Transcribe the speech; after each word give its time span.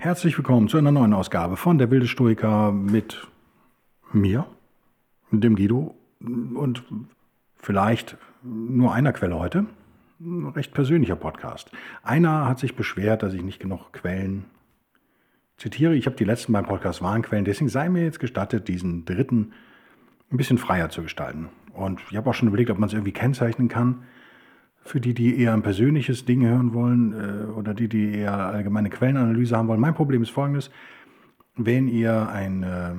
Herzlich 0.00 0.38
willkommen 0.38 0.66
zu 0.68 0.78
einer 0.78 0.92
neuen 0.92 1.12
Ausgabe 1.12 1.58
von 1.58 1.76
Der 1.76 1.90
wilde 1.90 2.06
Stoiker 2.06 2.72
mit 2.72 3.28
mir, 4.14 4.46
dem 5.30 5.56
Guido 5.56 5.94
und 6.20 6.82
vielleicht 7.58 8.16
nur 8.42 8.94
einer 8.94 9.12
Quelle 9.12 9.38
heute. 9.38 9.66
Ein 10.18 10.46
recht 10.46 10.72
persönlicher 10.72 11.16
Podcast. 11.16 11.70
Einer 12.02 12.48
hat 12.48 12.58
sich 12.58 12.76
beschwert, 12.76 13.22
dass 13.22 13.34
ich 13.34 13.42
nicht 13.42 13.60
genug 13.60 13.92
Quellen 13.92 14.46
zitiere. 15.58 15.94
Ich 15.94 16.06
habe 16.06 16.16
die 16.16 16.24
letzten 16.24 16.54
beiden 16.54 16.66
Podcasts 16.66 17.02
waren 17.02 17.20
Quellen, 17.20 17.44
deswegen 17.44 17.68
sei 17.68 17.90
mir 17.90 18.02
jetzt 18.02 18.20
gestattet, 18.20 18.68
diesen 18.68 19.04
dritten 19.04 19.52
ein 20.32 20.38
bisschen 20.38 20.56
freier 20.56 20.88
zu 20.88 21.02
gestalten. 21.02 21.50
Und 21.74 22.00
ich 22.10 22.16
habe 22.16 22.30
auch 22.30 22.34
schon 22.34 22.48
überlegt, 22.48 22.70
ob 22.70 22.78
man 22.78 22.86
es 22.86 22.94
irgendwie 22.94 23.12
kennzeichnen 23.12 23.68
kann. 23.68 24.04
Für 24.82 25.00
die, 25.00 25.14
die 25.14 25.38
eher 25.38 25.52
ein 25.52 25.62
persönliches 25.62 26.24
Ding 26.24 26.44
hören 26.44 26.72
wollen 26.72 27.12
äh, 27.12 27.50
oder 27.52 27.74
die, 27.74 27.88
die 27.88 28.14
eher 28.14 28.34
allgemeine 28.34 28.90
Quellenanalyse 28.90 29.56
haben 29.56 29.68
wollen. 29.68 29.80
Mein 29.80 29.94
Problem 29.94 30.22
ist 30.22 30.30
folgendes. 30.30 30.70
Wenn 31.56 31.88
ihr 31.88 32.28
ein 32.30 32.62
äh, 32.62 32.92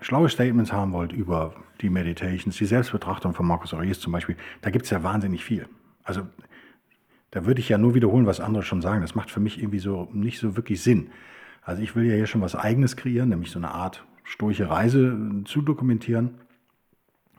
schlaue 0.00 0.28
Statements 0.28 0.72
haben 0.72 0.92
wollt 0.92 1.12
über 1.12 1.54
die 1.80 1.90
Meditations, 1.90 2.56
die 2.56 2.66
Selbstbetrachtung 2.66 3.34
von 3.34 3.46
Marcus 3.46 3.74
Aurelius 3.74 4.00
zum 4.00 4.12
Beispiel, 4.12 4.36
da 4.60 4.70
gibt 4.70 4.84
es 4.84 4.90
ja 4.90 5.02
wahnsinnig 5.02 5.44
viel. 5.44 5.66
Also 6.04 6.22
da 7.30 7.46
würde 7.46 7.60
ich 7.60 7.68
ja 7.68 7.78
nur 7.78 7.94
wiederholen, 7.94 8.26
was 8.26 8.38
andere 8.38 8.62
schon 8.62 8.80
sagen. 8.80 9.00
Das 9.00 9.16
macht 9.16 9.30
für 9.30 9.40
mich 9.40 9.58
irgendwie 9.58 9.80
so 9.80 10.08
nicht 10.12 10.38
so 10.38 10.56
wirklich 10.56 10.82
Sinn. 10.82 11.10
Also 11.62 11.82
ich 11.82 11.96
will 11.96 12.04
ja 12.04 12.14
hier 12.14 12.26
schon 12.26 12.42
was 12.42 12.54
Eigenes 12.54 12.96
kreieren, 12.96 13.30
nämlich 13.30 13.50
so 13.50 13.58
eine 13.58 13.72
Art 13.72 14.04
stoische 14.22 14.70
Reise 14.70 15.18
zu 15.44 15.62
dokumentieren. 15.62 16.36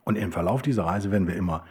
Und 0.04 0.18
im 0.18 0.32
Verlauf 0.32 0.62
dieser 0.62 0.84
Reise 0.86 1.12
werden 1.12 1.28
wir 1.28 1.36
immer 1.36 1.66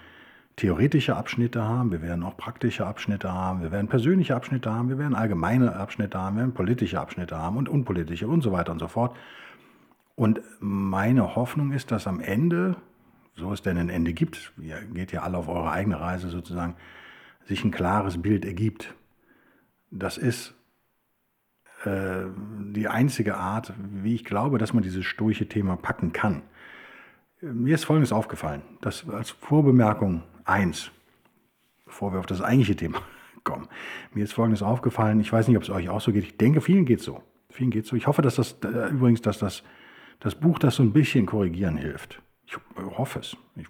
theoretische 0.57 1.17
Abschnitte 1.17 1.63
haben, 1.63 1.91
wir 1.91 2.01
werden 2.03 2.23
auch 2.23 2.37
praktische 2.37 2.87
Abschnitte 2.87 3.33
haben, 3.33 3.63
wir 3.63 3.73
werden 3.73 3.89
persönliche 3.89 4.37
Abschnitte 4.37 4.73
haben, 4.73 4.89
wir 4.89 4.99
werden 4.99 5.15
allgemeine 5.15 5.75
Abschnitte 5.77 6.19
haben, 6.19 6.37
wir 6.37 6.43
werden 6.43 6.55
politische 6.55 7.01
Abschnitte 7.01 7.37
haben 7.37 7.57
und 7.57 7.69
unpolitische 7.69 8.29
und 8.29 8.43
so 8.43 8.53
weiter 8.53 8.71
und 8.73 8.79
so 8.79 8.89
fort. 8.89 9.17
Und 10.15 10.41
meine 10.61 11.35
Hoffnung 11.35 11.73
ist, 11.73 11.91
dass 11.91 12.07
am 12.07 12.21
Ende, 12.21 12.77
so 13.35 13.53
es 13.53 13.63
denn 13.63 13.79
ein 13.79 13.89
Ende 13.89 14.13
gibt, 14.13 14.53
ihr 14.59 14.81
geht 14.93 15.11
ja 15.11 15.23
alle 15.23 15.39
auf 15.39 15.49
eure 15.49 15.71
eigene 15.73 16.01
Reise 16.01 16.29
sozusagen, 16.29 16.77
sich 17.47 17.65
ein 17.65 17.73
klares 17.73 18.23
Bild 18.23 18.45
ergibt. 18.45 18.95
Das 19.91 20.19
ist 20.19 20.55
äh, 21.85 22.27
die 22.73 22.87
einzige 22.87 23.37
Art, 23.37 23.73
wie 23.77 24.15
ich 24.15 24.25
glaube, 24.25 24.59
dass 24.59 24.73
man 24.73 24.85
dieses 24.85 25.05
stoische 25.05 25.49
Thema 25.49 25.77
packen 25.77 26.13
kann. 26.13 26.43
Mir 27.41 27.75
ist 27.75 27.85
Folgendes 27.85 28.13
aufgefallen, 28.13 28.63
dass 28.81 29.09
als 29.11 29.31
Vorbemerkung 29.31 30.23
eins, 30.45 30.91
bevor 31.85 32.13
wir 32.13 32.21
auf 32.21 32.27
das 32.27 32.41
eigentliche 32.41 32.77
Thema 32.77 33.03
kommen. 33.45 33.69
Mir 34.13 34.25
ist 34.25 34.33
Folgendes 34.33 34.63
aufgefallen, 34.63 35.21
ich 35.21 35.33
weiß 35.33 35.49
nicht, 35.49 35.57
ob 35.57 35.63
es 35.63 35.71
euch 35.71 35.89
auch 35.89 36.01
so 36.01 36.13
geht, 36.13 36.25
ich 36.25 36.37
denke, 36.37 36.61
vielen 36.61 36.85
geht 36.85 37.01
es 37.01 37.05
so. 37.05 37.23
Vielen 37.51 37.71
geht 37.71 37.87
so. 37.87 37.95
Ich 37.95 38.07
hoffe, 38.07 38.21
dass 38.21 38.35
das, 38.35 38.57
äh, 38.65 38.91
übrigens, 38.91 39.23
dass 39.23 39.39
das, 39.39 39.63
das 40.19 40.35
Buch 40.35 40.59
das 40.59 40.75
so 40.75 40.83
ein 40.83 40.93
bisschen 40.93 41.25
korrigieren 41.25 41.77
hilft. 41.77 42.21
Ich 42.47 42.57
hoffe 42.77 43.21
es. 43.21 43.37
Ich, 43.57 43.67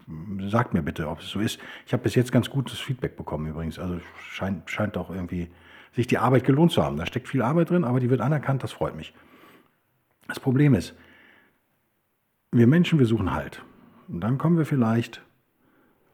sagt 0.50 0.74
mir 0.74 0.82
bitte, 0.82 1.08
ob 1.08 1.20
es 1.20 1.28
so 1.28 1.38
ist. 1.38 1.60
Ich 1.86 1.92
habe 1.92 2.02
bis 2.02 2.14
jetzt 2.14 2.32
ganz 2.32 2.50
gutes 2.50 2.80
Feedback 2.80 3.16
bekommen 3.16 3.46
übrigens. 3.46 3.78
Also 3.78 4.00
scheint, 4.30 4.70
scheint 4.70 4.96
auch 4.96 5.10
irgendwie 5.10 5.50
sich 5.94 6.06
die 6.06 6.18
Arbeit 6.18 6.44
gelohnt 6.44 6.72
zu 6.72 6.82
haben. 6.82 6.96
Da 6.96 7.06
steckt 7.06 7.28
viel 7.28 7.42
Arbeit 7.42 7.70
drin, 7.70 7.84
aber 7.84 8.00
die 8.00 8.10
wird 8.10 8.20
anerkannt, 8.20 8.62
das 8.62 8.72
freut 8.72 8.96
mich. 8.96 9.14
Das 10.26 10.40
Problem 10.40 10.74
ist, 10.74 10.94
wir 12.50 12.66
Menschen, 12.66 12.98
wir 12.98 13.06
suchen 13.06 13.32
Halt. 13.32 13.62
Und 14.08 14.20
dann 14.20 14.38
kommen 14.38 14.56
wir 14.56 14.66
vielleicht 14.66 15.22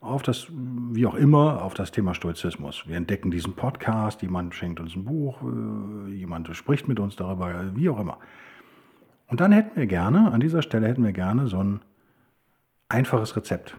auf 0.01 0.23
das, 0.23 0.47
wie 0.51 1.07
auch 1.07 1.15
immer, 1.15 1.63
auf 1.63 1.75
das 1.75 1.91
Thema 1.93 2.15
Stoizismus. 2.15 2.89
Wir 2.89 2.97
entdecken 2.97 3.31
diesen 3.31 3.55
Podcast, 3.55 4.23
jemand 4.23 4.55
schenkt 4.55 4.81
uns 4.81 4.97
ein 4.97 5.05
Buch, 5.05 5.43
äh, 5.43 6.11
jemand 6.11 6.55
spricht 6.57 6.89
mit 6.89 6.99
uns 6.99 7.17
darüber, 7.17 7.77
wie 7.77 7.89
auch 7.91 8.01
immer. 8.01 8.19
Und 9.27 9.41
dann 9.41 9.53
hätten 9.53 9.77
wir 9.77 9.87
gerne, 9.87 10.33
an 10.33 10.41
dieser 10.41 10.63
Stelle 10.63 10.89
hätten 10.89 11.05
wir 11.05 11.13
gerne 11.13 11.49
so 11.49 11.63
ein 11.63 11.81
einfaches 12.89 13.37
Rezept. 13.37 13.77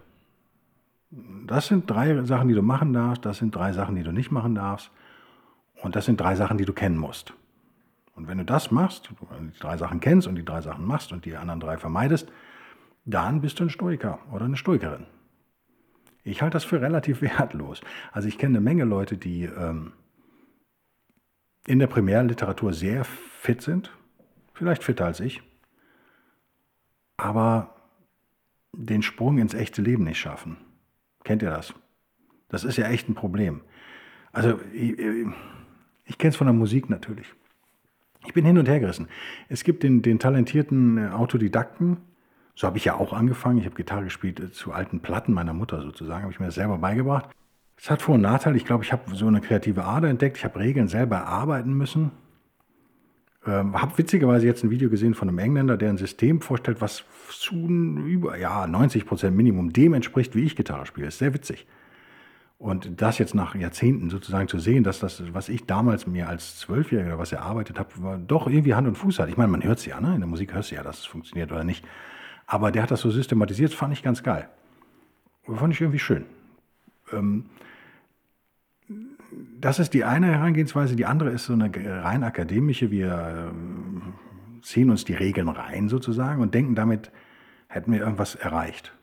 Das 1.47 1.67
sind 1.67 1.89
drei 1.89 2.23
Sachen, 2.23 2.47
die 2.47 2.53
du 2.53 2.61
machen 2.61 2.93
darfst, 2.93 3.25
das 3.25 3.39
sind 3.39 3.53
drei 3.53 3.73
Sachen, 3.73 3.95
die 3.95 4.03
du 4.03 4.11
nicht 4.11 4.31
machen 4.31 4.55
darfst 4.55 4.91
und 5.81 5.95
das 5.95 6.05
sind 6.05 6.21
drei 6.21 6.35
Sachen, 6.35 6.57
die 6.57 6.65
du 6.65 6.71
kennen 6.71 6.97
musst. 6.97 7.33
Und 8.15 8.27
wenn 8.27 8.37
du 8.37 8.45
das 8.45 8.71
machst, 8.71 9.09
die 9.09 9.59
drei 9.59 9.75
Sachen 9.77 9.99
kennst 9.99 10.27
und 10.27 10.35
die 10.35 10.45
drei 10.45 10.61
Sachen 10.61 10.85
machst 10.85 11.11
und 11.11 11.25
die 11.25 11.35
anderen 11.35 11.59
drei 11.59 11.77
vermeidest, 11.77 12.31
dann 13.05 13.41
bist 13.41 13.59
du 13.59 13.63
ein 13.63 13.69
Stoiker 13.69 14.19
oder 14.31 14.45
eine 14.45 14.55
Stoikerin. 14.55 15.07
Ich 16.23 16.41
halte 16.41 16.53
das 16.53 16.63
für 16.63 16.81
relativ 16.81 17.21
wertlos. 17.21 17.81
Also 18.11 18.27
ich 18.27 18.37
kenne 18.37 18.57
eine 18.57 18.63
Menge 18.63 18.83
Leute, 18.83 19.17
die 19.17 19.43
ähm, 19.43 19.93
in 21.65 21.79
der 21.79 21.87
Primärliteratur 21.87 22.73
sehr 22.73 23.03
fit 23.03 23.61
sind, 23.61 23.91
vielleicht 24.53 24.83
fitter 24.83 25.05
als 25.05 25.19
ich, 25.19 25.41
aber 27.17 27.75
den 28.73 29.01
Sprung 29.01 29.37
ins 29.37 29.53
echte 29.53 29.81
Leben 29.81 30.03
nicht 30.05 30.19
schaffen. 30.19 30.57
Kennt 31.23 31.43
ihr 31.43 31.49
das? 31.49 31.73
Das 32.49 32.63
ist 32.63 32.77
ja 32.77 32.87
echt 32.87 33.09
ein 33.09 33.15
Problem. 33.15 33.61
Also 34.31 34.59
ich, 34.73 34.97
ich 36.05 36.17
kenne 36.17 36.29
es 36.29 36.35
von 36.35 36.47
der 36.47 36.53
Musik 36.53 36.89
natürlich. 36.89 37.33
Ich 38.25 38.33
bin 38.33 38.45
hin 38.45 38.57
und 38.57 38.67
her 38.67 38.79
gerissen. 38.79 39.07
Es 39.49 39.63
gibt 39.63 39.83
den, 39.83 40.01
den 40.01 40.19
talentierten 40.19 40.97
äh, 40.97 41.09
Autodidakten, 41.09 41.97
so 42.55 42.67
habe 42.67 42.77
ich 42.77 42.85
ja 42.85 42.95
auch 42.95 43.13
angefangen. 43.13 43.57
Ich 43.57 43.65
habe 43.65 43.75
Gitarre 43.75 44.03
gespielt 44.03 44.39
äh, 44.39 44.51
zu 44.51 44.71
alten 44.71 44.99
Platten 44.99 45.33
meiner 45.33 45.53
Mutter 45.53 45.81
sozusagen, 45.81 46.23
habe 46.23 46.33
ich 46.33 46.39
mir 46.39 46.47
das 46.47 46.55
selber 46.55 46.77
beigebracht. 46.77 47.29
Es 47.77 47.89
hat 47.89 48.01
Vor- 48.01 48.15
und 48.15 48.21
Nachteile. 48.21 48.57
Ich 48.57 48.65
glaube, 48.65 48.83
ich 48.83 48.91
habe 48.91 49.15
so 49.15 49.27
eine 49.27 49.41
kreative 49.41 49.85
Ader 49.85 50.09
entdeckt. 50.09 50.37
Ich 50.37 50.45
habe 50.45 50.59
Regeln 50.59 50.87
selber 50.87 51.17
erarbeiten 51.17 51.73
müssen. 51.73 52.11
Ähm, 53.45 53.81
habe 53.81 53.97
witzigerweise 53.97 54.45
jetzt 54.45 54.63
ein 54.63 54.69
Video 54.69 54.89
gesehen 54.89 55.15
von 55.15 55.27
einem 55.27 55.39
Engländer, 55.39 55.77
der 55.77 55.89
ein 55.89 55.97
System 55.97 56.41
vorstellt, 56.41 56.79
was 56.79 57.03
zu 57.29 57.55
über 57.55 58.37
ja, 58.37 58.67
90 58.67 59.05
Prozent 59.07 59.35
Minimum 59.35 59.73
dem 59.73 59.95
entspricht, 59.95 60.35
wie 60.35 60.43
ich 60.43 60.55
Gitarre 60.55 60.85
spiele. 60.85 61.07
Ist 61.07 61.17
sehr 61.17 61.33
witzig. 61.33 61.65
Und 62.59 63.01
das 63.01 63.17
jetzt 63.17 63.33
nach 63.33 63.55
Jahrzehnten 63.55 64.11
sozusagen 64.11 64.47
zu 64.47 64.59
sehen, 64.59 64.83
dass 64.83 64.99
das, 64.99 65.23
was 65.33 65.49
ich 65.49 65.65
damals 65.65 66.05
mir 66.05 66.29
als 66.29 66.59
Zwölfjähriger 66.59 67.17
was 67.17 67.31
erarbeitet 67.31 67.79
habe, 67.79 68.19
doch 68.27 68.45
irgendwie 68.45 68.75
Hand 68.75 68.87
und 68.87 68.95
Fuß 68.95 69.17
hat. 69.17 69.29
Ich 69.29 69.37
meine, 69.37 69.49
man 69.49 69.63
hört 69.63 69.79
es 69.79 69.87
ja, 69.87 69.99
ne? 69.99 70.13
in 70.13 70.19
der 70.19 70.29
Musik 70.29 70.53
hörst 70.53 70.69
du 70.69 70.75
ja, 70.75 70.83
dass 70.83 70.99
es 70.99 71.05
funktioniert 71.05 71.51
oder 71.51 71.63
nicht. 71.63 71.83
Aber 72.51 72.73
der 72.73 72.83
hat 72.83 72.91
das 72.91 72.99
so 72.99 73.09
systematisiert, 73.09 73.73
fand 73.73 73.93
ich 73.93 74.03
ganz 74.03 74.23
geil. 74.23 74.49
Fand 75.45 75.73
ich 75.73 75.79
irgendwie 75.79 75.99
schön. 75.99 76.25
Ähm, 77.13 77.45
das 79.57 79.79
ist 79.79 79.93
die 79.93 80.03
eine 80.03 80.27
Herangehensweise. 80.27 80.97
Die 80.97 81.05
andere 81.05 81.29
ist 81.29 81.45
so 81.45 81.53
eine 81.53 81.71
rein 82.03 82.25
akademische. 82.25 82.91
Wir 82.91 83.51
ähm, 83.53 84.15
ziehen 84.63 84.89
uns 84.89 85.05
die 85.05 85.13
Regeln 85.13 85.47
rein 85.47 85.87
sozusagen 85.87 86.41
und 86.41 86.53
denken, 86.53 86.75
damit 86.75 87.09
hätten 87.69 87.93
wir 87.93 88.01
irgendwas 88.01 88.35
erreicht. 88.35 88.93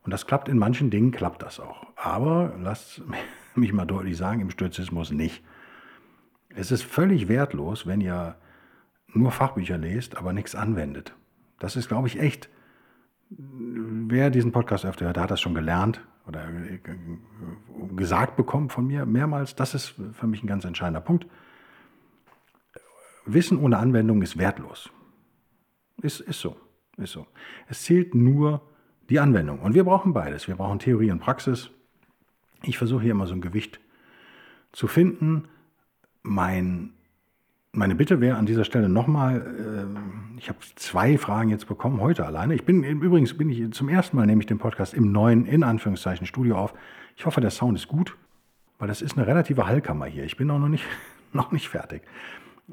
Und 0.00 0.14
das 0.14 0.26
klappt 0.26 0.48
in 0.48 0.56
manchen 0.56 0.88
Dingen, 0.88 1.10
klappt 1.10 1.42
das 1.42 1.60
auch. 1.60 1.88
Aber 1.96 2.54
lasst 2.58 3.02
mich 3.54 3.74
mal 3.74 3.84
deutlich 3.84 4.16
sagen, 4.16 4.40
im 4.40 4.48
Stoizismus 4.48 5.10
nicht. 5.10 5.44
Es 6.48 6.72
ist 6.72 6.82
völlig 6.82 7.28
wertlos, 7.28 7.86
wenn 7.86 8.00
ihr 8.00 8.36
nur 9.08 9.32
Fachbücher 9.32 9.76
lest, 9.76 10.16
aber 10.16 10.32
nichts 10.32 10.54
anwendet. 10.54 11.14
Das 11.58 11.76
ist, 11.76 11.88
glaube 11.88 12.08
ich, 12.08 12.18
echt 12.18 12.48
wer 13.30 14.30
diesen 14.30 14.52
Podcast 14.52 14.84
öfter 14.84 15.06
hört, 15.06 15.16
der 15.16 15.22
hat 15.24 15.30
das 15.30 15.40
schon 15.40 15.54
gelernt 15.54 16.00
oder 16.26 16.48
gesagt 17.96 18.36
bekommen 18.36 18.70
von 18.70 18.86
mir 18.86 19.06
mehrmals. 19.06 19.54
Das 19.54 19.74
ist 19.74 19.94
für 20.12 20.26
mich 20.26 20.42
ein 20.42 20.46
ganz 20.46 20.64
entscheidender 20.64 21.00
Punkt. 21.00 21.26
Wissen 23.26 23.58
ohne 23.58 23.78
Anwendung 23.78 24.22
ist 24.22 24.38
wertlos. 24.38 24.90
Ist, 26.02 26.20
ist 26.20 26.40
so. 26.40 26.56
Ist 26.96 27.12
so. 27.12 27.26
Es 27.68 27.82
zählt 27.82 28.14
nur 28.14 28.62
die 29.08 29.20
Anwendung. 29.20 29.60
Und 29.60 29.74
wir 29.74 29.84
brauchen 29.84 30.12
beides. 30.12 30.48
Wir 30.48 30.56
brauchen 30.56 30.78
Theorie 30.78 31.10
und 31.10 31.20
Praxis. 31.20 31.70
Ich 32.62 32.78
versuche 32.78 33.02
hier 33.02 33.12
immer 33.12 33.26
so 33.26 33.34
ein 33.34 33.40
Gewicht 33.40 33.80
zu 34.72 34.86
finden. 34.86 35.48
Mein 36.22 36.93
meine 37.74 37.94
Bitte 37.94 38.20
wäre 38.20 38.36
an 38.36 38.46
dieser 38.46 38.64
Stelle 38.64 38.88
nochmal, 38.88 39.40
äh, 39.40 40.38
ich 40.38 40.48
habe 40.48 40.58
zwei 40.76 41.18
Fragen 41.18 41.50
jetzt 41.50 41.66
bekommen, 41.66 42.00
heute 42.00 42.24
alleine. 42.24 42.54
Ich 42.54 42.64
bin 42.64 42.82
übrigens 42.82 43.36
bin 43.36 43.50
ich 43.50 43.72
zum 43.72 43.88
ersten 43.88 44.16
Mal 44.16 44.26
nehme 44.26 44.40
ich 44.40 44.46
den 44.46 44.58
Podcast 44.58 44.94
im 44.94 45.12
neuen, 45.12 45.46
in 45.46 45.62
Anführungszeichen, 45.62 46.26
Studio 46.26 46.56
auf. 46.56 46.74
Ich 47.16 47.26
hoffe, 47.26 47.40
der 47.40 47.50
Sound 47.50 47.78
ist 47.78 47.88
gut, 47.88 48.16
weil 48.78 48.88
das 48.88 49.02
ist 49.02 49.16
eine 49.16 49.26
relative 49.26 49.66
Hallkammer 49.66 50.06
hier. 50.06 50.24
Ich 50.24 50.36
bin 50.36 50.50
auch 50.50 50.58
noch 50.58 50.68
nicht, 50.68 50.84
noch 51.32 51.52
nicht 51.52 51.68
fertig. 51.68 52.02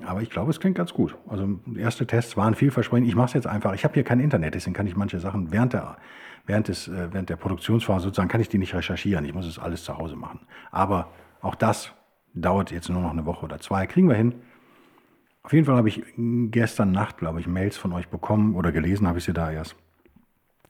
Aber 0.06 0.22
ich 0.22 0.30
glaube, 0.30 0.52
es 0.52 0.60
klingt 0.60 0.78
ganz 0.78 0.94
gut. 0.94 1.18
Also 1.28 1.60
erste 1.76 2.08
Tests 2.08 2.38
waren 2.38 2.56
vielversprechend. 2.56 3.08
Ich 3.08 3.16
mache 3.16 3.28
es 3.28 3.34
jetzt 3.34 3.48
einfach. 3.48 3.74
Ich 3.74 3.84
habe 3.84 3.94
hier 3.94 4.04
kein 4.04 4.22
Internet, 4.22 4.56
deswegen 4.56 4.74
kann 4.74 4.88
ich 4.88 4.96
manche 4.96 5.20
Sachen 5.20 5.52
während 5.52 5.74
der, 5.74 5.98
während, 6.46 6.70
des, 6.70 6.88
äh, 6.88 7.10
während 7.12 7.30
der 7.30 7.36
Produktionsphase 7.36 8.06
sozusagen, 8.06 8.30
kann 8.30 8.42
ich 8.42 8.50
die 8.50 8.58
nicht 8.58 8.74
recherchieren. 8.74 9.26
Ich 9.26 9.34
muss 9.34 9.46
es 9.46 9.60
alles 9.60 9.84
zu 9.84 9.98
Hause 9.98 10.16
machen. 10.16 10.40
Aber 10.72 11.10
auch 11.42 11.56
das 11.56 11.92
dauert 12.34 12.72
jetzt 12.72 12.90
nur 12.90 13.02
noch 13.02 13.12
eine 13.12 13.26
Woche 13.26 13.46
oder 13.46 13.60
zwei. 13.60 13.86
Kriegen 13.86 14.08
wir 14.08 14.16
hin. 14.16 14.36
Auf 15.44 15.54
jeden 15.54 15.66
Fall 15.66 15.76
habe 15.76 15.90
ich 15.90 16.04
gestern 16.18 16.92
Nacht, 16.92 17.18
glaube 17.18 17.40
ich, 17.40 17.48
Mails 17.48 17.78
von 17.78 17.94
euch 17.94 18.08
bekommen 18.10 18.56
oder 18.56 18.72
gelesen 18.72 19.08
habe 19.08 19.18
ich 19.18 19.24
sie 19.24 19.34
da 19.34 19.52
erst. 19.52 19.76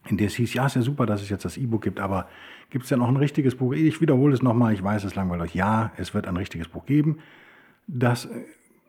In 0.08 0.18
der 0.18 0.28
es 0.28 0.36
hieß, 0.36 0.54
ja, 0.54 0.66
ist 0.66 0.76
ja 0.76 0.82
super, 0.82 1.06
dass 1.06 1.22
es 1.22 1.30
jetzt 1.30 1.46
das 1.46 1.58
E-Book 1.58 1.84
gibt, 1.84 2.00
aber 2.00 2.28
gibt 2.70 2.86
es 2.86 2.90
ja 2.90 2.98
noch 2.98 3.08
ein 3.08 3.18
richtiges 3.18 3.56
Buch? 3.56 3.74
Ich 3.74 4.02
wiederhole 4.02 4.34
es 4.34 4.42
nochmal, 4.42 4.74
ich 4.74 4.82
weiß, 4.82 5.04
es 5.04 5.14
langweilt 5.14 5.42
euch. 5.42 5.54
Ja, 5.54 5.92
es 5.98 6.14
wird 6.14 6.26
ein 6.26 6.38
richtiges 6.38 6.70
Buch 6.70 6.86
geben. 6.86 7.20
Das 7.86 8.30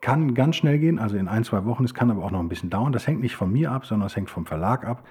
kann 0.01 0.33
ganz 0.33 0.55
schnell 0.55 0.79
gehen, 0.79 0.99
also 0.99 1.17
in 1.17 1.27
ein, 1.27 1.43
zwei 1.43 1.65
Wochen. 1.65 1.83
Es 1.83 1.93
kann 1.93 2.09
aber 2.09 2.23
auch 2.23 2.31
noch 2.31 2.39
ein 2.39 2.49
bisschen 2.49 2.69
dauern. 2.69 2.91
Das 2.91 3.05
hängt 3.05 3.21
nicht 3.21 3.35
von 3.35 3.51
mir 3.51 3.71
ab, 3.71 3.85
sondern 3.85 4.07
es 4.07 4.15
hängt 4.15 4.29
vom 4.29 4.45
Verlag 4.45 4.85
ab, 4.85 5.07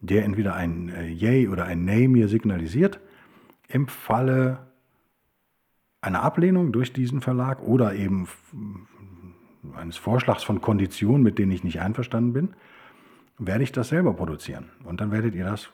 der 0.00 0.24
entweder 0.24 0.54
ein 0.54 0.88
äh, 0.88 1.06
Yay 1.08 1.48
oder 1.48 1.64
ein 1.66 1.84
Nay 1.84 2.08
mir 2.08 2.28
signalisiert. 2.28 2.98
Im 3.68 3.88
Falle 3.88 4.66
einer 6.00 6.22
Ablehnung 6.22 6.72
durch 6.72 6.92
diesen 6.92 7.20
Verlag 7.20 7.62
oder 7.62 7.94
eben 7.94 8.26
eines 9.76 9.96
Vorschlags 9.96 10.44
von 10.44 10.60
Konditionen, 10.60 11.22
mit 11.22 11.38
denen 11.38 11.52
ich 11.52 11.64
nicht 11.64 11.80
einverstanden 11.80 12.32
bin, 12.32 12.54
werde 13.38 13.64
ich 13.64 13.72
das 13.72 13.88
selber 13.88 14.14
produzieren. 14.14 14.70
Und 14.84 15.00
dann 15.00 15.10
werdet 15.10 15.34
ihr 15.34 15.44
das 15.44 15.70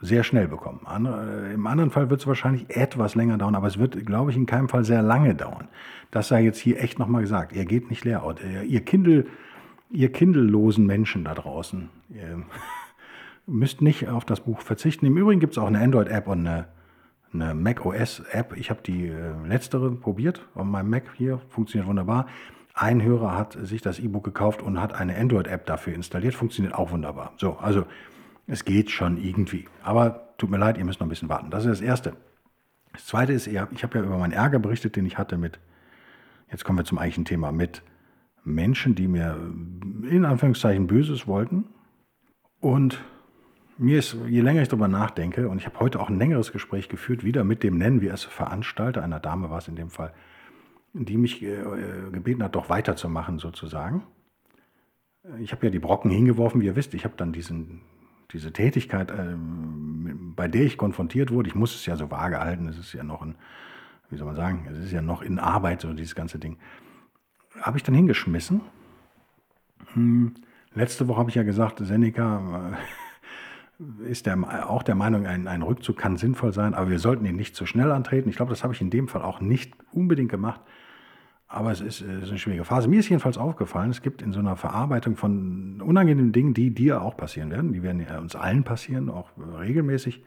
sehr 0.00 0.24
schnell 0.24 0.48
bekommen. 0.48 0.80
Andere, 0.84 1.52
Im 1.52 1.66
anderen 1.66 1.90
Fall 1.90 2.10
wird 2.10 2.20
es 2.20 2.26
wahrscheinlich 2.26 2.66
etwas 2.68 3.14
länger 3.14 3.38
dauern, 3.38 3.54
aber 3.54 3.66
es 3.66 3.78
wird, 3.78 4.04
glaube 4.04 4.30
ich, 4.30 4.36
in 4.36 4.46
keinem 4.46 4.68
Fall 4.68 4.84
sehr 4.84 5.02
lange 5.02 5.34
dauern. 5.34 5.68
Das 6.10 6.28
sei 6.28 6.42
jetzt 6.42 6.58
hier 6.58 6.80
echt 6.82 6.98
nochmal 6.98 7.22
gesagt. 7.22 7.52
Ihr 7.52 7.64
geht 7.64 7.88
nicht 7.90 8.04
leer 8.04 8.22
aus. 8.22 8.36
Ihr 8.66 8.80
Kindle, 8.84 9.26
ihr 9.90 10.12
Kindle-losen 10.12 10.84
Menschen 10.84 11.24
da 11.24 11.34
draußen, 11.34 11.88
müsst 13.46 13.80
nicht 13.80 14.08
auf 14.08 14.24
das 14.24 14.40
Buch 14.40 14.60
verzichten. 14.60 15.06
Im 15.06 15.16
Übrigen 15.16 15.40
gibt 15.40 15.54
es 15.54 15.58
auch 15.58 15.66
eine 15.66 15.80
Android-App 15.80 16.26
und 16.26 16.46
eine, 16.46 16.68
eine 17.32 17.54
Mac 17.54 17.86
OS-App. 17.86 18.54
Ich 18.56 18.70
habe 18.70 18.82
die 18.82 19.06
äh, 19.06 19.32
letztere 19.46 19.90
probiert 19.92 20.46
auf 20.54 20.64
meinem 20.64 20.90
Mac 20.90 21.04
hier, 21.16 21.40
funktioniert 21.48 21.88
wunderbar. 21.88 22.26
Ein 22.78 23.02
Hörer 23.02 23.34
hat 23.34 23.56
sich 23.58 23.80
das 23.80 23.98
E-Book 23.98 24.22
gekauft 24.22 24.60
und 24.60 24.78
hat 24.78 24.92
eine 24.92 25.16
Android-App 25.16 25.64
dafür 25.64 25.94
installiert, 25.94 26.34
funktioniert 26.34 26.74
auch 26.74 26.90
wunderbar. 26.90 27.32
So, 27.38 27.56
also 27.56 27.86
es 28.46 28.66
geht 28.66 28.90
schon 28.90 29.16
irgendwie. 29.16 29.66
Aber 29.82 30.34
tut 30.36 30.50
mir 30.50 30.58
leid, 30.58 30.76
ihr 30.76 30.84
müsst 30.84 31.00
noch 31.00 31.06
ein 31.06 31.08
bisschen 31.08 31.30
warten. 31.30 31.48
Das 31.48 31.64
ist 31.64 31.70
das 31.70 31.80
Erste. 31.80 32.12
Das 32.92 33.06
Zweite 33.06 33.32
ist, 33.32 33.46
ich 33.46 33.56
habe 33.58 33.98
ja 33.98 34.04
über 34.04 34.18
meinen 34.18 34.34
Ärger 34.34 34.58
berichtet, 34.58 34.94
den 34.94 35.06
ich 35.06 35.16
hatte 35.16 35.38
mit, 35.38 35.58
jetzt 36.50 36.66
kommen 36.66 36.78
wir 36.78 36.84
zum 36.84 36.98
eigentlichen 36.98 37.24
Thema, 37.24 37.50
mit 37.50 37.82
Menschen, 38.44 38.94
die 38.94 39.08
mir 39.08 39.38
in 40.10 40.26
Anführungszeichen 40.26 40.86
Böses 40.86 41.26
wollten. 41.26 41.64
Und 42.60 43.02
mir 43.78 43.98
ist, 43.98 44.18
je 44.28 44.42
länger 44.42 44.60
ich 44.60 44.68
darüber 44.68 44.88
nachdenke, 44.88 45.48
und 45.48 45.56
ich 45.56 45.64
habe 45.64 45.80
heute 45.80 45.98
auch 45.98 46.10
ein 46.10 46.18
längeres 46.18 46.52
Gespräch 46.52 46.90
geführt, 46.90 47.24
wieder 47.24 47.42
mit 47.42 47.62
dem 47.62 47.78
Nennen 47.78 48.02
wir 48.02 48.12
es 48.12 48.24
Veranstalter, 48.24 49.02
einer 49.02 49.18
Dame 49.18 49.48
war 49.48 49.58
es 49.58 49.68
in 49.68 49.76
dem 49.76 49.88
Fall, 49.88 50.12
die 51.04 51.16
mich 51.16 51.42
äh, 51.42 51.58
gebeten 52.12 52.42
hat, 52.42 52.54
doch 52.54 52.68
weiterzumachen 52.68 53.38
sozusagen. 53.38 54.02
Ich 55.40 55.52
habe 55.52 55.66
ja 55.66 55.70
die 55.70 55.78
Brocken 55.78 56.10
hingeworfen, 56.10 56.60
wie 56.60 56.66
ihr 56.66 56.76
wisst. 56.76 56.94
Ich 56.94 57.04
habe 57.04 57.14
dann 57.16 57.32
diesen, 57.32 57.82
diese 58.32 58.52
Tätigkeit, 58.52 59.10
äh, 59.10 59.36
bei 60.34 60.48
der 60.48 60.62
ich 60.62 60.78
konfrontiert 60.78 61.30
wurde, 61.30 61.48
ich 61.48 61.54
muss 61.54 61.74
es 61.74 61.84
ja 61.86 61.96
so 61.96 62.10
vage 62.10 62.38
halten, 62.38 62.68
es 62.68 62.78
ist 62.78 62.92
ja 62.92 63.02
noch 63.02 63.22
ein, 63.22 63.34
wie 64.10 64.16
soll 64.16 64.26
man 64.26 64.36
sagen, 64.36 64.66
es 64.70 64.78
ist 64.78 64.92
ja 64.92 65.02
noch 65.02 65.22
in 65.22 65.38
Arbeit, 65.38 65.80
so 65.82 65.92
dieses 65.92 66.14
ganze 66.14 66.38
Ding, 66.38 66.56
habe 67.60 67.76
ich 67.76 67.82
dann 67.82 67.94
hingeschmissen. 67.94 68.60
Hm, 69.94 70.34
letzte 70.74 71.08
Woche 71.08 71.18
habe 71.18 71.30
ich 71.30 71.36
ja 71.36 71.42
gesagt, 71.42 71.78
Seneca 71.80 72.72
äh, 72.72 74.10
ist 74.10 74.26
der, 74.26 74.70
auch 74.70 74.82
der 74.82 74.94
Meinung, 74.94 75.26
ein, 75.26 75.48
ein 75.48 75.62
Rückzug 75.62 75.98
kann 75.98 76.16
sinnvoll 76.16 76.52
sein, 76.52 76.72
aber 76.72 76.88
wir 76.88 76.98
sollten 76.98 77.26
ihn 77.26 77.36
nicht 77.36 77.54
zu 77.54 77.66
schnell 77.66 77.92
antreten. 77.92 78.28
Ich 78.30 78.36
glaube, 78.36 78.50
das 78.50 78.62
habe 78.62 78.72
ich 78.72 78.80
in 78.80 78.90
dem 78.90 79.08
Fall 79.08 79.22
auch 79.22 79.40
nicht 79.40 79.74
unbedingt 79.92 80.30
gemacht. 80.30 80.60
Aber 81.56 81.72
es 81.72 81.80
ist, 81.80 82.02
es 82.02 82.24
ist 82.24 82.28
eine 82.28 82.38
schwierige 82.38 82.66
Phase. 82.66 82.86
Mir 82.86 83.00
ist 83.00 83.08
jedenfalls 83.08 83.38
aufgefallen, 83.38 83.90
es 83.90 84.02
gibt 84.02 84.20
in 84.20 84.30
so 84.30 84.40
einer 84.40 84.56
Verarbeitung 84.56 85.16
von 85.16 85.80
unangenehmen 85.80 86.30
Dingen, 86.30 86.52
die 86.52 86.70
dir 86.70 87.00
auch 87.00 87.16
passieren 87.16 87.50
werden, 87.50 87.72
die 87.72 87.82
werden 87.82 88.06
uns 88.18 88.36
allen 88.36 88.62
passieren, 88.62 89.08
auch 89.08 89.30
regelmäßig. 89.58 90.22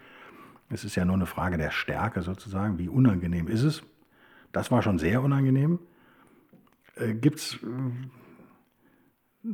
Es 0.71 0.83
ist 0.83 0.95
ja 0.95 1.05
nur 1.05 1.13
eine 1.13 1.27
Frage 1.27 1.59
der 1.59 1.69
Stärke 1.69 2.23
sozusagen. 2.23 2.79
Wie 2.79 2.89
unangenehm 2.89 3.47
ist 3.47 3.61
es? 3.61 3.83
Das 4.51 4.71
war 4.71 4.81
schon 4.81 4.97
sehr 4.97 5.21
unangenehm. 5.21 5.77
Äh, 6.95 7.13
gibt 7.13 7.37
es 7.37 7.59
äh, 7.61 7.67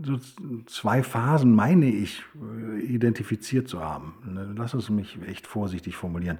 so 0.02 0.18
zwei 0.68 1.04
Phasen, 1.04 1.54
meine 1.54 1.90
ich, 1.90 2.24
äh, 2.42 2.80
identifiziert 2.86 3.68
zu 3.68 3.82
haben. 3.82 4.54
Lass 4.56 4.74
es 4.74 4.90
mich 4.90 5.20
echt 5.28 5.46
vorsichtig 5.46 5.98
formulieren. 5.98 6.38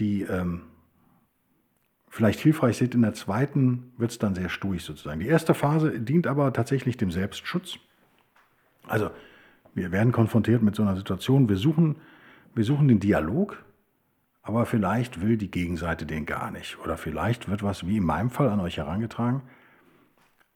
Die. 0.00 0.22
Ähm, 0.22 0.62
vielleicht 2.14 2.38
hilfreich 2.38 2.76
sind. 2.76 2.94
In 2.94 3.02
der 3.02 3.12
zweiten 3.12 3.92
wird 3.98 4.12
es 4.12 4.20
dann 4.20 4.36
sehr 4.36 4.48
sturig 4.48 4.84
sozusagen. 4.84 5.18
Die 5.18 5.26
erste 5.26 5.52
Phase 5.52 5.98
dient 5.98 6.28
aber 6.28 6.52
tatsächlich 6.52 6.96
dem 6.96 7.10
Selbstschutz. 7.10 7.78
Also 8.86 9.10
wir 9.74 9.90
werden 9.90 10.12
konfrontiert 10.12 10.62
mit 10.62 10.76
so 10.76 10.82
einer 10.82 10.94
Situation. 10.94 11.48
Wir 11.48 11.56
suchen, 11.56 11.96
wir 12.54 12.62
suchen 12.62 12.86
den 12.86 13.00
Dialog, 13.00 13.64
aber 14.42 14.64
vielleicht 14.64 15.22
will 15.22 15.36
die 15.36 15.50
Gegenseite 15.50 16.06
den 16.06 16.24
gar 16.24 16.52
nicht. 16.52 16.78
Oder 16.78 16.96
vielleicht 16.96 17.48
wird 17.48 17.64
was, 17.64 17.84
wie 17.84 17.96
in 17.96 18.04
meinem 18.04 18.30
Fall, 18.30 18.48
an 18.48 18.60
euch 18.60 18.76
herangetragen, 18.76 19.42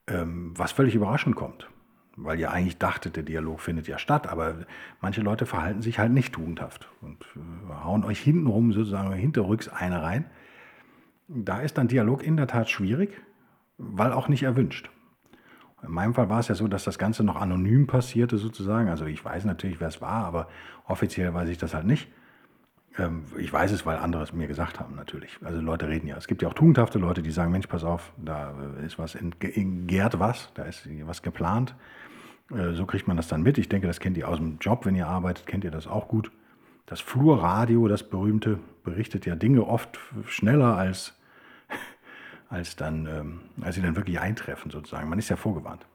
ähm, 0.07 0.55
was 0.57 0.71
völlig 0.71 0.95
überraschend 0.95 1.35
kommt. 1.35 1.69
Weil 2.15 2.39
ihr 2.39 2.53
eigentlich 2.53 2.79
dachtet, 2.79 3.17
der 3.17 3.25
Dialog 3.25 3.61
findet 3.61 3.89
ja 3.89 3.99
statt, 3.99 4.29
aber 4.29 4.59
manche 5.01 5.23
Leute 5.23 5.45
verhalten 5.45 5.83
sich 5.83 5.99
halt 5.99 6.13
nicht 6.13 6.35
tugendhaft 6.35 6.89
und 7.01 7.21
äh, 7.35 7.73
hauen 7.83 8.05
euch 8.05 8.21
hintenrum 8.21 8.73
sozusagen 8.73 9.13
hinterrücks 9.15 9.69
eine 9.69 10.03
rein 10.03 10.27
da 11.29 11.61
ist 11.61 11.79
dann 11.79 11.89
Dialog 11.89 12.23
in 12.23 12.37
der 12.37 12.47
Tat 12.47 12.71
schwierig, 12.71 13.11
weil 13.77 14.13
auch 14.13 14.29
nicht 14.29 14.43
erwünscht. 14.43 14.91
In 15.83 15.93
meinem 15.93 16.15
Fall 16.15 16.29
war 16.29 16.41
es 16.41 16.49
ja 16.49 16.55
so, 16.55 16.67
dass 16.67 16.85
das 16.85 16.99
Ganze 16.99 17.23
noch 17.23 17.37
anonym 17.37 17.87
passierte 17.87 18.37
sozusagen. 18.37 18.89
Also 18.89 19.05
ich 19.05 19.25
weiß 19.25 19.45
natürlich, 19.45 19.81
wer 19.81 19.89
es 19.89 20.01
war, 20.01 20.25
aber 20.25 20.49
offiziell 20.87 21.33
weiß 21.33 21.49
ich 21.51 21.59
das 21.59 21.75
halt 21.75 21.87
nicht. 21.87 22.09
Ähm, 22.99 23.25
ich 23.39 23.53
weiß 23.53 23.71
es, 23.71 23.87
weil 23.87 23.99
andere 23.99 24.25
es 24.25 24.33
mir 24.33 24.49
gesagt 24.49 24.81
haben 24.81 24.97
natürlich. 24.97 25.39
Also 25.45 25.61
Leute 25.61 25.89
reden 25.89 26.09
ja. 26.09 26.17
Es 26.17 26.27
gibt 26.27 26.43
ja 26.43 26.49
auch 26.49 26.55
tugendhafte 26.55 26.99
Leute, 26.99 27.23
die 27.23 27.31
sagen, 27.31 27.53
Mensch, 27.53 27.69
pass 27.69 27.85
auf, 27.85 28.13
da 28.17 28.55
ist 28.85 28.99
was 28.99 29.15
entgärt 29.15 30.19
was, 30.19 30.51
da 30.55 30.65
ist 30.65 30.89
was 31.05 31.23
geplant. 31.23 31.77
Äh, 32.51 32.73
so 32.73 32.85
kriegt 32.85 33.07
man 33.07 33.17
das 33.17 33.29
dann 33.29 33.43
mit. 33.43 33.59
Ich 33.59 33.69
denke, 33.69 33.87
das 33.87 34.01
kennt 34.01 34.17
ihr 34.17 34.29
aus 34.29 34.39
dem 34.39 34.59
Job, 34.61 34.85
wenn 34.85 34.97
ihr 34.97 35.07
arbeitet, 35.07 35.47
kennt 35.47 35.63
ihr 35.63 35.71
das 35.71 35.87
auch 35.87 36.09
gut. 36.09 36.33
Das 36.87 37.01
Flurradio, 37.01 37.87
das 37.87 38.03
berühmte, 38.03 38.59
berichtet 38.83 39.27
ja 39.27 39.37
Dinge 39.37 39.67
oft 39.67 40.01
schneller 40.27 40.77
als 40.77 41.18
als, 42.49 42.77
dann, 42.77 43.07
ähm, 43.07 43.41
als 43.61 43.75
sie 43.75 43.83
dann 43.83 43.97
wirklich 43.97 44.21
eintreffen 44.21 44.71
sozusagen. 44.71 45.09
Man 45.09 45.19
ist 45.19 45.29
ja 45.29 45.37
vorgewarnt. 45.37 45.87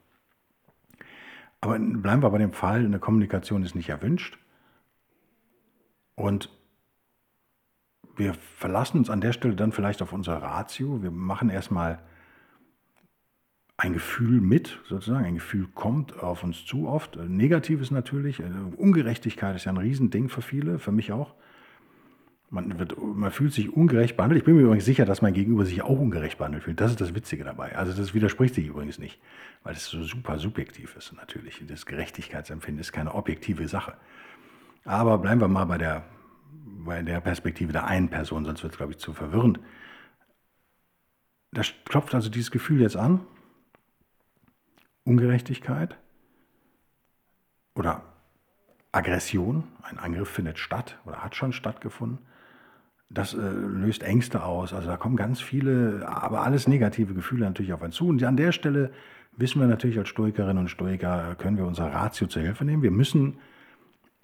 Aber 1.62 1.80
bleiben 1.80 2.22
wir 2.22 2.30
bei 2.30 2.38
dem 2.38 2.54
Fall, 2.54 2.86
eine 2.86 3.00
Kommunikation 3.00 3.64
ist 3.64 3.76
nicht 3.76 3.90
erwünscht. 3.90 4.38
Und 6.16 6.50
wir 8.16 8.34
verlassen 8.34 8.98
uns 8.98 9.10
an 9.10 9.22
der 9.22 9.34
Stelle 9.34 9.56
dann 9.56 9.72
vielleicht 9.72 10.02
auf 10.02 10.14
unser 10.14 10.38
Ratio. 10.38 11.02
Wir 11.02 11.12
machen 11.12 11.50
erstmal 11.50 12.00
ein 13.78 13.94
Gefühl 13.94 14.40
mit, 14.40 14.80
sozusagen. 14.88 15.26
Ein 15.26 15.36
Gefühl 15.36 15.68
kommt 15.74 16.22
auf 16.22 16.44
uns 16.44 16.66
zu 16.66 16.88
oft. 16.88 17.16
Negatives 17.16 17.90
natürlich. 17.90 18.42
Ungerechtigkeit 18.78 19.56
ist 19.56 19.66
ja 19.66 19.72
ein 19.72 19.78
Riesending 19.78 20.30
für 20.30 20.42
viele, 20.42 20.80
für 20.80 20.92
mich 20.92 21.12
auch. 21.12 21.34
Man, 22.54 22.78
wird, 22.78 22.96
man 23.02 23.32
fühlt 23.32 23.52
sich 23.52 23.74
ungerecht 23.74 24.16
behandelt. 24.16 24.38
Ich 24.38 24.46
bin 24.46 24.56
mir 24.56 24.62
übrigens 24.62 24.86
sicher, 24.86 25.06
dass 25.06 25.24
mein 25.24 25.34
Gegenüber 25.34 25.66
sich 25.66 25.82
auch 25.82 26.00
ungerecht 26.00 26.38
behandelt 26.38 26.64
fühlt. 26.64 26.80
Das 26.80 26.92
ist 26.92 27.02
das 27.02 27.16
Witzige 27.16 27.44
dabei. 27.44 27.76
Also 27.76 27.94
das 27.94 28.14
widerspricht 28.14 28.54
sich 28.54 28.68
übrigens 28.68 29.00
nicht, 29.00 29.20
weil 29.64 29.74
es 29.74 29.88
so 29.88 30.04
super 30.04 30.38
subjektiv 30.38 30.96
ist 30.96 31.14
natürlich. 31.14 31.64
Das 31.68 31.88
Gerechtigkeitsempfinden 31.88 32.80
ist 32.80 32.92
keine 32.92 33.16
objektive 33.16 33.68
Sache. 33.68 33.96
Aber 34.86 35.18
bleiben 35.18 35.42
wir 35.42 35.48
mal 35.48 35.66
bei 35.66 35.80
der, 35.80 36.04
bei 36.86 37.02
der 37.02 37.22
Perspektive 37.22 37.74
der 37.74 37.88
einen 37.88 38.10
Person, 38.10 38.46
sonst 38.46 38.62
wird 38.62 38.74
es, 38.74 38.78
glaube 38.78 38.92
ich, 38.92 39.00
zu 39.00 39.14
verwirrend. 39.14 39.60
Da 41.54 41.64
klopft 41.86 42.14
also 42.14 42.30
dieses 42.30 42.52
Gefühl 42.52 42.82
jetzt 42.82 42.98
an. 42.98 43.22
Ungerechtigkeit 45.06 45.98
oder 47.74 48.04
Aggression. 48.92 49.64
Ein 49.82 49.98
Angriff 49.98 50.30
findet 50.30 50.60
statt 50.60 51.00
oder 51.04 51.24
hat 51.24 51.36
schon 51.36 51.52
stattgefunden 51.52 52.20
das 53.14 53.34
äh, 53.34 53.38
löst 53.38 54.04
Ängste 54.04 54.44
aus. 54.44 54.74
Also 54.74 54.88
da 54.88 54.98
kommen 54.98 55.16
ganz 55.16 55.42
viele, 55.42 56.08
aber 56.08 56.42
alles 56.42 56.68
negative 56.68 57.14
Gefühle 57.14 57.46
natürlich 57.46 57.74
auf 57.74 57.82
einen 57.82 57.92
zu. 57.92 58.08
Und 58.08 58.24
an 58.24 58.38
der 58.38 58.52
Stelle 58.52 58.92
wissen 59.38 59.60
wir 59.60 59.68
natürlich 59.68 59.98
als 59.98 60.10
Stoikerinnen 60.10 60.58
und 60.58 60.70
Stoiker, 60.70 61.36
können 61.36 61.58
wir 61.58 61.66
unser 61.66 61.88
Ratio 61.92 62.28
zur 62.28 62.42
Hilfe 62.42 62.66
nehmen. 62.66 62.84
Wir 62.84 62.92
müssen 62.92 63.38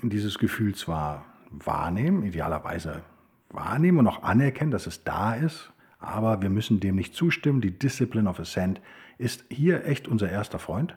dieses 0.02 0.40
Gefühl 0.40 0.76
zwar 0.76 1.26
wahrnehmen, 1.52 2.24
idealerweise 2.24 3.02
wahrnehmen 3.50 4.00
und 4.00 4.08
auch 4.08 4.24
anerkennen, 4.24 4.72
dass 4.72 4.88
es 4.88 5.04
da 5.04 5.34
ist, 5.34 5.72
aber 6.00 6.42
wir 6.42 6.50
müssen 6.50 6.80
dem 6.80 6.96
nicht 6.96 7.14
zustimmen. 7.16 7.62
Die 7.62 7.78
Discipline 7.78 8.30
of 8.30 8.40
Ascent 8.40 8.82
ist 9.18 9.46
hier 9.50 9.86
echt 9.86 10.08
unser 10.08 10.30
erster 10.30 10.60
Freund. 10.60 10.96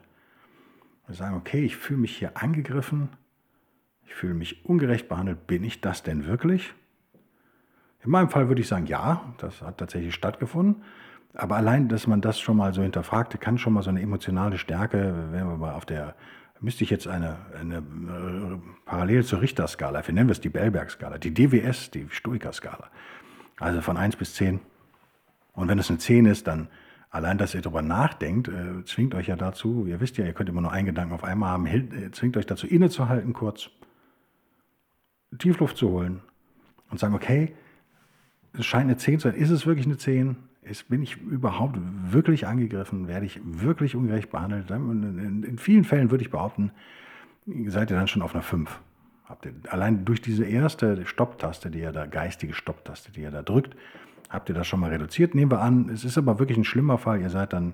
Wir 1.07 1.15
sagen, 1.15 1.35
okay, 1.35 1.65
ich 1.65 1.75
fühle 1.75 1.99
mich 1.99 2.15
hier 2.15 2.37
angegriffen, 2.37 3.09
ich 4.05 4.13
fühle 4.13 4.35
mich 4.35 4.63
ungerecht 4.65 5.09
behandelt. 5.09 5.47
Bin 5.47 5.63
ich 5.63 5.81
das 5.81 6.03
denn 6.03 6.25
wirklich? 6.25 6.73
In 8.03 8.11
meinem 8.11 8.29
Fall 8.29 8.49
würde 8.49 8.61
ich 8.61 8.67
sagen, 8.67 8.85
ja, 8.85 9.33
das 9.37 9.61
hat 9.61 9.77
tatsächlich 9.77 10.13
stattgefunden. 10.13 10.83
Aber 11.33 11.55
allein, 11.55 11.87
dass 11.87 12.05
man 12.05 12.21
das 12.21 12.39
schon 12.39 12.57
mal 12.57 12.73
so 12.73 12.83
hinterfragte, 12.83 13.37
kann 13.37 13.57
schon 13.57 13.73
mal 13.73 13.81
so 13.81 13.89
eine 13.89 14.01
emotionale 14.01 14.57
Stärke, 14.57 15.15
wenn 15.31 15.47
wir 15.47 15.57
mal 15.57 15.73
auf 15.73 15.85
der, 15.85 16.15
müsste 16.59 16.83
ich 16.83 16.89
jetzt 16.89 17.07
eine, 17.07 17.37
eine 17.59 17.77
äh, 17.77 18.59
parallel 18.85 19.23
zur 19.23 19.41
Richterskala, 19.41 20.05
wir 20.05 20.13
nennen 20.13 20.27
wir 20.27 20.33
es 20.33 20.41
die 20.41 20.49
Bellberg-Skala, 20.49 21.17
die 21.17 21.33
DWS, 21.33 21.91
die 21.91 22.07
Stoiker-Skala. 22.09 22.89
Also 23.59 23.81
von 23.81 23.97
1 23.97 24.17
bis 24.17 24.35
10. 24.35 24.59
Und 25.53 25.67
wenn 25.69 25.79
es 25.79 25.89
eine 25.89 25.99
10 25.99 26.25
ist, 26.25 26.47
dann 26.47 26.67
allein, 27.09 27.37
dass 27.37 27.55
ihr 27.55 27.61
darüber 27.61 27.81
nachdenkt, 27.81 28.47
äh, 28.49 28.83
zwingt 28.85 29.15
euch 29.15 29.27
ja 29.27 29.35
dazu, 29.35 29.85
ihr 29.87 29.99
wisst 30.01 30.17
ja, 30.17 30.25
ihr 30.25 30.33
könnt 30.33 30.49
immer 30.49 30.61
nur 30.61 30.71
einen 30.71 30.87
Gedanken 30.87 31.13
auf 31.13 31.23
einmal 31.23 31.49
haben, 31.49 31.65
äh, 31.65 32.11
zwingt 32.11 32.37
euch 32.37 32.45
dazu 32.45 32.67
innezuhalten 32.67 33.33
kurz, 33.33 33.69
Tiefluft 35.39 35.77
zu 35.77 35.89
holen 35.89 36.21
und 36.91 36.99
sagen, 36.99 37.15
okay, 37.15 37.55
es 38.57 38.65
scheint 38.65 38.85
eine 38.85 38.97
10 38.97 39.19
zu 39.19 39.29
sein. 39.29 39.37
Ist 39.37 39.49
es 39.49 39.65
wirklich 39.65 39.85
eine 39.85 39.97
10? 39.97 40.35
Ist, 40.61 40.89
bin 40.89 41.01
ich 41.01 41.17
überhaupt 41.17 41.77
wirklich 42.11 42.47
angegriffen? 42.47 43.07
Werde 43.07 43.25
ich 43.25 43.39
wirklich 43.43 43.95
ungerecht 43.95 44.31
behandelt? 44.31 44.69
In, 44.69 45.57
vielen 45.57 45.83
Fällen 45.83 46.11
würde 46.11 46.23
ich 46.23 46.31
behaupten, 46.31 46.71
seid 47.67 47.91
ihr 47.91 47.97
dann 47.97 48.07
schon 48.07 48.21
auf 48.21 48.33
einer 48.33 48.43
5. 48.43 48.79
Habt 49.25 49.45
ihr, 49.45 49.53
allein 49.69 50.05
durch 50.05 50.21
diese 50.21 50.45
erste 50.45 51.05
Stopptaste, 51.05 51.69
die 51.71 51.79
ihr 51.79 51.91
da, 51.91 52.05
geistige 52.05 52.53
Stopptaste, 52.53 53.11
die 53.11 53.21
ihr 53.21 53.31
da 53.31 53.41
drückt, 53.41 53.75
habt 54.29 54.49
ihr 54.49 54.55
das 54.55 54.67
schon 54.67 54.79
mal 54.79 54.89
reduziert. 54.89 55.35
Nehmen 55.35 55.51
wir 55.51 55.61
an, 55.61 55.89
es 55.89 56.05
ist 56.05 56.17
aber 56.17 56.39
wirklich 56.39 56.57
ein 56.57 56.63
schlimmer 56.63 56.97
Fall. 56.97 57.21
Ihr 57.21 57.29
seid 57.29 57.53
dann, 57.53 57.73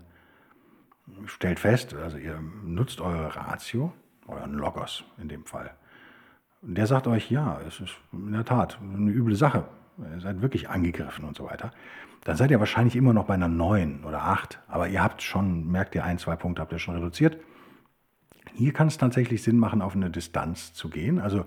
stellt 1.25 1.59
fest, 1.59 1.93
also 1.93 2.17
ihr 2.17 2.39
nutzt 2.63 3.01
eure 3.01 3.36
Ratio, 3.36 3.91
euren 4.27 4.53
Logos 4.53 5.03
in 5.21 5.27
dem 5.27 5.45
Fall. 5.45 5.71
Und 6.62 6.75
der 6.75 6.88
sagt 6.88 7.07
euch, 7.07 7.29
ja, 7.29 7.59
es 7.67 7.79
ist 7.79 7.95
in 8.12 8.31
der 8.31 8.45
Tat 8.45 8.79
eine 8.81 9.12
üble 9.12 9.36
Sache 9.36 9.65
ihr 10.13 10.22
seid 10.22 10.41
wirklich 10.41 10.70
angegriffen 10.70 11.25
und 11.25 11.36
so 11.36 11.46
weiter, 11.46 11.72
dann 12.24 12.36
seid 12.36 12.51
ihr 12.51 12.60
wahrscheinlich 12.60 12.96
immer 12.96 13.13
noch 13.13 13.25
bei 13.25 13.34
einer 13.34 13.48
9 13.48 14.03
oder 14.03 14.24
8. 14.24 14.60
Aber 14.68 14.88
ihr 14.88 15.01
habt 15.01 15.22
schon, 15.22 15.70
merkt 15.70 15.96
ihr, 15.96 16.03
ein, 16.03 16.18
zwei 16.18 16.36
Punkte 16.36 16.62
habt 16.62 16.72
ihr 16.72 16.79
schon 16.79 16.96
reduziert. 16.96 17.38
Hier 18.53 18.74
kann 18.74 18.88
es 18.88 18.98
tatsächlich 18.98 19.44
Sinn 19.44 19.58
machen, 19.58 19.82
auf 19.82 19.96
eine 19.96 20.10
Distanz 20.10 20.74
zu 20.74 20.89
gehen. 20.89 21.20
Also 21.20 21.46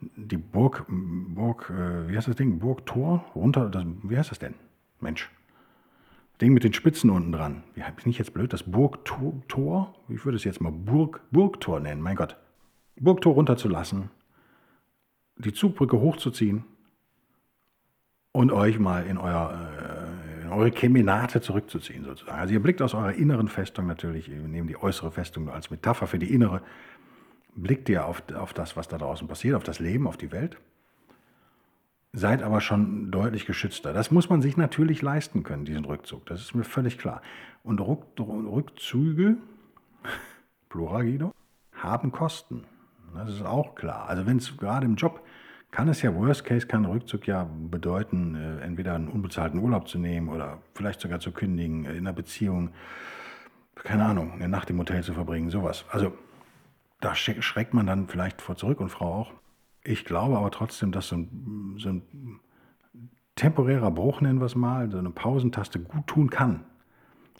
die 0.00 0.36
Burg, 0.36 0.86
Burg, 0.88 1.70
äh, 1.70 2.08
wie 2.08 2.16
heißt 2.16 2.28
das 2.28 2.36
Ding? 2.36 2.58
Burgtor 2.58 3.24
runter, 3.34 3.68
das, 3.68 3.84
wie 4.02 4.16
heißt 4.16 4.30
das 4.30 4.38
denn? 4.38 4.54
Mensch. 5.00 5.30
Ding 6.40 6.52
mit 6.52 6.62
den 6.62 6.72
Spitzen 6.72 7.10
unten 7.10 7.32
dran. 7.32 7.64
Wie 7.74 7.80
bin 7.80 8.10
ich 8.10 8.18
jetzt 8.18 8.32
blöd? 8.32 8.52
Das 8.52 8.62
Burgtor, 8.62 9.94
ich 10.08 10.24
würde 10.24 10.36
es 10.36 10.44
jetzt 10.44 10.60
mal 10.60 10.70
Burg, 10.70 11.20
Burgtor 11.32 11.80
nennen, 11.80 12.00
mein 12.00 12.16
Gott. 12.16 12.36
Burgtor 12.96 13.34
runterzulassen, 13.34 14.10
die 15.36 15.52
Zugbrücke 15.52 16.00
hochzuziehen 16.00 16.64
und 18.32 18.52
euch 18.52 18.78
mal 18.78 19.06
in, 19.06 19.18
euer, 19.18 19.68
äh, 20.40 20.42
in 20.42 20.48
eure 20.50 20.70
Kemenate 20.70 21.40
zurückzuziehen 21.40 22.04
sozusagen. 22.04 22.38
Also 22.38 22.54
ihr 22.54 22.62
blickt 22.62 22.82
aus 22.82 22.94
eurer 22.94 23.12
inneren 23.12 23.48
Festung 23.48 23.86
natürlich, 23.86 24.30
wir 24.30 24.36
nehmen 24.36 24.68
die 24.68 24.80
äußere 24.80 25.10
Festung 25.10 25.48
als 25.48 25.70
Metapher 25.70 26.06
für 26.06 26.18
die 26.18 26.32
innere, 26.32 26.62
blickt 27.54 27.88
ihr 27.88 28.06
auf, 28.06 28.22
auf 28.34 28.52
das, 28.52 28.76
was 28.76 28.88
da 28.88 28.98
draußen 28.98 29.26
passiert, 29.28 29.56
auf 29.56 29.64
das 29.64 29.80
Leben, 29.80 30.06
auf 30.06 30.16
die 30.16 30.32
Welt, 30.32 30.58
seid 32.12 32.42
aber 32.42 32.60
schon 32.60 33.10
deutlich 33.10 33.46
geschützter. 33.46 33.92
Das 33.92 34.10
muss 34.10 34.28
man 34.28 34.42
sich 34.42 34.56
natürlich 34.56 35.02
leisten 35.02 35.42
können, 35.42 35.64
diesen 35.64 35.84
Rückzug, 35.84 36.26
das 36.26 36.40
ist 36.40 36.54
mir 36.54 36.64
völlig 36.64 36.98
klar. 36.98 37.22
Und 37.62 37.80
Ruck, 37.80 38.06
Rückzüge, 38.18 39.36
Plural 40.68 41.04
Guido, 41.04 41.34
haben 41.72 42.12
Kosten. 42.12 42.64
Das 43.14 43.30
ist 43.30 43.42
auch 43.42 43.74
klar. 43.74 44.08
Also 44.08 44.26
wenn 44.26 44.36
es 44.36 44.56
gerade 44.56 44.86
im 44.86 44.96
Job 44.96 45.24
kann 45.70 45.88
es 45.88 46.02
ja, 46.02 46.14
Worst 46.14 46.44
Case 46.44 46.66
kann 46.66 46.84
Rückzug 46.84 47.26
ja 47.26 47.44
bedeuten, 47.44 48.34
äh, 48.34 48.60
entweder 48.60 48.94
einen 48.94 49.08
unbezahlten 49.08 49.60
Urlaub 49.60 49.88
zu 49.88 49.98
nehmen 49.98 50.28
oder 50.28 50.58
vielleicht 50.74 51.00
sogar 51.00 51.20
zu 51.20 51.32
kündigen, 51.32 51.84
äh, 51.84 51.92
in 51.92 51.98
einer 51.98 52.12
Beziehung, 52.12 52.70
keine 53.74 54.04
Ahnung, 54.04 54.32
eine 54.32 54.48
Nacht 54.48 54.70
im 54.70 54.78
Hotel 54.78 55.02
zu 55.02 55.12
verbringen, 55.12 55.50
sowas. 55.50 55.84
Also 55.90 56.12
da 57.00 57.14
schreckt 57.14 57.74
man 57.74 57.86
dann 57.86 58.08
vielleicht 58.08 58.42
vor 58.42 58.56
zurück 58.56 58.80
und 58.80 58.88
Frau 58.88 59.14
auch. 59.14 59.32
Ich 59.84 60.04
glaube 60.04 60.36
aber 60.36 60.50
trotzdem, 60.50 60.90
dass 60.90 61.08
so 61.08 61.16
ein, 61.16 61.76
so 61.78 61.90
ein 61.90 62.02
temporärer 63.36 63.90
Bruch, 63.90 64.20
nennen 64.20 64.40
wir 64.40 64.46
es 64.46 64.56
mal, 64.56 64.90
so 64.90 64.98
eine 64.98 65.10
Pausentaste 65.10 65.78
gut 65.78 66.06
tun 66.08 66.28
kann. 66.28 66.64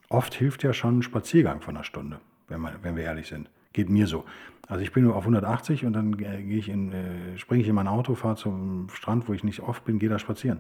Oft 0.09 0.35
hilft 0.35 0.63
ja 0.63 0.73
schon 0.73 0.99
ein 0.99 1.03
Spaziergang 1.03 1.61
von 1.61 1.77
einer 1.77 1.85
Stunde, 1.85 2.21
wenn, 2.47 2.61
man, 2.61 2.75
wenn 2.83 2.95
wir 2.97 3.05
ehrlich 3.05 3.27
sind. 3.27 3.51
Geht 3.73 3.91
mir 3.91 4.07
so. 4.07 4.25
Also 4.69 4.83
ich 4.83 4.93
bin 4.93 5.05
nur 5.05 5.17
auf 5.17 5.23
180 5.23 5.87
und 5.87 5.95
dann 5.95 6.13
äh, 6.19 6.43
gehe 6.43 6.59
ich 6.59 6.69
in, 6.69 6.93
äh, 6.93 7.39
springe 7.39 7.63
ich 7.63 7.69
in 7.69 7.75
mein 7.75 7.89
Auto, 7.89 8.15
fahre 8.15 8.37
zum 8.37 8.89
Strand, 8.93 9.27
wo 9.29 9.33
ich 9.33 9.43
nicht 9.43 9.61
oft 9.61 9.85
bin, 9.85 9.99
gehe 9.99 10.11
da 10.11 10.19
spazieren. 10.19 10.59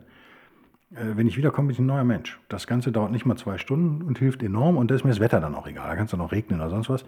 Äh, 0.92 1.16
wenn 1.16 1.26
ich 1.26 1.36
wiederkomme, 1.36 1.68
bin 1.68 1.74
ich 1.74 1.78
ein 1.78 1.86
neuer 1.86 2.04
Mensch. 2.04 2.40
Das 2.48 2.66
Ganze 2.66 2.90
dauert 2.90 3.12
nicht 3.12 3.26
mal 3.26 3.36
zwei 3.36 3.58
Stunden 3.58 4.02
und 4.02 4.18
hilft 4.18 4.42
enorm 4.42 4.78
und 4.78 4.90
da 4.90 4.94
ist 4.94 5.04
mir 5.04 5.10
das 5.10 5.20
Wetter 5.20 5.40
dann 5.40 5.54
auch 5.54 5.66
egal. 5.66 5.88
Da 5.88 5.96
kann 5.96 6.06
es 6.06 6.10
dann 6.10 6.22
auch 6.22 6.32
regnen 6.32 6.58
oder 6.58 6.70
sonst 6.70 6.88
was. 6.88 7.04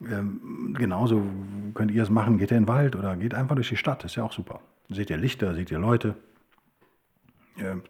Ähm, 0.00 0.74
genauso 0.78 1.22
könnt 1.74 1.90
ihr 1.90 2.02
es 2.02 2.08
machen. 2.08 2.38
Geht 2.38 2.50
ihr 2.50 2.56
in 2.56 2.64
den 2.64 2.68
Wald 2.68 2.96
oder 2.96 3.16
geht 3.16 3.34
einfach 3.34 3.54
durch 3.54 3.68
die 3.68 3.76
Stadt. 3.76 4.02
ist 4.04 4.16
ja 4.16 4.24
auch 4.24 4.32
super. 4.32 4.60
Seht 4.88 5.10
ihr 5.10 5.18
Lichter, 5.18 5.54
seht 5.54 5.70
ihr 5.70 5.78
Leute. 5.78 6.14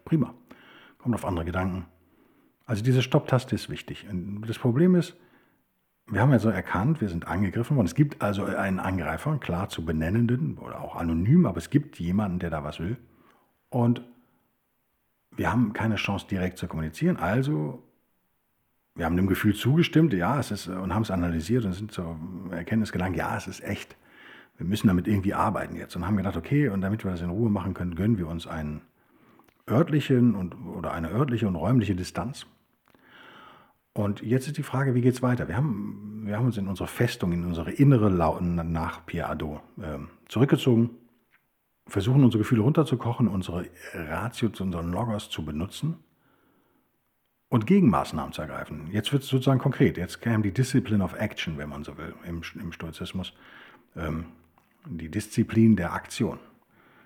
Prima. 0.05 0.33
Kommt 0.99 1.15
auf 1.15 1.25
andere 1.25 1.43
Gedanken. 1.43 1.85
Also 2.67 2.83
diese 2.83 3.01
Stopptaste 3.01 3.55
ist 3.55 3.69
wichtig. 3.69 4.05
Das 4.45 4.59
Problem 4.59 4.95
ist, 4.95 5.15
wir 6.07 6.21
haben 6.21 6.31
ja 6.31 6.39
so 6.39 6.49
erkannt, 6.49 7.01
wir 7.01 7.09
sind 7.09 7.27
angegriffen 7.27 7.75
worden. 7.75 7.87
Es 7.87 7.95
gibt 7.95 8.21
also 8.21 8.45
einen 8.45 8.79
Angreifer, 8.79 9.37
klar 9.39 9.69
zu 9.69 9.83
benennenden 9.83 10.57
oder 10.57 10.81
auch 10.81 10.95
anonym, 10.95 11.45
aber 11.45 11.57
es 11.57 11.69
gibt 11.69 11.99
jemanden, 11.99 12.39
der 12.39 12.51
da 12.51 12.63
was 12.63 12.79
will. 12.79 12.97
Und 13.69 14.03
wir 15.31 15.51
haben 15.51 15.73
keine 15.73 15.95
Chance, 15.95 16.27
direkt 16.29 16.57
zu 16.57 16.67
kommunizieren. 16.67 17.17
Also, 17.17 17.83
wir 18.93 19.05
haben 19.05 19.17
dem 19.17 19.27
Gefühl 19.27 19.55
zugestimmt, 19.55 20.13
ja, 20.13 20.39
es 20.39 20.51
ist, 20.51 20.67
und 20.67 20.93
haben 20.93 21.01
es 21.01 21.11
analysiert 21.11 21.65
und 21.65 21.73
sind 21.73 21.91
zur 21.91 22.17
Erkenntnis 22.51 22.91
gelangt, 22.91 23.17
ja, 23.17 23.35
es 23.35 23.47
ist 23.47 23.63
echt. 23.63 23.97
Wir 24.57 24.65
müssen 24.65 24.87
damit 24.87 25.07
irgendwie 25.07 25.33
arbeiten 25.33 25.75
jetzt. 25.75 25.95
Und 25.95 26.05
haben 26.07 26.15
gedacht, 26.15 26.37
okay, 26.37 26.69
und 26.69 26.81
damit 26.81 27.03
wir 27.03 27.11
das 27.11 27.21
in 27.21 27.29
Ruhe 27.29 27.49
machen 27.49 27.73
können, 27.73 27.95
gönnen 27.95 28.17
wir 28.17 28.27
uns 28.27 28.47
einen 28.47 28.81
örtlichen 29.69 30.35
und, 30.35 30.55
oder 30.77 30.93
eine 30.93 31.09
örtliche 31.09 31.47
und 31.47 31.55
räumliche 31.55 31.95
Distanz. 31.95 32.45
Und 33.97 34.21
jetzt 34.21 34.47
ist 34.47 34.57
die 34.57 34.63
Frage, 34.63 34.93
wie 34.93 34.99
geht 34.99 35.13
es 35.13 35.21
weiter? 35.21 35.47
Wir 35.47 35.55
haben, 35.55 36.23
wir 36.25 36.35
haben 36.35 36.45
uns 36.45 36.57
in 36.57 36.67
unsere 36.67 36.87
Festung, 36.87 37.31
in 37.31 37.45
unsere 37.45 37.71
innere 37.71 38.09
Lauten 38.09 38.55
nach 38.73 39.05
Pierre 39.05 39.29
Adot 39.29 39.61
äh, 39.81 39.99
zurückgezogen, 40.27 40.89
versuchen 41.87 42.25
unsere 42.25 42.43
Gefühle 42.43 42.61
runterzukochen, 42.61 43.29
unsere 43.29 43.67
Ratio 43.93 44.49
zu 44.49 44.63
unseren 44.63 44.91
Loggers 44.91 45.29
zu 45.29 45.45
benutzen 45.45 45.95
und 47.47 47.67
Gegenmaßnahmen 47.67 48.33
zu 48.33 48.41
ergreifen. 48.41 48.89
Jetzt 48.91 49.13
wird 49.13 49.23
es 49.23 49.29
sozusagen 49.29 49.59
konkret. 49.59 49.95
Jetzt 49.95 50.21
käme 50.21 50.43
die 50.43 50.51
Discipline 50.51 51.01
of 51.01 51.13
Action, 51.13 51.57
wenn 51.57 51.69
man 51.69 51.85
so 51.85 51.97
will, 51.97 52.13
im, 52.27 52.41
im 52.55 52.73
Stoizismus. 52.73 53.33
Ähm, 53.95 54.25
die 54.85 55.09
Disziplin 55.09 55.77
der 55.77 55.93
Aktion. 55.93 56.39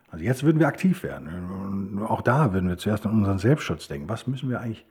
Also 0.10 0.26
jetzt 0.26 0.42
würden 0.42 0.60
wir 0.60 0.68
aktiv 0.68 1.04
werden. 1.04 1.28
Und 1.28 2.04
auch 2.04 2.24
da 2.24 2.52
würden 2.52 2.68
wir 2.68 2.80
zuerst 2.80 3.06
an 3.06 3.14
unseren 3.14 3.38
Selbstschutz 3.38 3.88
denken. 3.88 4.10
Was 4.10 4.26
müssen 4.26 4.50
wir 4.50 4.60
eigentlich, 4.60 4.88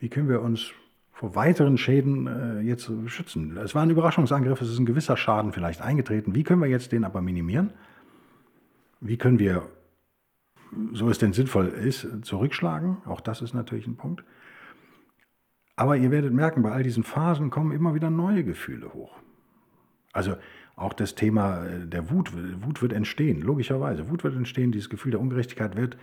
wie 0.00 0.10
können 0.10 0.28
wir 0.28 0.42
uns 0.42 0.74
vor 1.20 1.34
weiteren 1.34 1.76
Schäden 1.76 2.26
äh, 2.26 2.60
jetzt 2.60 2.90
schützen. 3.04 3.54
Es 3.58 3.74
war 3.74 3.82
ein 3.82 3.90
Überraschungsangriff, 3.90 4.62
es 4.62 4.70
ist 4.70 4.78
ein 4.78 4.86
gewisser 4.86 5.18
Schaden 5.18 5.52
vielleicht 5.52 5.82
eingetreten. 5.82 6.34
Wie 6.34 6.44
können 6.44 6.62
wir 6.62 6.68
jetzt 6.68 6.92
den 6.92 7.04
aber 7.04 7.20
minimieren? 7.20 7.74
Wie 9.02 9.18
können 9.18 9.38
wir, 9.38 9.68
so 10.94 11.10
es 11.10 11.18
denn 11.18 11.34
sinnvoll 11.34 11.66
ist, 11.66 12.06
zurückschlagen? 12.22 13.02
Auch 13.04 13.20
das 13.20 13.42
ist 13.42 13.52
natürlich 13.52 13.86
ein 13.86 13.98
Punkt. 13.98 14.24
Aber 15.76 15.98
ihr 15.98 16.10
werdet 16.10 16.32
merken, 16.32 16.62
bei 16.62 16.72
all 16.72 16.84
diesen 16.84 17.04
Phasen 17.04 17.50
kommen 17.50 17.72
immer 17.72 17.94
wieder 17.94 18.08
neue 18.08 18.42
Gefühle 18.42 18.94
hoch. 18.94 19.14
Also 20.14 20.36
auch 20.74 20.94
das 20.94 21.16
Thema 21.16 21.66
äh, 21.66 21.86
der 21.86 22.10
Wut, 22.10 22.32
Wut 22.64 22.80
wird 22.80 22.94
entstehen, 22.94 23.42
logischerweise. 23.42 24.08
Wut 24.08 24.24
wird 24.24 24.36
entstehen, 24.36 24.72
dieses 24.72 24.88
Gefühl 24.88 25.10
der 25.10 25.20
Ungerechtigkeit 25.20 25.76
wird 25.76 25.98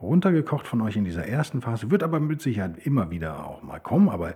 runtergekocht 0.00 0.66
von 0.66 0.80
euch 0.80 0.96
in 0.96 1.04
dieser 1.04 1.26
ersten 1.26 1.60
Phase, 1.60 1.90
wird 1.90 2.02
aber 2.02 2.20
mit 2.20 2.40
Sicherheit 2.40 2.86
immer 2.86 3.10
wieder 3.10 3.46
auch 3.46 3.62
mal 3.62 3.80
kommen, 3.80 4.08
aber 4.08 4.34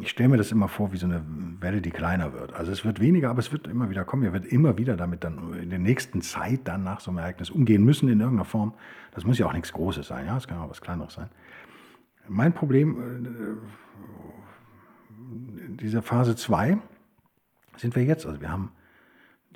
ich 0.00 0.10
stelle 0.10 0.28
mir 0.28 0.36
das 0.36 0.52
immer 0.52 0.68
vor 0.68 0.92
wie 0.92 0.98
so 0.98 1.06
eine 1.06 1.24
Welle, 1.60 1.80
die 1.80 1.90
kleiner 1.90 2.34
wird. 2.34 2.52
Also 2.52 2.70
es 2.72 2.84
wird 2.84 3.00
weniger, 3.00 3.30
aber 3.30 3.38
es 3.38 3.52
wird 3.52 3.66
immer 3.66 3.88
wieder 3.88 4.04
kommen. 4.04 4.22
Ihr 4.22 4.34
werdet 4.34 4.52
immer 4.52 4.76
wieder 4.76 4.98
damit 4.98 5.24
dann 5.24 5.54
in 5.54 5.70
der 5.70 5.78
nächsten 5.78 6.20
Zeit 6.20 6.60
dann 6.64 6.84
nach 6.84 7.00
so 7.00 7.10
einem 7.10 7.18
Ereignis 7.18 7.48
umgehen 7.48 7.84
müssen 7.84 8.08
in 8.10 8.20
irgendeiner 8.20 8.44
Form. 8.44 8.74
Das 9.12 9.24
muss 9.24 9.38
ja 9.38 9.46
auch 9.46 9.54
nichts 9.54 9.72
Großes 9.72 10.06
sein, 10.06 10.26
ja, 10.26 10.36
es 10.36 10.46
kann 10.46 10.58
auch 10.58 10.68
was 10.68 10.82
Kleineres 10.82 11.14
sein. 11.14 11.30
Mein 12.28 12.52
Problem, 12.52 13.00
in 13.00 13.26
äh, 15.66 15.76
dieser 15.82 16.02
Phase 16.02 16.36
2 16.36 16.76
sind 17.76 17.96
wir 17.96 18.04
jetzt. 18.04 18.26
Also 18.26 18.42
wir 18.42 18.52
haben 18.52 18.72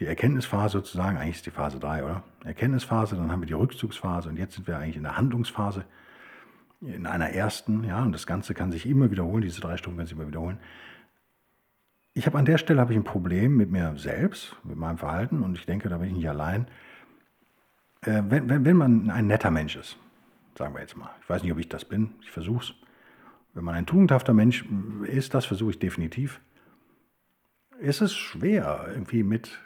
die 0.01 0.07
Erkenntnisphase 0.07 0.79
sozusagen, 0.79 1.17
eigentlich 1.17 1.37
ist 1.37 1.47
die 1.47 1.51
Phase 1.51 1.79
3, 1.79 2.05
oder? 2.05 2.23
Erkenntnisphase, 2.45 3.17
dann 3.17 3.31
haben 3.31 3.41
wir 3.41 3.47
die 3.47 3.53
Rückzugsphase 3.53 4.29
und 4.29 4.39
jetzt 4.39 4.55
sind 4.55 4.67
wir 4.67 4.79
eigentlich 4.79 4.97
in 4.97 5.03
der 5.03 5.17
Handlungsphase. 5.17 5.85
in 6.81 7.07
einer 7.07 7.31
ersten, 7.31 7.85
ja, 7.85 8.03
und 8.03 8.11
das 8.11 8.27
Ganze 8.27 8.55
kann 8.55 8.73
sich 8.73 8.87
immer 8.87 9.11
wiederholen, 9.11 9.43
diese 9.43 9.61
drei 9.61 9.77
Stunden 9.77 9.99
können 9.99 10.09
sich 10.09 10.17
immer 10.17 10.27
wiederholen. 10.27 10.59
Ich 12.15 12.27
habe 12.27 12.37
an 12.39 12.45
der 12.45 12.59
Stelle 12.59 12.81
habe 12.81 12.93
ich 12.93 12.99
ein 12.99 13.05
Problem 13.05 13.57
mit 13.57 13.71
mir 13.71 13.95
selbst, 13.97 14.57
mit 14.65 14.77
meinem 14.77 14.99
Verhalten 14.99 15.43
und 15.43 15.57
ich 15.57 15.65
denke, 15.65 15.89
da 15.89 15.99
bin 15.99 16.09
ich 16.09 16.17
nicht 16.17 16.29
allein. 16.29 16.67
Äh, 18.03 18.23
wenn, 18.29 18.49
wenn, 18.49 18.65
wenn 18.65 18.77
man 18.77 19.11
ein 19.11 19.29
netter 19.29 19.51
Mensch 19.51 19.77
ist, 19.77 19.97
sagen 20.59 20.75
wir 20.75 20.81
jetzt 20.81 20.97
mal, 20.97 21.11
ich 21.23 21.29
weiß 21.29 21.43
nicht, 21.43 21.53
ob 21.53 21.59
ich 21.59 21.69
das 21.69 21.85
bin, 21.85 22.11
ich 22.21 22.31
versuche 22.31 22.65
es. 22.65 22.75
Wenn 23.55 23.65
man 23.65 23.75
ein 23.75 23.87
tugendhafter 23.87 24.33
Mensch 24.33 24.65
ist, 25.05 25.35
das 25.35 25.45
versuche 25.45 25.71
ich 25.71 25.79
definitiv, 25.79 26.41
ist 27.79 28.01
es 28.01 28.15
schwer, 28.15 28.87
irgendwie 28.89 29.23
mit 29.23 29.59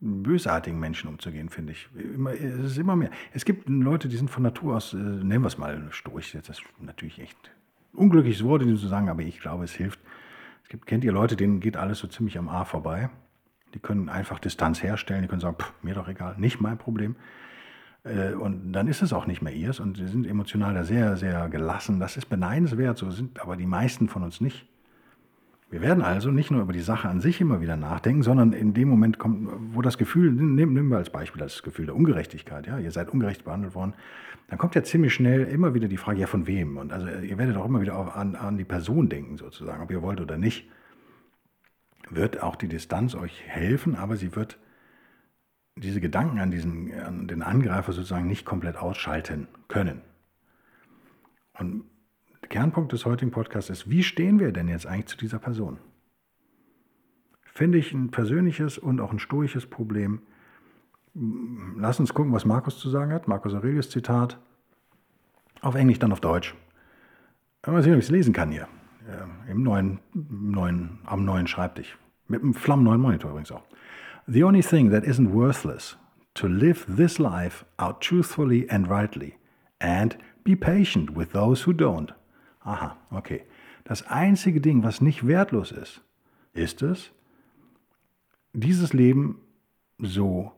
bösartigen 0.00 0.80
Menschen 0.80 1.08
umzugehen, 1.08 1.50
finde 1.50 1.72
ich. 1.72 1.88
Immer, 1.94 2.32
es 2.32 2.72
ist 2.72 2.78
immer 2.78 2.96
mehr. 2.96 3.10
Es 3.32 3.44
gibt 3.44 3.68
Leute, 3.68 4.08
die 4.08 4.16
sind 4.16 4.30
von 4.30 4.42
Natur 4.42 4.76
aus, 4.76 4.94
äh, 4.94 4.96
nennen 4.96 5.42
wir 5.42 5.48
es 5.48 5.58
mal 5.58 5.88
Storch, 5.90 6.32
das 6.32 6.48
ist 6.48 6.62
natürlich 6.80 7.20
echt 7.20 7.36
unglückliches 7.92 8.44
Wort, 8.44 8.62
zu 8.62 8.76
sagen, 8.76 9.08
aber 9.08 9.22
ich 9.22 9.40
glaube, 9.40 9.64
es 9.64 9.72
hilft. 9.72 10.00
Es 10.62 10.68
gibt, 10.68 10.86
kennt 10.86 11.04
ihr 11.04 11.12
Leute, 11.12 11.36
denen 11.36 11.60
geht 11.60 11.76
alles 11.76 11.98
so 11.98 12.08
ziemlich 12.08 12.38
am 12.38 12.48
A 12.48 12.64
vorbei. 12.64 13.10
Die 13.74 13.78
können 13.78 14.08
einfach 14.08 14.38
Distanz 14.38 14.82
herstellen, 14.82 15.22
die 15.22 15.28
können 15.28 15.40
sagen, 15.40 15.56
pff, 15.60 15.72
mir 15.82 15.94
doch 15.94 16.08
egal, 16.08 16.36
nicht 16.38 16.60
mein 16.60 16.78
Problem. 16.78 17.16
Äh, 18.04 18.32
und 18.32 18.72
dann 18.72 18.88
ist 18.88 19.02
es 19.02 19.12
auch 19.12 19.26
nicht 19.26 19.42
mehr 19.42 19.52
ihrs 19.52 19.80
und 19.80 19.96
sie 19.96 20.06
sind 20.06 20.26
emotional 20.26 20.74
da 20.74 20.84
sehr, 20.84 21.16
sehr 21.16 21.48
gelassen. 21.48 22.00
Das 22.00 22.16
ist 22.16 22.26
beneidenswert, 22.26 22.98
so 22.98 23.10
sind 23.10 23.40
aber 23.40 23.56
die 23.56 23.66
meisten 23.66 24.08
von 24.08 24.22
uns 24.22 24.40
nicht. 24.40 24.66
Wir 25.70 25.80
werden 25.82 26.02
also 26.02 26.32
nicht 26.32 26.50
nur 26.50 26.62
über 26.62 26.72
die 26.72 26.80
Sache 26.80 27.08
an 27.08 27.20
sich 27.20 27.40
immer 27.40 27.60
wieder 27.60 27.76
nachdenken, 27.76 28.22
sondern 28.22 28.52
in 28.52 28.74
dem 28.74 28.88
Moment 28.88 29.18
kommt, 29.18 29.48
wo 29.72 29.82
das 29.82 29.98
Gefühl, 29.98 30.32
nehmen, 30.32 30.88
wir 30.88 30.96
als 30.96 31.10
Beispiel 31.10 31.40
das 31.40 31.62
Gefühl 31.62 31.86
der 31.86 31.94
Ungerechtigkeit, 31.94 32.66
ja, 32.66 32.78
ihr 32.78 32.90
seid 32.90 33.08
ungerecht 33.08 33.44
behandelt 33.44 33.76
worden, 33.76 33.94
dann 34.48 34.58
kommt 34.58 34.74
ja 34.74 34.82
ziemlich 34.82 35.14
schnell 35.14 35.44
immer 35.44 35.72
wieder 35.72 35.86
die 35.86 35.96
Frage, 35.96 36.18
ja, 36.18 36.26
von 36.26 36.48
wem? 36.48 36.76
Und 36.76 36.92
also 36.92 37.06
ihr 37.06 37.38
werdet 37.38 37.56
auch 37.56 37.66
immer 37.66 37.80
wieder 37.80 38.16
an, 38.16 38.34
an 38.34 38.58
die 38.58 38.64
Person 38.64 39.08
denken, 39.08 39.36
sozusagen, 39.36 39.80
ob 39.80 39.92
ihr 39.92 40.02
wollt 40.02 40.20
oder 40.20 40.36
nicht. 40.36 40.68
Wird 42.08 42.42
auch 42.42 42.56
die 42.56 42.66
Distanz 42.66 43.14
euch 43.14 43.44
helfen, 43.46 43.94
aber 43.94 44.16
sie 44.16 44.34
wird 44.34 44.58
diese 45.76 46.00
Gedanken 46.00 46.40
an, 46.40 46.50
diesen, 46.50 46.92
an 46.92 47.28
den 47.28 47.42
Angreifer 47.42 47.92
sozusagen 47.92 48.26
nicht 48.26 48.44
komplett 48.44 48.76
ausschalten 48.76 49.46
können. 49.68 50.00
Und 51.56 51.84
Kernpunkt 52.50 52.92
des 52.92 53.06
heutigen 53.06 53.30
Podcasts 53.30 53.70
ist, 53.70 53.88
wie 53.88 54.02
stehen 54.02 54.40
wir 54.40 54.52
denn 54.52 54.68
jetzt 54.68 54.86
eigentlich 54.86 55.06
zu 55.06 55.16
dieser 55.16 55.38
Person? 55.38 55.78
Finde 57.44 57.78
ich 57.78 57.92
ein 57.92 58.10
persönliches 58.10 58.76
und 58.76 59.00
auch 59.00 59.12
ein 59.12 59.20
stoisches 59.20 59.66
Problem. 59.66 60.20
Lass 61.76 62.00
uns 62.00 62.12
gucken, 62.12 62.32
was 62.32 62.44
Markus 62.44 62.78
zu 62.78 62.90
sagen 62.90 63.12
hat. 63.12 63.28
Markus 63.28 63.54
Aurelius 63.54 63.88
Zitat. 63.88 64.38
Auf 65.60 65.74
Englisch, 65.74 65.98
dann 66.00 66.12
auf 66.12 66.20
Deutsch. 66.20 66.54
Mal 67.66 67.82
sehen, 67.82 67.92
ob 67.92 67.98
ich 67.98 68.06
es 68.06 68.10
lesen 68.10 68.32
kann 68.32 68.50
hier. 68.50 68.66
Im 69.48 69.62
neuen, 69.62 70.00
neuen, 70.12 70.98
am 71.04 71.24
neuen 71.24 71.46
Schreibtisch. 71.46 71.98
Mit 72.28 72.42
einem 72.42 72.54
flammneuen 72.54 73.00
Monitor 73.00 73.30
übrigens 73.30 73.52
auch. 73.52 73.64
The 74.26 74.44
only 74.44 74.62
thing 74.62 74.90
that 74.90 75.04
isn't 75.04 75.32
worthless 75.32 75.96
to 76.34 76.46
live 76.46 76.86
this 76.86 77.18
life 77.18 77.64
out 77.78 78.00
truthfully 78.00 78.68
and 78.68 78.88
rightly 78.88 79.34
and 79.80 80.16
be 80.44 80.56
patient 80.56 81.16
with 81.16 81.32
those 81.32 81.66
who 81.66 81.72
don't. 81.72 82.12
Aha, 82.60 82.96
okay. 83.10 83.42
Das 83.84 84.06
einzige 84.06 84.60
Ding, 84.60 84.82
was 84.82 85.00
nicht 85.00 85.26
wertlos 85.26 85.72
ist, 85.72 86.02
ist 86.52 86.82
es, 86.82 87.10
dieses 88.52 88.92
Leben 88.92 89.40
so 89.98 90.52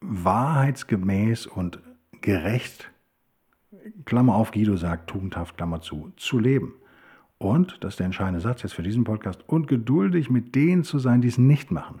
wahrheitsgemäß 0.00 1.46
und 1.46 1.80
gerecht, 2.20 2.90
Klammer 4.04 4.34
auf, 4.34 4.52
Guido 4.52 4.76
sagt, 4.76 5.10
tugendhaft, 5.10 5.56
Klammer 5.56 5.80
zu, 5.80 6.12
zu 6.16 6.38
leben. 6.38 6.74
Und, 7.38 7.82
das 7.82 7.94
ist 7.94 7.98
der 7.98 8.06
entscheidende 8.06 8.40
Satz 8.40 8.62
jetzt 8.62 8.72
für 8.72 8.82
diesen 8.82 9.04
Podcast, 9.04 9.46
und 9.48 9.66
geduldig 9.66 10.30
mit 10.30 10.54
denen 10.54 10.84
zu 10.84 10.98
sein, 10.98 11.20
die 11.20 11.28
es 11.28 11.38
nicht 11.38 11.70
machen. 11.70 12.00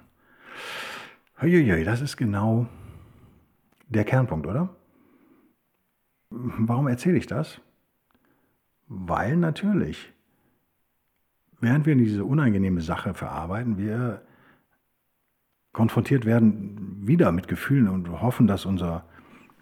Uiuiui, 1.42 1.84
das 1.84 2.00
ist 2.00 2.16
genau 2.16 2.66
der 3.88 4.04
Kernpunkt, 4.04 4.46
oder? 4.46 4.74
Warum 6.30 6.88
erzähle 6.88 7.18
ich 7.18 7.26
das? 7.26 7.60
Weil 8.86 9.36
natürlich, 9.36 10.12
während 11.60 11.86
wir 11.86 11.94
diese 11.94 12.24
unangenehme 12.24 12.80
Sache 12.80 13.14
verarbeiten, 13.14 13.78
wir 13.78 14.22
konfrontiert 15.72 16.24
werden 16.24 17.06
wieder 17.06 17.32
mit 17.32 17.48
Gefühlen 17.48 17.88
und 17.88 18.08
hoffen, 18.22 18.46
dass 18.46 18.64
unser, 18.64 19.04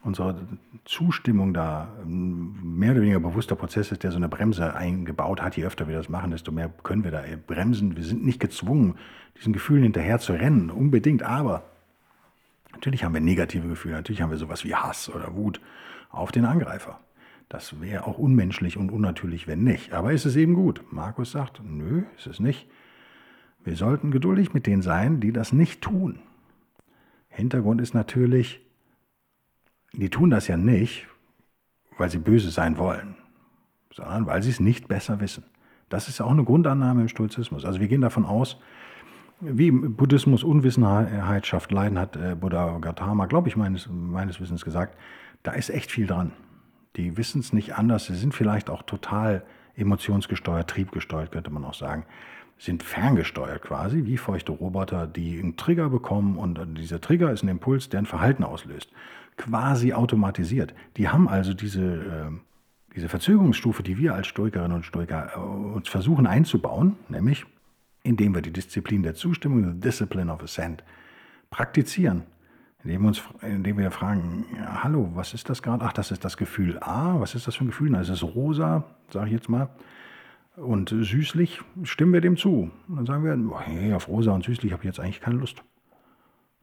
unsere 0.03 0.47
Zustimmung 0.85 1.55
da 1.55 1.89
mehr 2.05 2.93
oder 2.93 3.01
weniger 3.01 3.21
bewusster 3.21 3.57
Prozess 3.57 3.93
ist, 3.93 4.03
der 4.03 4.11
so 4.11 4.19
eine 4.19 4.29
Bremse 4.29 4.75
eingebaut 4.75 5.41
hat. 5.41 5.57
Je 5.57 5.65
öfter 5.65 5.89
wir 5.89 5.97
das 5.97 6.09
machen, 6.09 6.31
desto 6.31 6.53
mehr 6.53 6.69
können 6.83 7.05
wir 7.05 7.11
da 7.11 7.23
bremsen. 7.47 7.97
Wir 7.97 8.05
sind 8.05 8.25
nicht 8.25 8.41
gezwungen, 8.41 8.97
diesen 9.39 9.53
Gefühlen 9.53 9.85
hinterher 9.85 10.19
zu 10.19 10.33
rennen, 10.33 10.71
unbedingt. 10.71 11.23
Aber 11.23 11.63
natürlich 12.73 13.05
haben 13.05 13.15
wir 13.15 13.21
negative 13.21 13.69
Gefühle, 13.69 13.95
natürlich 13.95 14.21
haben 14.21 14.31
wir 14.31 14.39
sowas 14.39 14.65
wie 14.65 14.75
Hass 14.75 15.09
oder 15.09 15.35
Wut 15.35 15.61
auf 16.11 16.31
den 16.31 16.45
Angreifer. 16.45 17.01
Das 17.53 17.83
wäre 17.83 18.07
auch 18.07 18.17
unmenschlich 18.17 18.79
und 18.79 18.91
unnatürlich, 18.91 19.47
wenn 19.47 19.63
nicht. 19.63 19.93
Aber 19.93 20.15
ist 20.15 20.25
es 20.25 20.37
eben 20.37 20.55
gut? 20.55 20.83
Markus 20.91 21.33
sagt, 21.33 21.61
nö, 21.63 22.05
ist 22.17 22.27
es 22.27 22.41
nicht. 22.41 22.67
Wir 23.63 23.77
sollten 23.77 24.11
geduldig 24.11 24.55
mit 24.55 24.67
denen 24.67 24.81
sein, 24.81 25.21
die 25.21 25.33
das 25.33 25.53
nicht 25.53 25.83
tun. 25.83 26.21
Hintergrund 27.29 27.83
ist 27.83 27.93
natürlich, 27.93 28.63
die 29.93 30.09
tun 30.09 30.31
das 30.31 30.49
ja 30.49 30.57
nicht, 30.57 31.07
weil 31.99 32.09
sie 32.09 32.17
böse 32.17 32.51
sein 32.51 32.79
wollen, 32.79 33.17
sondern 33.93 34.25
weil 34.25 34.43
sie 34.43 34.49
es 34.49 34.59
nicht 34.59 34.89
besser 34.89 35.21
wissen. 35.21 35.45
Das 35.91 36.09
ist 36.09 36.23
auch 36.23 36.31
eine 36.31 36.45
Grundannahme 36.45 37.03
im 37.03 37.09
Stoizismus. 37.09 37.67
Also 37.67 37.81
wir 37.81 37.89
gehen 37.89 38.01
davon 38.01 38.25
aus, 38.25 38.57
wie 39.43 39.69
im 39.69 39.95
Buddhismus 39.95 40.43
Unwissenheit 40.43 41.47
schafft 41.47 41.71
Leiden, 41.71 41.99
hat 41.99 42.17
äh, 42.17 42.35
Buddha 42.35 42.79
Gautama, 42.79 43.27
glaube 43.27 43.51
ich, 43.51 43.57
meines, 43.57 43.91
meines 43.91 44.41
Wissens 44.41 44.65
gesagt, 44.65 44.97
da 45.43 45.53
ist 45.53 45.69
echt 45.69 45.91
viel 45.91 46.07
dran. 46.07 46.33
Die 46.97 47.17
wissen 47.17 47.41
es 47.41 47.53
nicht 47.53 47.75
anders. 47.75 48.07
Sie 48.07 48.15
sind 48.15 48.35
vielleicht 48.35 48.69
auch 48.71 48.83
total 48.83 49.43
emotionsgesteuert, 49.77 50.69
triebgesteuert, 50.69 51.33
könnte 51.33 51.51
man 51.51 51.65
auch 51.65 51.75
sagen. 51.75 52.05
Sind 52.59 52.83
ferngesteuert 52.83 53.63
quasi, 53.63 54.05
wie 54.05 54.19
feuchte 54.19 54.53
Roboter, 54.53 55.07
die 55.07 55.39
einen 55.39 55.57
Trigger 55.57 55.89
bekommen 55.89 56.37
und 56.37 56.79
dieser 56.79 57.01
Trigger 57.01 57.33
ist 57.33 57.43
ein 57.43 57.49
Impuls, 57.49 57.89
der 57.89 58.01
ein 58.01 58.07
Verhalten 58.07 58.45
auslöst. 58.45 58.91
Quasi 59.37 59.95
automatisiert. 59.95 60.75
Die 60.97 61.09
haben 61.09 61.29
also 61.29 61.55
diese, 61.55 61.83
äh, 61.83 62.31
diese 62.95 63.09
Verzögerungsstufe, 63.09 63.83
die 63.83 63.97
wir 63.97 64.15
als 64.15 64.27
Stoikerinnen 64.27 64.77
und 64.77 64.85
Stoiker 64.85 65.33
äh, 65.35 65.39
uns 65.39 65.89
versuchen 65.89 66.27
einzubauen, 66.27 66.97
nämlich 67.09 67.47
indem 68.05 68.35
wir 68.35 68.43
die 68.43 68.53
Disziplin 68.53 69.03
der 69.03 69.15
Zustimmung, 69.15 69.65
the 69.65 69.81
discipline 69.81 70.31
of 70.31 70.43
assent, 70.43 70.85
praktizieren 71.51 72.25
indem 72.85 73.05
uns, 73.05 73.23
indem 73.43 73.79
wir 73.79 73.91
fragen, 73.91 74.45
ja, 74.57 74.83
hallo, 74.83 75.11
was 75.15 75.35
ist 75.35 75.49
das 75.49 75.63
gerade? 75.63 75.85
Ach, 75.85 75.93
das 75.93 76.11
ist 76.11 76.25
das 76.25 76.37
Gefühl 76.37 76.79
A. 76.81 77.21
Was 77.21 77.35
ist 77.35 77.47
das 77.47 77.57
für 77.57 77.65
ein 77.65 77.69
Gefühl? 77.69 77.91
Na, 77.91 78.01
es 78.01 78.09
ist 78.09 78.23
rosa, 78.23 78.85
sage 79.11 79.27
ich 79.27 79.33
jetzt 79.33 79.49
mal. 79.49 79.69
Und 80.57 80.91
süßlich 80.91 81.61
stimmen 81.85 82.13
wir 82.13 82.21
dem 82.21 82.37
zu. 82.37 82.71
Und 82.89 82.97
dann 82.97 83.07
sagen 83.07 83.25
wir, 83.25 83.61
hey, 83.61 83.95
auf 83.95 84.09
rosa 84.09 84.33
und 84.33 84.45
süßlich 84.45 84.73
habe 84.73 84.83
ich 84.83 84.87
jetzt 84.87 85.01
eigentlich 85.01 85.21
keine 85.21 85.37
Lust. 85.37 85.63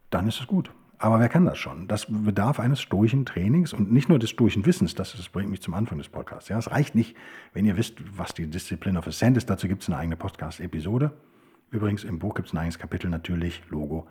Dann 0.10 0.28
ist 0.28 0.40
es 0.40 0.48
gut. 0.48 0.72
Aber 1.02 1.22
wer 1.22 1.30
kann 1.30 1.46
das 1.46 1.58
schon? 1.58 1.88
Das 1.88 2.08
bedarf 2.10 2.60
eines 2.60 2.82
stoischen 2.82 3.26
Trainings 3.26 3.72
und 3.72 3.90
nicht 3.90 4.10
nur 4.10 4.20
des 4.20 4.32
stoischen 4.32 4.66
Wissens. 4.66 4.96
Das, 4.96 5.16
das 5.16 5.30
bringt 5.30 5.50
mich 5.50 5.62
zum 5.62 5.74
Anfang 5.74 5.98
des 5.98 6.10
Podcasts. 6.10 6.50
Ja, 6.50 6.58
es 6.58 6.70
reicht 6.70 6.94
nicht, 6.94 7.16
wenn 7.54 7.66
ihr 7.66 7.78
wisst, 7.78 7.96
was 8.18 8.34
die 8.34 8.48
Discipline 8.48 9.00
of 9.00 9.08
Ascent 9.08 9.38
ist. 9.38 9.50
Dazu 9.50 9.70
gibt 9.70 9.82
es 9.82 9.88
eine 9.88 9.98
eigene 9.98 10.18
Podcast-Episode. 10.18 11.14
Übrigens, 11.72 12.04
im 12.04 12.20
Buch 12.20 12.36
gibt 12.36 12.50
es 12.50 12.54
ein 12.54 12.58
eigenes 12.58 12.80
Kapitel 12.80 13.10
natürlich, 13.10 13.62
Logo. 13.70 14.08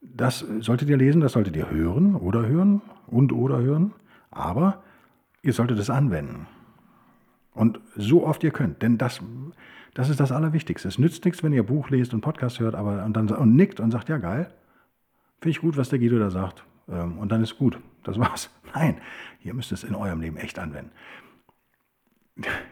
Das 0.00 0.44
solltet 0.60 0.88
ihr 0.88 0.96
lesen, 0.96 1.20
das 1.20 1.32
solltet 1.32 1.56
ihr 1.56 1.70
hören 1.70 2.14
oder 2.14 2.46
hören 2.46 2.80
und 3.06 3.32
oder 3.32 3.58
hören, 3.58 3.92
aber 4.30 4.82
ihr 5.42 5.52
solltet 5.52 5.78
es 5.78 5.90
anwenden. 5.90 6.46
Und 7.52 7.80
so 7.96 8.24
oft 8.24 8.44
ihr 8.44 8.52
könnt, 8.52 8.82
denn 8.82 8.98
das, 8.98 9.20
das 9.94 10.08
ist 10.08 10.20
das 10.20 10.30
Allerwichtigste. 10.30 10.86
Es 10.86 10.98
nützt 10.98 11.24
nichts, 11.24 11.42
wenn 11.42 11.52
ihr 11.52 11.64
Buch 11.64 11.90
lest 11.90 12.14
und 12.14 12.20
Podcast 12.20 12.60
hört 12.60 12.76
aber, 12.76 13.04
und 13.04 13.16
dann 13.16 13.28
und 13.28 13.56
nickt 13.56 13.80
und 13.80 13.90
sagt, 13.90 14.08
ja 14.08 14.18
geil, 14.18 14.52
finde 15.40 15.50
ich 15.50 15.60
gut, 15.60 15.76
was 15.76 15.88
der 15.88 15.98
Guido 15.98 16.18
da 16.18 16.30
sagt. 16.30 16.64
Ähm, 16.88 17.18
und 17.18 17.32
dann 17.32 17.42
ist 17.42 17.58
gut, 17.58 17.80
das 18.04 18.18
war's. 18.18 18.50
Nein, 18.74 19.00
ihr 19.42 19.54
müsst 19.54 19.72
es 19.72 19.82
in 19.82 19.94
eurem 19.94 20.20
Leben 20.20 20.36
echt 20.36 20.58
anwenden. 20.58 20.92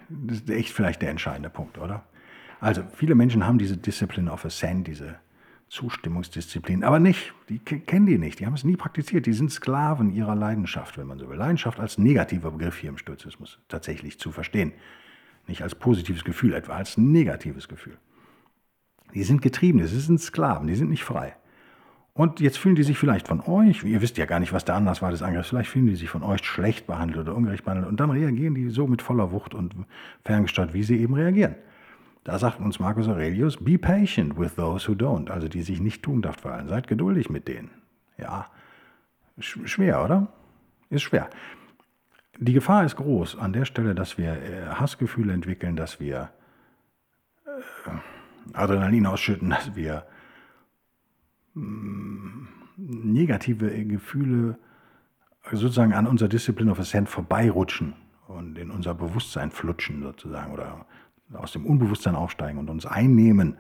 Das 0.09 0.39
ist 0.39 0.51
echt 0.51 0.73
vielleicht 0.73 1.03
der 1.03 1.11
entscheidende 1.11 1.51
Punkt, 1.51 1.79
oder? 1.79 2.05
Also 2.61 2.83
viele 2.95 3.17
Menschen 3.17 3.45
haben 3.45 3.59
diese 3.59 3.77
Discipline 3.77 4.31
of 4.31 4.45
Ascent, 4.45 4.87
diese 4.87 5.17
Zustimmungsdisziplin. 5.69 6.85
Aber 6.85 7.01
nicht, 7.01 7.35
die 7.49 7.59
kennen 7.59 8.07
die 8.07 8.19
nicht, 8.19 8.41
die 8.41 8.47
haben 8.47 8.55
es 8.55 8.65
nie 8.65 8.77
praktiziert. 8.77 9.27
Die 9.27 9.33
sind 9.33 9.51
Sklaven 9.51 10.13
ihrer 10.13 10.35
Leidenschaft, 10.35 10.97
wenn 10.97 11.07
man 11.07 11.19
so 11.19 11.29
will. 11.29 11.37
Leidenschaft 11.37 11.81
als 11.81 11.99
negativer 11.99 12.51
Begriff 12.53 12.79
hier 12.79 12.91
im 12.91 12.99
Stoizismus 12.99 13.59
tatsächlich 13.69 14.19
zu 14.19 14.31
verstehen. 14.31 14.73
Nicht 15.49 15.63
als 15.63 15.75
positives 15.75 16.25
Gefühl, 16.25 16.55
etwa 16.55 16.75
als 16.75 16.97
negatives 16.97 17.69
Gefühl. 17.69 17.99
Die 19.15 19.23
sind 19.23 19.43
getrieben, 19.43 19.85
sie 19.87 20.01
sind 20.01 20.21
Sklaven, 20.21 20.67
die 20.67 20.75
sind 20.75 20.91
nicht 20.91 21.05
frei. 21.05 21.37
Und 22.13 22.41
jetzt 22.41 22.59
fühlen 22.59 22.77
die 22.77 22.83
sich 22.83 22.97
vielleicht 22.97 23.29
von 23.29 23.41
euch, 23.43 23.85
ihr 23.85 24.01
wisst 24.01 24.17
ja 24.17 24.25
gar 24.25 24.41
nicht, 24.41 24.53
was 24.53 24.65
der 24.65 24.75
Anlass 24.75 25.03
war 25.03 25.11
des 25.11 25.23
Angriffs, 25.23 25.51
vielleicht 25.51 25.69
fühlen 25.69 25.87
die 25.87 25.97
sich 25.97 26.09
von 26.09 26.23
euch 26.23 26.43
schlecht 26.45 26.87
behandelt 26.87 27.19
oder 27.19 27.37
ungerecht 27.37 27.65
behandelt 27.65 27.89
und 27.89 28.01
dann 28.01 28.11
reagieren 28.11 28.55
die 28.55 28.71
so 28.71 28.87
mit 28.87 29.03
voller 29.03 29.33
Wucht 29.33 29.55
und 29.55 29.75
ferngesteuert, 30.25 30.73
wie 30.73 30.83
sie 30.83 30.99
eben 30.99 31.13
reagieren. 31.13 31.57
Da 32.27 32.41
sagt 32.41 32.59
uns 32.59 32.81
Marcus 32.81 33.07
Aurelius, 33.07 33.57
be 33.57 33.79
patient 33.79 34.37
with 34.37 34.57
those 34.57 34.89
who 34.89 34.95
don't, 34.95 35.31
also 35.31 35.47
die 35.47 35.63
sich 35.63 35.81
nicht 35.81 36.03
tugendhaft 36.03 36.41
verhalten. 36.41 36.69
Seid 36.69 36.89
geduldig 36.89 37.31
mit 37.31 37.47
denen. 37.47 37.71
Ja, 38.19 38.51
schwer, 39.39 40.03
oder? 40.03 40.27
Ist 40.91 41.03
schwer. 41.03 41.31
Die 42.37 42.53
Gefahr 42.53 42.85
ist 42.85 42.97
groß 42.97 43.39
an 43.39 43.53
der 43.53 43.65
Stelle, 43.65 43.95
dass 43.95 44.19
wir 44.19 44.43
äh, 44.43 44.67
Hassgefühle 44.75 45.33
entwickeln, 45.33 45.77
dass 45.77 46.01
wir 46.01 46.31
äh, 47.47 47.91
Adrenalin 48.55 49.07
ausschütten, 49.07 49.51
dass 49.51 49.77
wir 49.77 50.05
mm, 51.55 52.49
negative 52.77 53.85
Gefühle 53.85 54.59
sozusagen 55.53 55.93
an 55.93 56.09
unserer 56.09 56.29
Discipline 56.29 56.73
of 56.73 56.81
Ascent 56.81 57.09
vorbeirutschen 57.09 57.95
und 58.27 58.59
in 58.59 58.73
unser 58.73 58.95
Bewusstsein 58.95 59.53
flutschen 59.53 60.03
sozusagen 60.03 60.53
oder 60.53 60.87
aus 61.33 61.53
dem 61.53 61.67
Unbewusstsein 61.67 62.15
aufsteigen 62.15 62.59
und 62.59 62.71
uns 62.71 62.87
einnehmen 62.87 63.57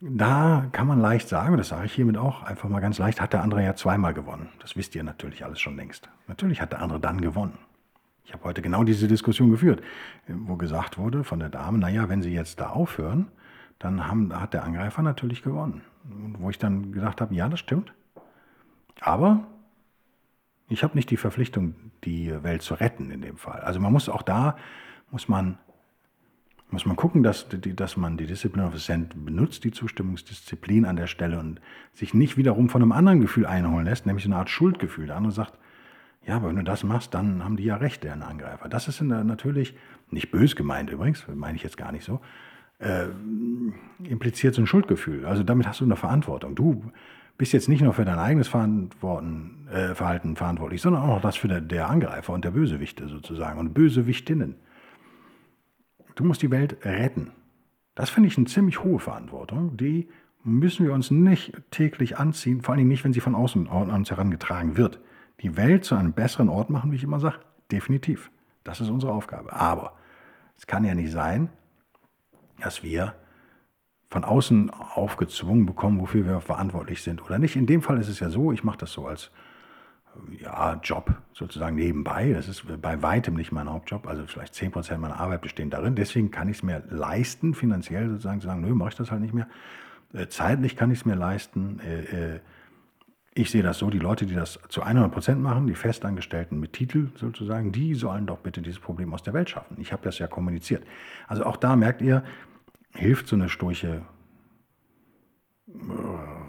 da 0.00 0.66
kann 0.72 0.86
man 0.86 0.98
leicht 0.98 1.28
sagen, 1.28 1.58
das 1.58 1.68
sage 1.68 1.84
ich 1.84 1.92
hiermit 1.92 2.16
auch 2.16 2.42
einfach 2.42 2.68
mal 2.70 2.80
ganz 2.80 2.98
leicht, 2.98 3.20
hat 3.20 3.34
der 3.34 3.42
andere 3.42 3.62
ja 3.62 3.74
zweimal 3.74 4.14
gewonnen. 4.14 4.48
Das 4.60 4.74
wisst 4.74 4.94
ihr 4.94 5.04
natürlich 5.04 5.44
alles 5.44 5.60
schon 5.60 5.76
längst. 5.76 6.08
Natürlich 6.26 6.62
hat 6.62 6.72
der 6.72 6.80
andere 6.80 7.00
dann 7.00 7.20
gewonnen. 7.20 7.58
Ich 8.24 8.32
habe 8.32 8.44
heute 8.44 8.62
genau 8.62 8.82
diese 8.82 9.08
Diskussion 9.08 9.50
geführt, 9.50 9.82
wo 10.26 10.56
gesagt 10.56 10.96
wurde 10.96 11.22
von 11.22 11.38
der 11.38 11.50
Dame, 11.50 11.78
naja, 11.78 12.08
wenn 12.08 12.22
Sie 12.22 12.32
jetzt 12.32 12.60
da 12.60 12.70
aufhören, 12.70 13.28
dann 13.78 14.06
haben, 14.06 14.32
hat 14.40 14.54
der 14.54 14.64
Angreifer 14.64 15.02
natürlich 15.02 15.42
gewonnen. 15.42 15.82
Und 16.04 16.40
wo 16.40 16.48
ich 16.48 16.58
dann 16.58 16.92
gesagt 16.92 17.20
habe, 17.20 17.34
ja, 17.34 17.48
das 17.48 17.60
stimmt. 17.60 17.92
Aber 19.00 19.44
ich 20.68 20.82
habe 20.82 20.94
nicht 20.94 21.10
die 21.10 21.16
Verpflichtung, 21.16 21.74
die 22.04 22.42
Welt 22.42 22.62
zu 22.62 22.74
retten 22.74 23.10
in 23.10 23.20
dem 23.20 23.36
Fall. 23.36 23.60
Also 23.60 23.80
man 23.80 23.92
muss 23.92 24.08
auch 24.08 24.22
da, 24.22 24.56
muss 25.10 25.28
man 25.28 25.58
muss 26.72 26.86
man 26.86 26.96
gucken, 26.96 27.22
dass, 27.22 27.46
dass 27.48 27.96
man 27.96 28.16
die 28.16 28.26
Discipline 28.26 28.66
of 28.66 28.74
Assent 28.74 29.24
benutzt, 29.24 29.64
die 29.64 29.70
Zustimmungsdisziplin 29.70 30.84
an 30.84 30.96
der 30.96 31.06
Stelle 31.06 31.38
und 31.38 31.60
sich 31.94 32.14
nicht 32.14 32.36
wiederum 32.36 32.68
von 32.68 32.82
einem 32.82 32.92
anderen 32.92 33.20
Gefühl 33.20 33.46
einholen 33.46 33.86
lässt, 33.86 34.06
nämlich 34.06 34.24
so 34.24 34.30
eine 34.30 34.36
Art 34.36 34.50
Schuldgefühl. 34.50 35.06
Der 35.06 35.16
andere 35.16 35.32
sagt, 35.32 35.58
ja, 36.26 36.36
aber 36.36 36.48
wenn 36.48 36.56
du 36.56 36.62
das 36.62 36.84
machst, 36.84 37.14
dann 37.14 37.42
haben 37.44 37.56
die 37.56 37.64
ja 37.64 37.76
recht, 37.76 38.04
deren 38.04 38.22
Angreifer. 38.22 38.68
Das 38.68 38.88
ist 38.88 39.00
natürlich 39.00 39.74
nicht 40.10 40.30
bös 40.30 40.54
gemeint 40.54 40.90
übrigens, 40.90 41.24
meine 41.34 41.56
ich 41.56 41.62
jetzt 41.62 41.76
gar 41.76 41.92
nicht 41.92 42.04
so, 42.04 42.20
äh, 42.78 43.06
impliziert 44.04 44.54
so 44.54 44.62
ein 44.62 44.66
Schuldgefühl. 44.66 45.26
Also 45.26 45.42
damit 45.42 45.66
hast 45.66 45.80
du 45.80 45.84
eine 45.84 45.96
Verantwortung. 45.96 46.54
Du 46.54 46.92
bist 47.38 47.52
jetzt 47.52 47.68
nicht 47.68 47.80
nur 47.80 47.94
für 47.94 48.04
dein 48.04 48.18
eigenes 48.18 48.48
Verantworten, 48.48 49.66
äh, 49.72 49.94
Verhalten 49.94 50.36
verantwortlich, 50.36 50.82
sondern 50.82 51.02
auch 51.02 51.14
noch 51.14 51.22
das 51.22 51.36
für 51.36 51.48
der, 51.48 51.62
der 51.62 51.88
Angreifer 51.88 52.34
und 52.34 52.44
der 52.44 52.50
Bösewichte 52.50 53.08
sozusagen 53.08 53.58
und 53.58 53.72
Bösewichtinnen. 53.72 54.56
Du 56.20 56.26
musst 56.26 56.42
die 56.42 56.50
Welt 56.50 56.84
retten. 56.84 57.30
Das 57.94 58.10
finde 58.10 58.28
ich 58.28 58.36
eine 58.36 58.44
ziemlich 58.44 58.84
hohe 58.84 58.98
Verantwortung. 58.98 59.78
Die 59.78 60.06
müssen 60.44 60.84
wir 60.84 60.92
uns 60.92 61.10
nicht 61.10 61.54
täglich 61.70 62.18
anziehen, 62.18 62.60
vor 62.60 62.74
allem 62.74 62.88
nicht, 62.88 63.04
wenn 63.04 63.14
sie 63.14 63.20
von 63.20 63.34
außen 63.34 63.68
an 63.68 63.90
uns 63.90 64.10
herangetragen 64.10 64.76
wird. 64.76 65.00
Die 65.40 65.56
Welt 65.56 65.86
zu 65.86 65.94
einem 65.94 66.12
besseren 66.12 66.50
Ort 66.50 66.68
machen, 66.68 66.92
wie 66.92 66.96
ich 66.96 67.04
immer 67.04 67.20
sage, 67.20 67.38
definitiv. 67.72 68.30
Das 68.64 68.82
ist 68.82 68.90
unsere 68.90 69.12
Aufgabe. 69.12 69.54
Aber 69.54 69.96
es 70.58 70.66
kann 70.66 70.84
ja 70.84 70.94
nicht 70.94 71.10
sein, 71.10 71.48
dass 72.60 72.82
wir 72.82 73.14
von 74.10 74.22
außen 74.22 74.68
aufgezwungen 74.68 75.64
bekommen, 75.64 76.00
wofür 76.00 76.26
wir 76.26 76.42
verantwortlich 76.42 77.02
sind 77.02 77.24
oder 77.24 77.38
nicht. 77.38 77.56
In 77.56 77.64
dem 77.64 77.80
Fall 77.80 77.98
ist 77.98 78.08
es 78.08 78.20
ja 78.20 78.28
so, 78.28 78.52
ich 78.52 78.62
mache 78.62 78.76
das 78.76 78.92
so 78.92 79.06
als 79.06 79.30
ja, 80.38 80.80
Job 80.82 81.14
sozusagen 81.32 81.76
nebenbei. 81.76 82.32
Das 82.32 82.48
ist 82.48 82.64
bei 82.80 83.02
weitem 83.02 83.34
nicht 83.34 83.52
mein 83.52 83.68
Hauptjob. 83.68 84.06
Also 84.06 84.26
vielleicht 84.26 84.54
10% 84.54 84.98
meiner 84.98 85.18
Arbeit 85.18 85.42
bestehen 85.42 85.70
darin. 85.70 85.94
Deswegen 85.94 86.30
kann 86.30 86.48
ich 86.48 86.58
es 86.58 86.62
mir 86.62 86.82
leisten, 86.88 87.54
finanziell 87.54 88.08
sozusagen 88.08 88.40
zu 88.40 88.46
sagen, 88.46 88.60
nö, 88.60 88.74
mache 88.74 88.90
ich 88.90 88.94
das 88.96 89.10
halt 89.10 89.20
nicht 89.20 89.34
mehr. 89.34 89.48
Äh, 90.12 90.28
zeitlich 90.28 90.76
kann 90.76 90.90
ich 90.90 91.00
es 91.00 91.04
mir 91.04 91.14
leisten. 91.14 91.80
Äh, 91.80 92.34
äh, 92.34 92.40
ich 93.32 93.50
sehe 93.50 93.62
das 93.62 93.78
so, 93.78 93.90
die 93.90 93.98
Leute, 93.98 94.26
die 94.26 94.34
das 94.34 94.58
zu 94.68 94.82
100% 94.82 95.36
machen, 95.36 95.66
die 95.66 95.74
Festangestellten 95.74 96.58
mit 96.58 96.72
Titel 96.72 97.10
sozusagen, 97.14 97.70
die 97.70 97.94
sollen 97.94 98.26
doch 98.26 98.38
bitte 98.38 98.60
dieses 98.60 98.80
Problem 98.80 99.14
aus 99.14 99.22
der 99.22 99.34
Welt 99.34 99.50
schaffen. 99.50 99.76
Ich 99.80 99.92
habe 99.92 100.02
das 100.02 100.18
ja 100.18 100.26
kommuniziert. 100.26 100.84
Also 101.28 101.44
auch 101.44 101.56
da 101.56 101.76
merkt 101.76 102.02
ihr, 102.02 102.24
hilft 102.92 103.28
so 103.28 103.36
eine 103.36 103.48
sturche 103.48 104.02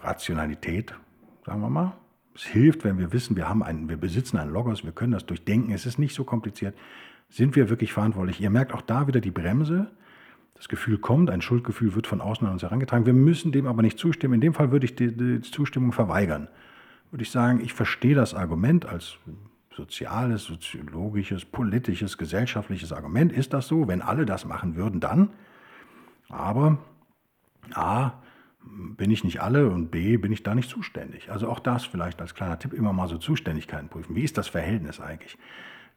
Rationalität, 0.02 0.96
sagen 1.46 1.62
wir 1.62 1.70
mal, 1.70 1.94
es 2.36 2.44
hilft, 2.44 2.84
wenn 2.84 2.98
wir 2.98 3.12
wissen, 3.14 3.36
wir, 3.36 3.50
haben 3.50 3.64
einen, 3.64 3.90
wir 3.90 3.98
besitzen 3.98 4.38
einen 4.38 4.52
Logos, 4.52 4.84
wir 4.84 4.92
können 4.92 5.12
das 5.12 5.26
durchdenken, 5.26 5.72
es 5.72 5.86
ist 5.86 6.00
nicht 6.00 6.16
so 6.16 6.24
kompliziert. 6.24 6.76
Sind 7.30 7.56
wir 7.56 7.70
wirklich 7.70 7.94
verantwortlich? 7.94 8.42
Ihr 8.42 8.50
merkt 8.50 8.74
auch 8.74 8.82
da 8.82 9.08
wieder 9.08 9.22
die 9.22 9.32
Bremse. 9.32 9.92
Das 10.56 10.68
Gefühl 10.68 10.98
kommt, 10.98 11.30
ein 11.30 11.42
Schuldgefühl 11.42 11.96
wird 11.96 12.08
von 12.08 12.22
außen 12.22 12.46
an 12.46 12.54
uns 12.54 12.62
herangetragen. 12.62 13.06
Wir 13.06 13.14
müssen 13.14 13.52
dem 13.52 13.68
aber 13.68 13.82
nicht 13.82 13.98
zustimmen. 13.98 14.36
In 14.36 14.42
dem 14.42 14.54
Fall 14.54 14.72
würde 14.72 14.86
ich 14.86 14.96
die, 14.96 15.16
die 15.16 15.42
Zustimmung 15.42 15.92
verweigern. 15.92 16.50
Würde 17.10 17.24
ich 17.24 17.32
sagen, 17.32 17.62
ich 17.62 17.74
verstehe 17.74 18.16
das 18.16 18.36
Argument 18.36 18.86
als 18.86 19.18
soziales, 19.76 20.44
soziologisches, 20.44 21.46
politisches, 21.46 22.18
gesellschaftliches 22.18 22.92
Argument. 22.92 23.32
Ist 23.32 23.54
das 23.54 23.68
so? 23.68 23.88
Wenn 23.88 24.02
alle 24.02 24.26
das 24.26 24.46
machen 24.46 24.76
würden, 24.76 25.00
dann. 25.00 25.30
Aber 26.30 26.78
A, 27.74 28.14
bin 28.64 29.10
ich 29.12 29.24
nicht 29.24 29.42
alle 29.42 29.70
und 29.70 29.90
B, 29.90 30.18
bin 30.18 30.32
ich 30.32 30.44
da 30.44 30.56
nicht 30.56 30.70
zuständig. 30.70 31.32
Also 31.32 31.50
auch 31.50 31.60
das 31.60 31.86
vielleicht 31.86 32.22
als 32.22 32.36
kleiner 32.36 32.60
Tipp 32.60 32.74
immer 32.74 32.94
mal 32.94 33.08
so 33.08 33.18
Zuständigkeiten 33.18 33.90
prüfen. 33.90 34.16
Wie 34.16 34.24
ist 34.24 34.38
das 34.38 34.48
Verhältnis 34.48 35.00
eigentlich? 35.00 35.38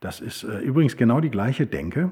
Das 0.01 0.21
ist 0.21 0.45
äh, 0.45 0.59
übrigens 0.59 0.97
genau 0.97 1.21
die 1.21 1.31
gleiche 1.31 1.67
Denke, 1.67 2.11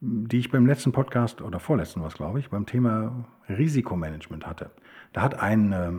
die 0.00 0.38
ich 0.38 0.50
beim 0.50 0.66
letzten 0.66 0.92
Podcast 0.92 1.42
oder 1.42 1.60
vorletzten 1.60 2.02
was, 2.02 2.14
glaube 2.14 2.40
ich, 2.40 2.50
beim 2.50 2.66
Thema 2.66 3.26
Risikomanagement 3.48 4.46
hatte. 4.46 4.70
Da 5.12 5.22
hat 5.22 5.40
ein 5.40 5.72
äh, 5.72 5.92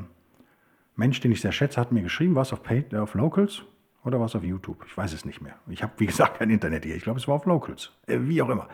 Mensch, 0.96 1.20
den 1.22 1.32
ich 1.32 1.42
sehr 1.42 1.52
schätze, 1.52 1.80
hat 1.80 1.92
mir 1.92 2.02
geschrieben, 2.02 2.36
was 2.36 2.54
auf, 2.54 2.64
Pay, 2.64 2.86
auf 2.96 3.14
Locals 3.14 3.64
oder 4.04 4.20
was 4.20 4.36
auf 4.36 4.44
YouTube. 4.44 4.84
Ich 4.88 4.98
weiß 4.98 5.14
es 5.14 5.26
nicht 5.26 5.42
mehr. 5.42 5.56
Ich 5.68 5.84
habe, 5.84 5.94
wie 5.98 6.06
gesagt, 6.08 6.40
kein 6.40 6.50
Internet 6.50 6.86
hier. 6.86 6.96
Ich 6.96 7.04
glaube, 7.04 7.20
es 7.20 7.28
war 7.28 7.36
auf 7.36 7.46
Locals. 7.46 7.92
Äh, 8.08 8.20
wie 8.22 8.42
auch 8.42 8.50
immer. 8.50 8.68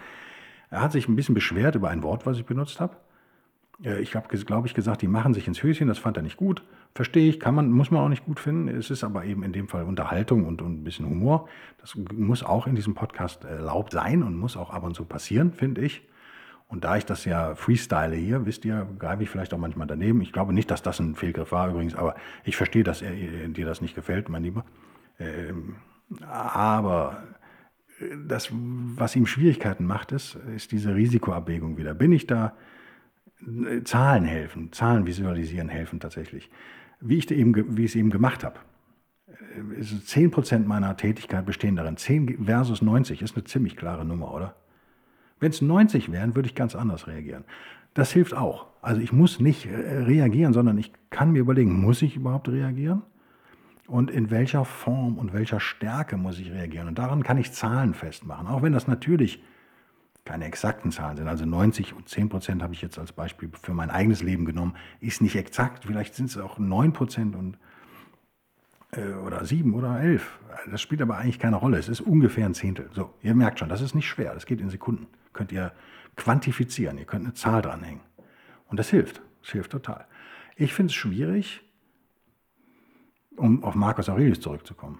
Er 0.69 0.81
hat 0.81 0.91
sich 0.91 1.07
ein 1.07 1.15
bisschen 1.15 1.35
beschwert 1.35 1.75
über 1.75 1.89
ein 1.89 2.03
Wort, 2.03 2.25
was 2.25 2.37
ich 2.37 2.45
benutzt 2.45 2.79
habe. 2.79 2.97
Äh, 3.83 4.01
ich 4.01 4.15
habe, 4.15 4.27
glaube 4.27 4.67
ich, 4.67 4.73
gesagt, 4.73 5.01
die 5.01 5.07
machen 5.07 5.33
sich 5.33 5.47
ins 5.47 5.61
Höschen, 5.61 5.87
das 5.87 5.99
fand 5.99 6.17
er 6.17 6.23
nicht 6.23 6.37
gut. 6.37 6.63
Verstehe 6.95 7.29
ich, 7.29 7.39
kann 7.39 7.55
man, 7.55 7.71
muss 7.71 7.91
man 7.91 8.01
auch 8.01 8.09
nicht 8.09 8.25
gut 8.25 8.39
finden. 8.39 8.67
Es 8.67 8.89
ist 8.89 9.03
aber 9.03 9.25
eben 9.25 9.43
in 9.43 9.53
dem 9.53 9.67
Fall 9.67 9.83
Unterhaltung 9.83 10.45
und, 10.45 10.61
und 10.61 10.81
ein 10.81 10.83
bisschen 10.83 11.05
Humor. 11.05 11.47
Das 11.79 11.95
muss 11.95 12.43
auch 12.43 12.67
in 12.67 12.75
diesem 12.75 12.95
Podcast 12.95 13.43
erlaubt 13.45 13.93
sein 13.93 14.23
und 14.23 14.37
muss 14.37 14.57
auch 14.57 14.71
ab 14.71 14.83
und 14.83 14.95
zu 14.95 15.05
passieren, 15.05 15.53
finde 15.53 15.81
ich. 15.81 16.07
Und 16.69 16.83
da 16.83 16.97
ich 16.97 17.05
das 17.05 17.23
ja 17.23 17.55
freestyle 17.55 18.15
hier, 18.15 18.45
wisst 18.45 18.65
ihr, 18.65 18.87
greife 18.99 19.23
ich 19.23 19.29
vielleicht 19.29 19.53
auch 19.53 19.57
manchmal 19.57 19.87
daneben. 19.87 20.21
Ich 20.21 20.33
glaube 20.33 20.51
nicht, 20.51 20.69
dass 20.69 20.81
das 20.81 20.99
ein 20.99 21.15
Fehlgriff 21.15 21.53
war 21.53 21.69
übrigens, 21.69 21.95
aber 21.95 22.15
ich 22.43 22.57
verstehe, 22.57 22.83
dass 22.83 23.01
er, 23.01 23.11
dir 23.11 23.65
das 23.65 23.79
nicht 23.79 23.95
gefällt, 23.95 24.27
mein 24.27 24.43
Lieber. 24.43 24.65
Ähm, 25.17 25.77
aber 26.29 27.23
das, 28.27 28.49
was 28.51 29.15
ihm 29.15 29.25
Schwierigkeiten 29.25 29.85
macht, 29.85 30.11
ist, 30.11 30.35
ist 30.55 30.71
diese 30.71 30.93
Risikoabwägung 30.93 31.77
wieder. 31.77 31.93
Bin 31.93 32.11
ich 32.11 32.27
da 32.27 32.53
Zahlen 33.83 34.25
helfen, 34.25 34.71
Zahlen 34.71 35.05
visualisieren 35.05 35.69
helfen 35.69 35.99
tatsächlich. 35.99 36.49
Wie 36.99 37.17
ich, 37.17 37.29
eben, 37.29 37.77
wie 37.77 37.85
ich 37.85 37.91
es 37.91 37.95
eben 37.95 38.09
gemacht 38.09 38.43
habe. 38.43 38.59
10% 39.59 40.55
äh, 40.55 40.59
meiner 40.59 40.97
Tätigkeit 40.97 41.45
bestehen 41.45 41.75
darin. 41.75 41.97
10 41.97 42.45
versus 42.45 42.81
90 42.81 43.21
ist 43.21 43.35
eine 43.35 43.43
ziemlich 43.43 43.75
klare 43.75 44.05
Nummer, 44.05 44.33
oder? 44.33 44.55
Wenn 45.39 45.51
es 45.51 45.61
90 45.61 46.11
wären, 46.11 46.35
würde 46.35 46.47
ich 46.47 46.55
ganz 46.55 46.75
anders 46.75 47.07
reagieren. 47.07 47.43
Das 47.93 48.11
hilft 48.11 48.35
auch. 48.35 48.67
Also 48.81 49.01
ich 49.01 49.11
muss 49.11 49.39
nicht 49.39 49.67
äh, 49.67 49.99
reagieren, 49.99 50.53
sondern 50.53 50.77
ich 50.77 50.91
kann 51.09 51.31
mir 51.31 51.39
überlegen, 51.39 51.79
muss 51.79 52.01
ich 52.01 52.15
überhaupt 52.15 52.49
reagieren? 52.49 53.03
Und 53.87 54.11
in 54.11 54.31
welcher 54.31 54.65
Form 54.65 55.17
und 55.17 55.33
welcher 55.33 55.59
Stärke 55.59 56.17
muss 56.17 56.39
ich 56.39 56.51
reagieren? 56.51 56.87
Und 56.87 56.97
daran 56.99 57.23
kann 57.23 57.37
ich 57.37 57.53
Zahlen 57.53 57.93
festmachen. 57.93 58.47
Auch 58.47 58.61
wenn 58.61 58.73
das 58.73 58.87
natürlich 58.87 59.41
keine 60.27 60.45
exakten 60.45 60.91
Zahlen 60.91 61.15
sind. 61.15 61.27
Also 61.27 61.45
90 61.45 61.93
und 61.93 62.09
10 62.09 62.27
Prozent 62.27 62.61
habe 62.61 62.73
ich 62.73 62.81
jetzt 62.81 62.99
als 62.99 63.13
Beispiel 63.13 63.49
für 63.63 63.73
mein 63.73 63.89
eigenes 63.89 64.21
Leben 64.21 64.43
genommen. 64.43 64.75
Ist 64.99 65.21
nicht 65.21 65.35
exakt, 65.35 65.85
vielleicht 65.85 66.15
sind 66.15 66.29
es 66.29 66.37
auch 66.37 66.59
9 66.59 66.91
Prozent 66.91 67.35
und 67.35 67.57
äh, 68.91 69.13
oder 69.13 69.45
7 69.45 69.73
oder 69.73 70.01
11. 70.01 70.39
Das 70.69 70.81
spielt 70.81 71.01
aber 71.01 71.17
eigentlich 71.17 71.39
keine 71.39 71.55
Rolle. 71.55 71.77
Es 71.77 71.87
ist 71.87 72.01
ungefähr 72.01 72.45
ein 72.45 72.53
Zehntel. 72.53 72.89
So, 72.93 73.13
ihr 73.21 73.35
merkt 73.35 73.59
schon, 73.59 73.69
das 73.69 73.81
ist 73.81 73.95
nicht 73.95 74.07
schwer. 74.07 74.33
Das 74.33 74.45
geht 74.45 74.59
in 74.59 74.69
Sekunden. 74.69 75.07
Könnt 75.31 75.53
ihr 75.53 75.71
quantifizieren. 76.17 76.97
Ihr 76.97 77.05
könnt 77.05 77.23
eine 77.23 77.33
Zahl 77.33 77.61
dranhängen. 77.61 78.01
Und 78.67 78.77
das 78.77 78.89
hilft. 78.89 79.21
Das 79.41 79.51
hilft 79.51 79.71
total. 79.71 80.05
Ich 80.57 80.73
finde 80.73 80.91
es 80.91 80.95
schwierig, 80.95 81.61
um 83.37 83.63
auf 83.63 83.75
Marcus 83.75 84.09
Aurelius 84.09 84.41
zurückzukommen 84.41 84.99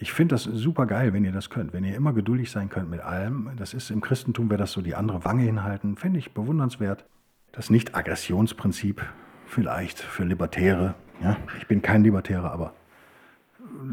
ich 0.00 0.12
finde 0.12 0.36
das 0.36 0.44
super 0.44 0.86
geil, 0.86 1.12
wenn 1.12 1.24
ihr 1.24 1.32
das 1.32 1.50
könnt, 1.50 1.72
wenn 1.72 1.82
ihr 1.82 1.96
immer 1.96 2.12
geduldig 2.12 2.52
sein 2.52 2.68
könnt 2.68 2.88
mit 2.88 3.00
allem. 3.00 3.50
Das 3.56 3.74
ist 3.74 3.90
im 3.90 4.00
Christentum, 4.00 4.48
wäre 4.48 4.58
das 4.58 4.70
so 4.70 4.80
die 4.80 4.94
andere 4.94 5.24
Wange 5.24 5.42
hinhalten, 5.42 5.96
finde 5.96 6.20
ich 6.20 6.32
bewundernswert. 6.32 7.04
Das 7.50 7.68
Nicht-Aggressionsprinzip 7.68 9.04
vielleicht 9.46 9.98
für 9.98 10.22
Libertäre. 10.22 10.94
Ja, 11.20 11.36
ich 11.58 11.66
bin 11.66 11.82
kein 11.82 12.04
Libertärer, 12.04 12.52
aber 12.52 12.74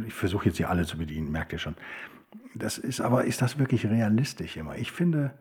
ich 0.06 0.14
versuche 0.14 0.46
jetzt 0.46 0.58
hier 0.58 0.70
alle 0.70 0.86
zu 0.86 1.00
bedienen, 1.00 1.32
merkt 1.32 1.54
ihr 1.54 1.60
schon. 1.60 1.76
Das 2.54 2.78
ist 2.78 3.02
aber, 3.02 3.26
ist 3.26 3.42
das 3.42 3.58
wirklich 3.58 3.88
realistisch 3.88 4.58
immer? 4.58 4.78
Ich 4.78 4.92
finde, 4.92 5.34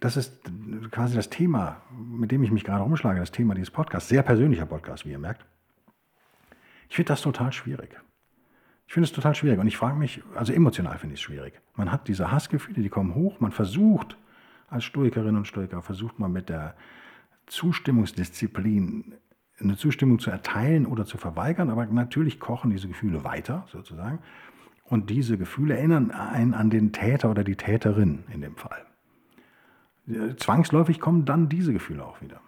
das 0.00 0.18
ist 0.18 0.42
quasi 0.90 1.16
das 1.16 1.30
Thema, 1.30 1.80
mit 1.96 2.30
dem 2.30 2.42
ich 2.42 2.50
mich 2.50 2.64
gerade 2.64 2.82
rumschlage, 2.82 3.20
das 3.20 3.32
Thema 3.32 3.54
dieses 3.54 3.70
Podcasts, 3.70 4.10
sehr 4.10 4.22
persönlicher 4.22 4.66
Podcast, 4.66 5.06
wie 5.06 5.12
ihr 5.12 5.18
merkt. 5.18 5.46
Ich 6.90 6.96
finde 6.96 7.08
das 7.08 7.22
total 7.22 7.54
schwierig. 7.54 7.98
Ich 8.86 8.92
finde 8.92 9.06
es 9.06 9.12
total 9.12 9.34
schwierig 9.34 9.58
und 9.58 9.66
ich 9.66 9.76
frage 9.76 9.96
mich, 9.96 10.22
also 10.34 10.52
emotional 10.52 10.98
finde 10.98 11.14
ich 11.14 11.20
es 11.20 11.24
schwierig. 11.24 11.60
Man 11.74 11.90
hat 11.90 12.06
diese 12.08 12.30
Hassgefühle, 12.30 12.82
die 12.82 12.88
kommen 12.88 13.14
hoch, 13.14 13.40
man 13.40 13.52
versucht, 13.52 14.16
als 14.68 14.84
Stoikerin 14.84 15.36
und 15.36 15.46
Stoiker, 15.46 15.82
versucht 15.82 16.18
man 16.18 16.32
mit 16.32 16.48
der 16.48 16.74
Zustimmungsdisziplin 17.46 19.14
eine 19.60 19.76
Zustimmung 19.76 20.18
zu 20.18 20.30
erteilen 20.30 20.86
oder 20.86 21.04
zu 21.04 21.16
verweigern, 21.16 21.70
aber 21.70 21.86
natürlich 21.86 22.40
kochen 22.40 22.70
diese 22.70 22.88
Gefühle 22.88 23.24
weiter, 23.24 23.66
sozusagen. 23.70 24.18
Und 24.84 25.10
diese 25.10 25.38
Gefühle 25.38 25.76
erinnern 25.76 26.10
einen 26.10 26.54
an 26.54 26.70
den 26.70 26.92
Täter 26.92 27.30
oder 27.30 27.44
die 27.44 27.56
Täterin 27.56 28.24
in 28.32 28.40
dem 28.40 28.56
Fall. 28.56 28.84
Zwangsläufig 30.36 31.00
kommen 31.00 31.24
dann 31.24 31.48
diese 31.48 31.72
Gefühle 31.72 32.04
auch 32.04 32.20
wieder. 32.20 32.40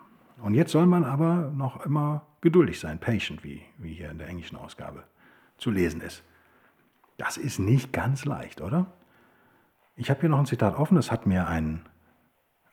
Und 0.42 0.55
jetzt 0.55 0.72
soll 0.72 0.85
man 0.87 1.05
aber 1.05 1.51
noch 1.57 1.87
immer 1.87 2.27
geduldig 2.42 2.79
sein, 2.79 2.99
patient, 2.99 3.42
wie, 3.42 3.62
wie 3.79 3.94
hier 3.94 4.11
in 4.11 4.18
der 4.18 4.29
englischen 4.29 4.57
Ausgabe 4.57 5.05
zu 5.59 5.71
lesen 5.71 6.01
ist. 6.01 6.23
Das 7.16 7.37
ist 7.37 7.59
nicht 7.59 7.92
ganz 7.92 8.25
leicht, 8.25 8.61
oder? 8.61 8.87
Ich 9.95 10.11
habe 10.11 10.21
hier 10.21 10.29
noch 10.29 10.38
ein 10.38 10.47
Zitat 10.47 10.77
offen, 10.77 10.97
das 10.97 11.11
hat 11.11 11.27
mir 11.27 11.49
ein 11.49 11.87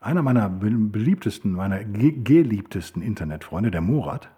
einer 0.03 0.21
meiner 0.21 0.49
beliebtesten, 0.49 1.53
meiner 1.53 1.83
geliebtesten 1.83 3.01
Internetfreunde, 3.01 3.71
der 3.71 3.81
Murat, 3.81 4.29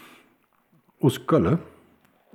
aus 1.00 1.26
Gölle, 1.26 1.58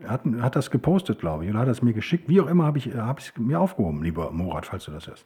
hat, 0.08 0.22
hat 0.40 0.56
das 0.56 0.70
gepostet, 0.70 1.20
glaube 1.20 1.46
ich, 1.46 1.50
oder 1.50 1.60
hat 1.60 1.68
es 1.68 1.82
mir 1.82 1.94
geschickt. 1.94 2.30
Wie 2.30 2.42
auch 2.42 2.48
immer 2.48 2.66
habe 2.66 2.78
ich 2.78 2.88
es 2.88 3.34
mir 3.38 3.60
aufgehoben, 3.60 4.04
lieber 4.04 4.32
Murat, 4.32 4.66
falls 4.66 4.86
du 4.86 4.92
das 4.92 5.08
hörst. 5.08 5.26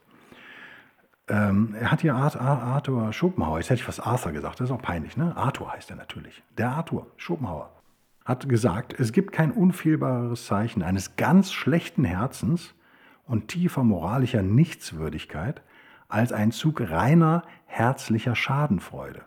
Ähm, 1.29 1.75
er 1.77 1.91
hat 1.91 2.01
hier 2.01 2.15
Arthur 2.15 3.11
Schopenhauer, 3.11 3.57
jetzt 3.57 3.69
hätte 3.69 3.79
ich 3.79 3.83
fast 3.83 4.05
Arthur 4.05 4.31
gesagt, 4.31 4.61
das 4.61 4.69
ist 4.69 4.75
auch 4.75 4.81
peinlich, 4.81 5.17
ne? 5.17 5.35
Arthur 5.35 5.73
heißt 5.73 5.89
er 5.89 5.97
natürlich. 5.97 6.41
Der 6.57 6.71
Arthur 6.71 7.07
Schopenhauer 7.17 7.69
hat 8.27 8.49
gesagt, 8.49 8.93
es 8.99 9.13
gibt 9.13 9.31
kein 9.31 9.51
unfehlbares 9.51 10.47
Zeichen 10.47 10.83
eines 10.83 11.15
ganz 11.15 11.53
schlechten 11.53 12.03
Herzens 12.03 12.75
und 13.25 13.47
tiefer 13.47 13.85
moralischer 13.85 14.41
Nichtswürdigkeit, 14.41 15.61
als 16.09 16.33
ein 16.33 16.51
Zug 16.51 16.81
reiner, 16.81 17.43
herzlicher 17.67 18.35
Schadenfreude. 18.35 19.21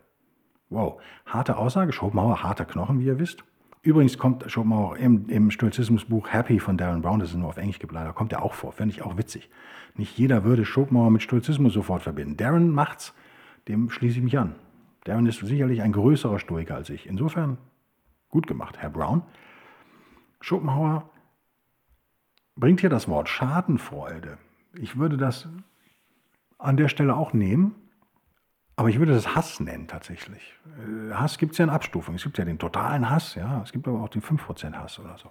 Wow, 0.69 1.01
harte 1.25 1.57
Aussage, 1.57 1.95
Schopenhauer, 1.95 2.43
harter 2.43 2.67
Knochen, 2.67 3.01
wie 3.01 3.07
ihr 3.07 3.19
wisst. 3.19 3.43
Übrigens 3.81 4.19
kommt 4.19 4.51
Schopenhauer 4.51 4.99
im, 4.99 5.31
im 5.31 5.51
Stoizismusbuch 5.51 6.31
Happy 6.31 6.61
von 6.61 6.77
Darren 6.77 7.01
Brown, 7.01 7.21
das 7.21 7.31
ist 7.31 7.37
nur 7.37 7.49
auf 7.49 7.57
Englisch 7.57 7.79
gibt, 7.79 7.95
leider 7.95 8.13
kommt 8.13 8.35
er 8.35 8.43
auch 8.43 8.53
vor, 8.53 8.73
finde 8.73 8.95
ich 8.95 9.01
auch 9.01 9.17
witzig. 9.17 9.49
Nicht 9.97 10.19
jeder 10.19 10.45
würde 10.45 10.67
Schopenhauer 10.67 11.11
mit 11.11 11.23
Stoizismus 11.23 11.73
sofort 11.73 12.03
verbinden. 12.03 12.37
Darren 12.37 12.69
macht's, 12.69 13.15
dem 13.67 13.89
schließe 13.89 14.19
ich 14.19 14.25
mich 14.25 14.39
an. 14.39 14.57
Darren 15.05 15.25
ist 15.25 15.41
sicherlich 15.41 15.81
ein 15.81 15.93
größerer 15.93 16.39
Stoiker 16.39 16.75
als 16.75 16.91
ich. 16.91 17.07
Insofern 17.07 17.57
gut 18.31 18.47
gemacht, 18.47 18.79
Herr 18.79 18.91
Brown. 18.91 19.23
Schopenhauer 20.41 21.11
bringt 22.57 22.81
hier 22.81 22.91
das 22.91 23.09
Wort 23.09 23.29
Schadenfreude. 23.29 24.39
Ich 24.75 24.99
würde 24.99 25.17
das 25.17 25.49
an 26.59 26.77
der 26.77 26.89
Stelle 26.89 27.17
auch 27.17 27.33
nehmen. 27.33 27.75
Aber 28.77 28.89
ich 28.89 28.99
würde 28.99 29.13
das 29.13 29.35
Hass 29.35 29.61
nennen 29.61 29.89
tatsächlich. 29.89 30.55
Äh, 30.65 31.13
Hass 31.13 31.37
gibt 31.37 31.53
es 31.53 31.59
ja 31.59 31.65
in 31.65 31.71
Abstufungen. 31.71 32.17
Es 32.17 32.23
gibt 32.23 32.39
ja 32.39 32.47
den 32.47 32.59
totalen 32.59 33.11
Hass, 33.11 33.35
ja. 33.35 33.61
Es 33.63 33.73
gibt 33.73 33.87
aber 33.87 34.01
auch 34.01 34.09
den 34.09 34.23
5% 34.23 34.73
Hass 34.73 34.99
oder 34.99 35.19
so. 35.19 35.31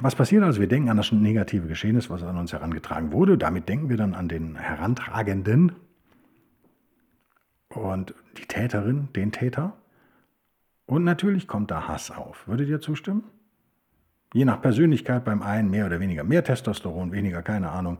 Was 0.00 0.16
passiert 0.16 0.42
also? 0.42 0.60
Wir 0.60 0.66
denken 0.66 0.88
an 0.88 0.96
das 0.96 1.12
negative 1.12 1.68
Geschehnis, 1.68 2.10
was 2.10 2.24
an 2.24 2.36
uns 2.36 2.52
herangetragen 2.52 3.12
wurde. 3.12 3.38
Damit 3.38 3.68
denken 3.68 3.88
wir 3.88 3.96
dann 3.96 4.14
an 4.14 4.28
den 4.28 4.56
Herantragenden 4.56 5.76
und 7.68 8.14
die 8.36 8.46
Täterin, 8.46 9.08
den 9.14 9.30
Täter. 9.30 9.74
Und 10.90 11.04
natürlich 11.04 11.46
kommt 11.46 11.70
da 11.70 11.88
Hass 11.88 12.10
auf. 12.10 12.48
Würdet 12.48 12.68
ihr 12.68 12.80
zustimmen? 12.80 13.22
Je 14.34 14.44
nach 14.44 14.60
Persönlichkeit 14.60 15.24
beim 15.24 15.40
einen 15.42 15.70
mehr 15.70 15.86
oder 15.86 16.00
weniger 16.00 16.24
mehr 16.24 16.44
Testosteron, 16.44 17.12
weniger, 17.12 17.42
keine 17.42 17.70
Ahnung 17.70 17.98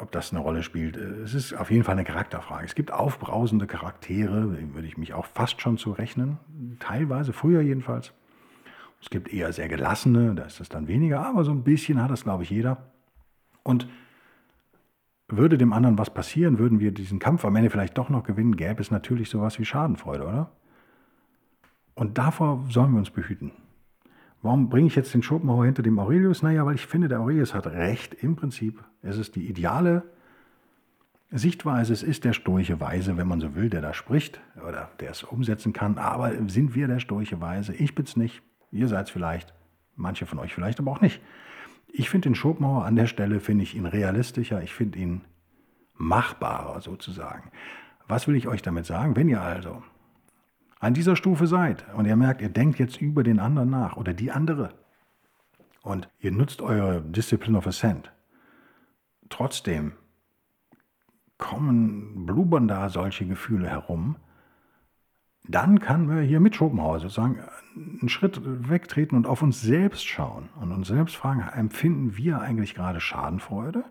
ob 0.00 0.12
das 0.12 0.32
eine 0.32 0.40
Rolle 0.40 0.62
spielt. 0.62 0.96
Es 0.96 1.34
ist 1.34 1.54
auf 1.54 1.70
jeden 1.70 1.84
Fall 1.84 1.94
eine 1.94 2.04
Charakterfrage. 2.04 2.64
Es 2.64 2.74
gibt 2.74 2.92
aufbrausende 2.92 3.66
Charaktere, 3.66 4.74
würde 4.74 4.86
ich 4.86 4.96
mich 4.96 5.14
auch 5.14 5.26
fast 5.26 5.60
schon 5.60 5.78
zu 5.78 5.92
rechnen, 5.92 6.38
teilweise, 6.78 7.32
früher 7.32 7.62
jedenfalls. 7.62 8.12
Es 9.00 9.10
gibt 9.10 9.32
eher 9.32 9.52
sehr 9.52 9.68
gelassene, 9.68 10.34
da 10.34 10.44
ist 10.44 10.60
es 10.60 10.68
dann 10.68 10.86
weniger, 10.86 11.26
aber 11.26 11.42
so 11.44 11.50
ein 11.50 11.64
bisschen 11.64 12.00
hat 12.00 12.10
das, 12.10 12.22
glaube 12.22 12.44
ich, 12.44 12.50
jeder. 12.50 12.92
Und 13.64 13.88
würde 15.26 15.58
dem 15.58 15.72
anderen 15.72 15.98
was 15.98 16.12
passieren, 16.12 16.58
würden 16.58 16.78
wir 16.78 16.92
diesen 16.92 17.18
Kampf 17.18 17.44
am 17.44 17.56
Ende 17.56 17.70
vielleicht 17.70 17.98
doch 17.98 18.10
noch 18.10 18.22
gewinnen, 18.22 18.56
gäbe 18.56 18.80
es 18.80 18.90
natürlich 18.90 19.30
sowas 19.30 19.58
wie 19.58 19.64
Schadenfreude, 19.64 20.24
oder? 20.24 20.52
Und 21.94 22.18
davor 22.18 22.64
sollen 22.68 22.92
wir 22.92 22.98
uns 22.98 23.10
behüten. 23.10 23.52
Warum 24.42 24.68
bringe 24.68 24.88
ich 24.88 24.96
jetzt 24.96 25.14
den 25.14 25.22
Schopenhauer 25.22 25.66
hinter 25.66 25.82
dem 25.82 25.98
Aurelius? 25.98 26.42
Naja, 26.42 26.66
weil 26.66 26.74
ich 26.74 26.86
finde, 26.86 27.08
der 27.08 27.20
Aurelius 27.20 27.54
hat 27.54 27.66
recht. 27.66 28.14
Im 28.14 28.34
Prinzip 28.34 28.82
es 29.02 29.16
ist 29.16 29.36
die 29.36 29.48
ideale 29.48 30.02
Sichtweise. 31.30 31.92
Es 31.92 32.02
ist 32.02 32.24
der 32.24 32.32
stoische 32.32 32.80
Weise, 32.80 33.16
wenn 33.16 33.28
man 33.28 33.40
so 33.40 33.54
will, 33.54 33.70
der 33.70 33.80
da 33.80 33.94
spricht 33.94 34.40
oder 34.66 34.90
der 35.00 35.10
es 35.10 35.22
umsetzen 35.22 35.72
kann. 35.72 35.96
Aber 35.96 36.32
sind 36.48 36.74
wir 36.74 36.88
der 36.88 36.98
stoische 36.98 37.40
Weise? 37.40 37.72
Ich 37.74 37.94
bin 37.94 38.04
es 38.04 38.16
nicht. 38.16 38.42
Ihr 38.72 38.88
seid 38.88 39.06
es 39.06 39.12
vielleicht. 39.12 39.54
Manche 39.94 40.26
von 40.26 40.38
euch 40.38 40.54
vielleicht, 40.54 40.80
aber 40.80 40.90
auch 40.90 41.00
nicht. 41.00 41.20
Ich 41.88 42.10
finde 42.10 42.30
den 42.30 42.34
Schopenhauer 42.34 42.84
an 42.84 42.96
der 42.96 43.06
Stelle, 43.06 43.38
finde 43.38 43.64
ich 43.64 43.76
ihn 43.76 43.86
realistischer. 43.86 44.62
Ich 44.62 44.72
finde 44.72 44.98
ihn 44.98 45.20
machbarer 45.94 46.80
sozusagen. 46.80 47.50
Was 48.08 48.26
will 48.26 48.34
ich 48.34 48.48
euch 48.48 48.62
damit 48.62 48.86
sagen? 48.86 49.14
Wenn 49.14 49.28
ihr 49.28 49.40
also 49.40 49.82
an 50.82 50.94
dieser 50.94 51.14
Stufe 51.16 51.46
seid. 51.46 51.86
Und 51.94 52.06
ihr 52.06 52.16
merkt, 52.16 52.42
ihr 52.42 52.48
denkt 52.48 52.78
jetzt 52.78 53.00
über 53.00 53.22
den 53.22 53.38
anderen 53.38 53.70
nach 53.70 53.96
oder 53.96 54.12
die 54.12 54.32
andere. 54.32 54.74
Und 55.82 56.08
ihr 56.18 56.32
nutzt 56.32 56.60
eure 56.60 57.00
Discipline 57.00 57.56
of 57.56 57.66
Ascent, 57.66 58.12
trotzdem 59.30 59.92
kommen, 61.38 62.26
blubbern 62.26 62.68
da 62.68 62.88
solche 62.88 63.26
Gefühle 63.26 63.68
herum, 63.68 64.16
dann 65.48 65.80
kann 65.80 66.08
wir 66.08 66.22
hier 66.22 66.38
mit 66.38 66.54
Schopenhauer 66.54 67.00
sozusagen 67.00 67.40
einen 67.74 68.08
Schritt 68.08 68.40
wegtreten 68.44 69.16
und 69.16 69.26
auf 69.26 69.42
uns 69.42 69.60
selbst 69.60 70.06
schauen 70.06 70.50
und 70.60 70.70
uns 70.70 70.86
selbst 70.86 71.16
fragen, 71.16 71.40
empfinden 71.40 72.16
wir 72.16 72.40
eigentlich 72.40 72.74
gerade 72.74 73.00
Schadenfreude? 73.00 73.84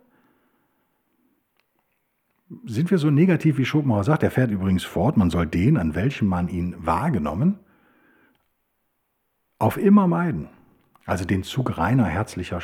Sind 2.65 2.91
wir 2.91 2.97
so 2.97 3.09
negativ, 3.09 3.57
wie 3.57 3.65
Schopenhauer 3.65 4.03
sagt, 4.03 4.23
er 4.23 4.31
fährt 4.31 4.51
übrigens 4.51 4.83
fort, 4.83 5.17
man 5.17 5.29
soll 5.29 5.47
den, 5.47 5.77
an 5.77 5.95
welchem 5.95 6.27
man 6.27 6.47
ihn 6.47 6.75
wahrgenommen, 6.79 7.59
auf 9.59 9.77
immer 9.77 10.07
meiden. 10.07 10.49
Also 11.05 11.25
den 11.25 11.43
Zug 11.43 11.77
reiner 11.77 12.05
herzlicher 12.05 12.59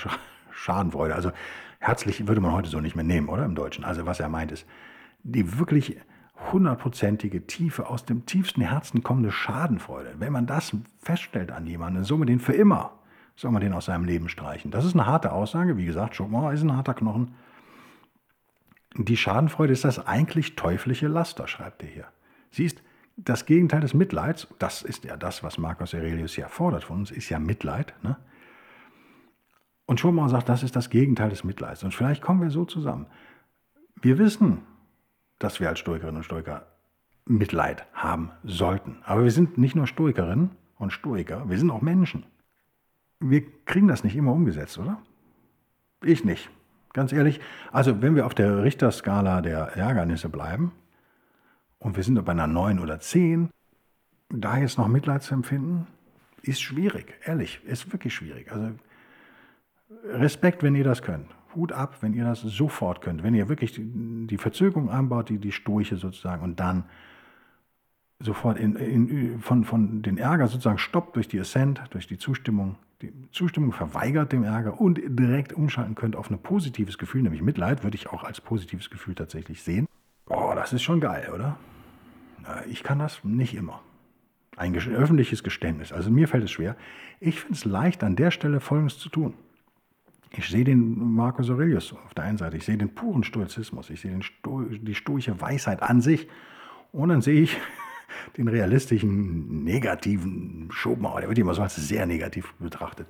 Schadenfreude. 0.52 1.16
Also 1.16 1.32
herzlich 1.80 2.28
würde 2.28 2.42
man 2.42 2.52
heute 2.52 2.70
so 2.70 2.80
nicht 2.80 2.96
mehr 2.96 3.06
nehmen, 3.06 3.30
oder 3.30 3.46
im 3.46 3.56
Deutschen. 3.56 3.84
Also 3.84 4.06
was 4.06 4.20
er 4.20 4.30
meint 4.30 4.52
ist, 4.52 4.66
die 5.24 5.58
wirklich 5.58 5.98
hundertprozentige, 6.52 7.48
tiefe, 7.48 7.90
aus 7.90 8.06
dem 8.06 8.26
tiefsten 8.26 8.62
Herzen 8.62 9.04
kommende 9.04 9.32
Schadenfreude. 9.32 10.16
Wenn 10.20 10.34
man 10.34 10.46
das 10.46 10.76
feststellt 11.00 11.52
an 11.52 11.66
jemanden, 11.66 12.04
soll 12.04 12.18
man 12.18 12.28
den 12.28 12.40
für 12.40 12.54
immer, 12.54 12.94
soll 13.36 13.52
man 13.52 13.62
den 13.62 13.74
aus 13.74 13.86
seinem 13.86 14.06
Leben 14.06 14.30
streichen. 14.30 14.72
Das 14.72 14.86
ist 14.86 14.94
eine 14.94 15.06
harte 15.06 15.32
Aussage. 15.32 15.78
Wie 15.78 15.86
gesagt, 15.86 16.16
Schopenhauer 16.16 16.54
ist 16.54 16.64
ein 16.64 16.76
harter 16.76 16.94
Knochen. 16.94 17.34
Die 18.98 19.18
Schadenfreude 19.18 19.74
ist 19.74 19.86
das 19.86 20.06
eigentlich 20.06 20.56
teuflische 20.56 21.08
Laster, 21.08 21.48
schreibt 21.48 21.84
er 21.84 21.90
hier. 21.90 22.08
Sie 22.52 22.66
ist 22.66 22.82
das 23.16 23.46
Gegenteil 23.46 23.82
des 23.82 23.94
Mitleids. 23.94 24.48
Das 24.60 24.82
ist 24.82 25.04
ja 25.04 25.18
das, 25.18 25.44
was 25.44 25.58
Marcus 25.58 25.94
Aurelius 25.94 26.36
ja 26.36 26.48
fordert 26.48 26.84
von 26.84 27.00
uns, 27.00 27.12
ist 27.12 27.30
ja 27.30 27.40
Mitleid. 27.40 27.94
Ne? 28.04 28.18
Und 29.86 30.00
Schopenhauer 30.00 30.30
sagt, 30.30 30.50
das 30.50 30.64
ist 30.64 30.76
das 30.76 30.90
Gegenteil 30.90 31.30
des 31.30 31.44
Mitleids. 31.44 31.84
Und 31.84 31.94
vielleicht 31.94 32.22
kommen 32.22 32.42
wir 32.42 32.50
so 32.50 32.66
zusammen. 32.66 33.06
Wir 34.02 34.18
wissen, 34.18 34.60
dass 35.40 35.60
wir 35.60 35.70
als 35.70 35.80
Stoikerinnen 35.80 36.18
und 36.18 36.24
Stoiker 36.24 36.66
Mitleid 37.26 37.86
haben 37.94 38.32
sollten. 38.44 38.98
Aber 39.04 39.24
wir 39.24 39.32
sind 39.32 39.58
nicht 39.58 39.76
nur 39.76 39.88
Stoikerinnen 39.88 40.52
und 40.78 40.92
Stoiker, 40.92 41.50
wir 41.50 41.58
sind 41.58 41.72
auch 41.72 41.82
Menschen. 41.82 42.26
Wir 43.20 43.44
kriegen 43.66 43.88
das 43.88 44.04
nicht 44.04 44.16
immer 44.16 44.32
umgesetzt, 44.32 44.78
oder? 44.78 45.02
Ich 46.04 46.24
nicht. 46.24 46.50
Ganz 46.98 47.14
ehrlich, 47.14 47.40
also 47.72 48.02
wenn 48.02 48.16
wir 48.16 48.26
auf 48.26 48.34
der 48.34 48.64
Richterskala 48.64 49.42
der 49.42 49.78
Ärgernisse 49.78 50.30
bleiben 50.30 50.72
und 51.78 51.96
wir 51.96 52.02
sind 52.04 52.26
bei 52.26 52.32
einer 52.32 52.48
9 52.48 52.80
oder 52.80 53.00
10, 53.00 53.52
da 54.30 54.58
jetzt 54.58 54.80
noch 54.80 54.88
Mitleid 54.88 55.22
zu 55.22 55.36
empfinden, 55.36 55.86
ist 56.42 56.60
schwierig, 56.60 57.14
ehrlich, 57.24 57.62
ist 57.66 57.94
wirklich 57.94 58.16
schwierig. 58.16 58.52
Also 58.52 58.72
Respekt, 60.06 60.64
wenn 60.64 60.74
ihr 60.74 60.84
das 60.84 61.04
könnt. 61.04 61.28
Hut 61.54 61.72
ab, 61.72 61.98
wenn 62.02 62.16
ihr 62.16 62.24
das 62.24 62.42
sofort 62.42 63.02
könnt. 63.02 63.22
Wenn 63.22 63.36
ihr 63.36 63.48
wirklich 63.48 63.74
die, 63.76 64.38
Verzögerung 64.40 64.90
anbaut, 64.90 65.30
die, 65.30 65.38
die 65.38 65.52
Sturche 65.52 65.98
sozusagen, 65.98 66.42
und 66.42 66.60
dann 66.60 66.86
sofort 68.20 68.58
in, 68.58 68.76
in, 68.76 69.40
von, 69.40 69.64
von 69.64 70.02
den 70.02 70.18
Ärger 70.18 70.48
sozusagen 70.48 70.78
stoppt 70.78 71.16
durch 71.16 71.28
die 71.28 71.40
Assent, 71.40 71.82
durch 71.92 72.08
die 72.08 72.18
Zustimmung, 72.18 72.76
die 73.02 73.14
Zustimmung 73.32 73.74
verweigert 73.74 74.32
dem 74.32 74.44
Ärger 74.44 74.82
und 74.82 75.00
direkt 75.08 75.54
umschalten 75.54 75.94
könnt 75.94 76.16
auf 76.16 76.32
ein 76.32 76.40
positives 76.40 76.98
Gefühl, 76.98 77.22
nämlich 77.22 77.44
Mitleid, 77.44 77.84
würde 77.84 77.96
ich 77.96 78.08
auch 78.10 78.24
als 78.24 78.42
positives 78.42 78.90
Gefühl 78.90 79.14
tatsächlich 79.14 79.62
sehen. 79.62 79.88
Oh, 80.30 80.54
das 80.56 80.74
ist 80.74 80.82
schon 80.82 81.00
geil, 81.00 81.32
oder? 81.34 81.58
Ich 82.70 82.84
kann 82.84 83.00
das 83.00 83.24
nicht 83.24 83.54
immer. 83.54 83.82
Ein 84.56 84.76
öffentliches 84.76 85.44
Geständnis. 85.44 85.92
Also 85.92 86.10
mir 86.10 86.28
fällt 86.28 86.46
es 86.46 86.52
schwer. 86.52 86.76
Ich 87.20 87.42
finde 87.42 87.54
es 87.54 87.66
leicht, 87.66 88.04
an 88.04 88.16
der 88.16 88.32
Stelle 88.32 88.60
Folgendes 88.60 88.98
zu 88.98 89.10
tun. 89.10 89.36
Ich 90.32 90.50
sehe 90.50 90.64
den 90.64 91.14
Marcus 91.14 91.50
Aurelius 91.50 91.94
auf 91.94 92.14
der 92.14 92.26
einen 92.26 92.38
Seite, 92.38 92.58
ich 92.58 92.66
sehe 92.66 92.78
den 92.78 92.94
puren 92.94 93.24
Stoizismus, 93.24 93.90
ich 93.90 94.02
sehe 94.02 94.22
Sto 94.24 94.62
die 94.62 94.96
stoische 94.96 95.40
Weisheit 95.40 95.82
an 95.82 96.02
sich 96.02 96.28
und 96.92 97.10
dann 97.10 97.22
sehe 97.22 97.42
ich 97.42 97.58
den 98.38 98.48
realistischen, 98.48 99.64
negativen 99.64 100.70
Schopenhauer, 100.72 101.22
der 101.22 101.30
wird 101.30 101.40
immer 101.40 101.54
so 101.54 101.62
als 101.62 101.76
sehr 101.76 102.06
negativ 102.06 102.54
betrachtet. 102.60 103.08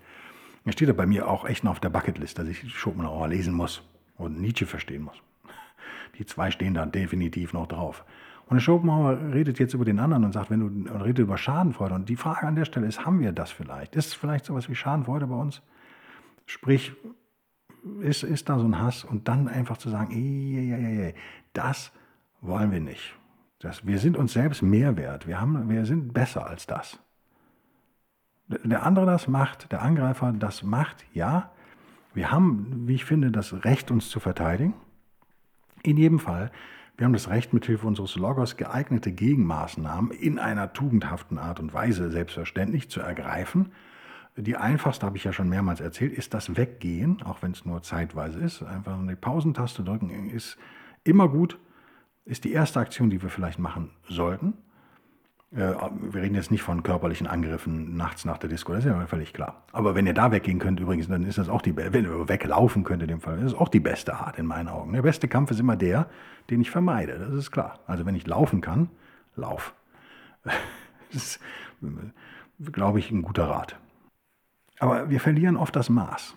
Er 0.66 0.72
steht 0.72 0.90
da 0.90 0.94
bei 0.94 1.06
mir 1.06 1.28
auch 1.28 1.46
echt 1.46 1.64
noch 1.64 1.72
auf 1.72 1.80
der 1.80 1.90
Bucketlist, 1.90 2.40
dass 2.40 2.48
ich 2.48 2.74
Schopenhauer 2.74 3.28
lesen 3.28 3.54
muss 3.54 3.82
und 4.16 4.40
Nietzsche 4.40 4.66
verstehen 4.66 5.04
muss. 5.04 5.22
Die 6.18 6.26
zwei 6.26 6.52
stehen 6.52 6.74
da 6.74 6.86
definitiv 6.86 7.54
noch 7.54 7.68
drauf. 7.68 8.04
Und 8.48 8.56
der 8.56 8.62
Schopenhauer 8.62 9.34
redet 9.34 9.60
jetzt 9.60 9.74
über 9.74 9.84
den 9.84 10.00
anderen 10.00 10.24
und 10.24 10.32
sagt, 10.32 10.50
wenn 10.50 10.60
du 10.60 10.94
redet 11.04 11.20
über 11.20 11.38
Schadenfreude. 11.38 11.94
Und 11.96 12.08
die 12.08 12.16
Frage 12.16 12.48
an 12.48 12.56
der 12.56 12.66
Stelle 12.66 12.88
ist, 12.88 13.06
haben 13.06 13.20
wir 13.20 13.34
das 13.34 13.52
vielleicht? 13.52 13.96
Ist 13.96 14.08
es 14.08 14.14
vielleicht 14.14 14.46
sowas 14.46 14.70
wie 14.70 14.76
Schadenfreude 14.76 15.28
bei 15.28 15.36
uns? 15.36 15.62
Sprich, 16.46 16.94
ist, 18.02 18.24
ist 18.24 18.48
da 18.48 18.58
so 18.58 18.66
ein 18.66 18.80
Hass 18.80 19.04
und 19.04 19.28
dann 19.28 19.50
einfach 19.50 19.78
zu 19.78 19.90
sagen, 19.90 20.12
ey, 20.12 20.72
ey, 20.72 21.02
ey, 21.08 21.16
das 21.54 21.92
wollen 22.42 22.72
wir 22.72 22.80
nicht. 22.80 23.17
Das, 23.60 23.86
wir 23.86 24.00
sind 24.00 24.18
uns 24.18 24.34
selbst 24.34 24.62
mehr 24.62 24.98
wert. 24.98 25.28
Wir, 25.28 25.42
haben, 25.42 25.70
wir 25.70 25.86
sind 25.86 26.14
besser 26.14 26.48
als 26.48 26.68
das. 26.68 27.00
Der 28.48 28.86
andere 28.86 29.06
das 29.06 29.28
macht, 29.28 29.72
der 29.72 29.82
Angreifer 29.82 30.32
das 30.32 30.64
macht, 30.64 31.06
ja. 31.14 31.52
Wir 32.14 32.32
haben, 32.32 32.88
wie 32.88 32.96
ich 32.96 33.06
finde, 33.06 33.32
das 33.32 33.66
Recht, 33.66 33.92
uns 33.92 34.10
zu 34.10 34.20
verteidigen. 34.20 34.74
In 35.84 35.98
jedem 35.98 36.20
Fall. 36.20 36.52
Wir 36.98 37.06
haben 37.06 37.14
das 37.14 37.30
Recht, 37.30 37.54
mithilfe 37.54 37.86
unseres 37.86 38.16
Logos 38.16 38.58
geeignete 38.58 39.12
Gegenmaßnahmen 39.12 40.12
in 40.12 40.40
einer 40.40 40.74
tugendhaften 40.74 41.38
Art 41.38 41.60
und 41.60 41.74
Weise 41.74 42.10
selbstverständlich 42.10 42.90
zu 42.90 43.02
ergreifen. 43.02 43.72
Die 44.36 44.58
einfachste, 44.58 45.06
habe 45.06 45.18
ich 45.18 45.24
ja 45.24 45.34
schon 45.34 45.50
mehrmals 45.50 45.80
erzählt, 45.80 46.14
ist 46.14 46.34
das 46.34 46.58
Weggehen, 46.58 47.22
auch 47.24 47.42
wenn 47.42 47.52
es 47.52 47.66
nur 47.66 47.84
zeitweise 47.84 48.40
ist. 48.40 48.64
Einfach 48.64 48.98
eine 48.98 49.16
Pausentaste 49.16 49.84
drücken 49.84 50.30
ist 50.30 50.58
immer 51.04 51.28
gut, 51.28 51.60
ist 52.28 52.44
die 52.44 52.52
erste 52.52 52.80
Aktion, 52.80 53.10
die 53.10 53.22
wir 53.22 53.30
vielleicht 53.30 53.58
machen 53.58 53.92
sollten. 54.08 54.54
Äh, 55.56 55.74
wir 56.12 56.22
reden 56.22 56.36
jetzt 56.36 56.52
nicht 56.52 56.62
von 56.62 56.84
körperlichen 56.84 57.26
Angriffen 57.26 57.96
nachts 57.96 58.26
nach 58.26 58.38
der 58.38 58.50
Disco, 58.50 58.74
das 58.74 58.84
ist 58.84 58.92
ja 58.92 59.08
völlig 59.08 59.34
klar. 59.34 59.64
Aber 59.72 59.96
wenn 59.96 60.06
ihr 60.06 60.14
da 60.14 60.32
weggehen 60.32 60.60
könnt, 60.60 60.80
übrigens, 60.80 61.08
dann 61.08 61.24
ist 61.24 61.38
das 61.38 61.48
auch 61.48 61.62
die, 61.62 61.76
wenn 61.76 62.04
ihr 62.04 62.28
weglaufen 62.28 62.84
könnt 62.84 63.02
in 63.02 63.08
dem 63.08 63.22
Fall, 63.22 63.38
das 63.38 63.54
ist 63.54 63.58
auch 63.58 63.70
die 63.70 63.80
beste 63.80 64.14
Art 64.14 64.38
in 64.38 64.46
meinen 64.46 64.68
Augen. 64.68 64.92
Der 64.94 65.02
beste 65.02 65.28
Kampf 65.28 65.52
ist 65.52 65.60
immer 65.60 65.78
der, 65.78 66.10
den 66.50 66.60
ich 66.60 66.70
vermeide, 66.70 67.18
das 67.18 67.34
ist 67.34 67.52
klar. 67.52 67.80
Also 67.88 68.06
wenn 68.06 68.16
ich 68.16 68.28
laufen 68.28 68.62
kann, 68.62 68.90
lauf. 69.36 69.74
Das 71.14 71.24
ist, 71.24 71.40
glaube 72.74 73.00
ich, 73.00 73.12
ein 73.12 73.22
guter 73.22 73.46
Rat. 73.50 73.80
Aber 74.78 75.10
wir 75.10 75.22
verlieren 75.22 75.56
oft 75.56 75.74
das 75.74 75.90
Maß. 75.90 76.36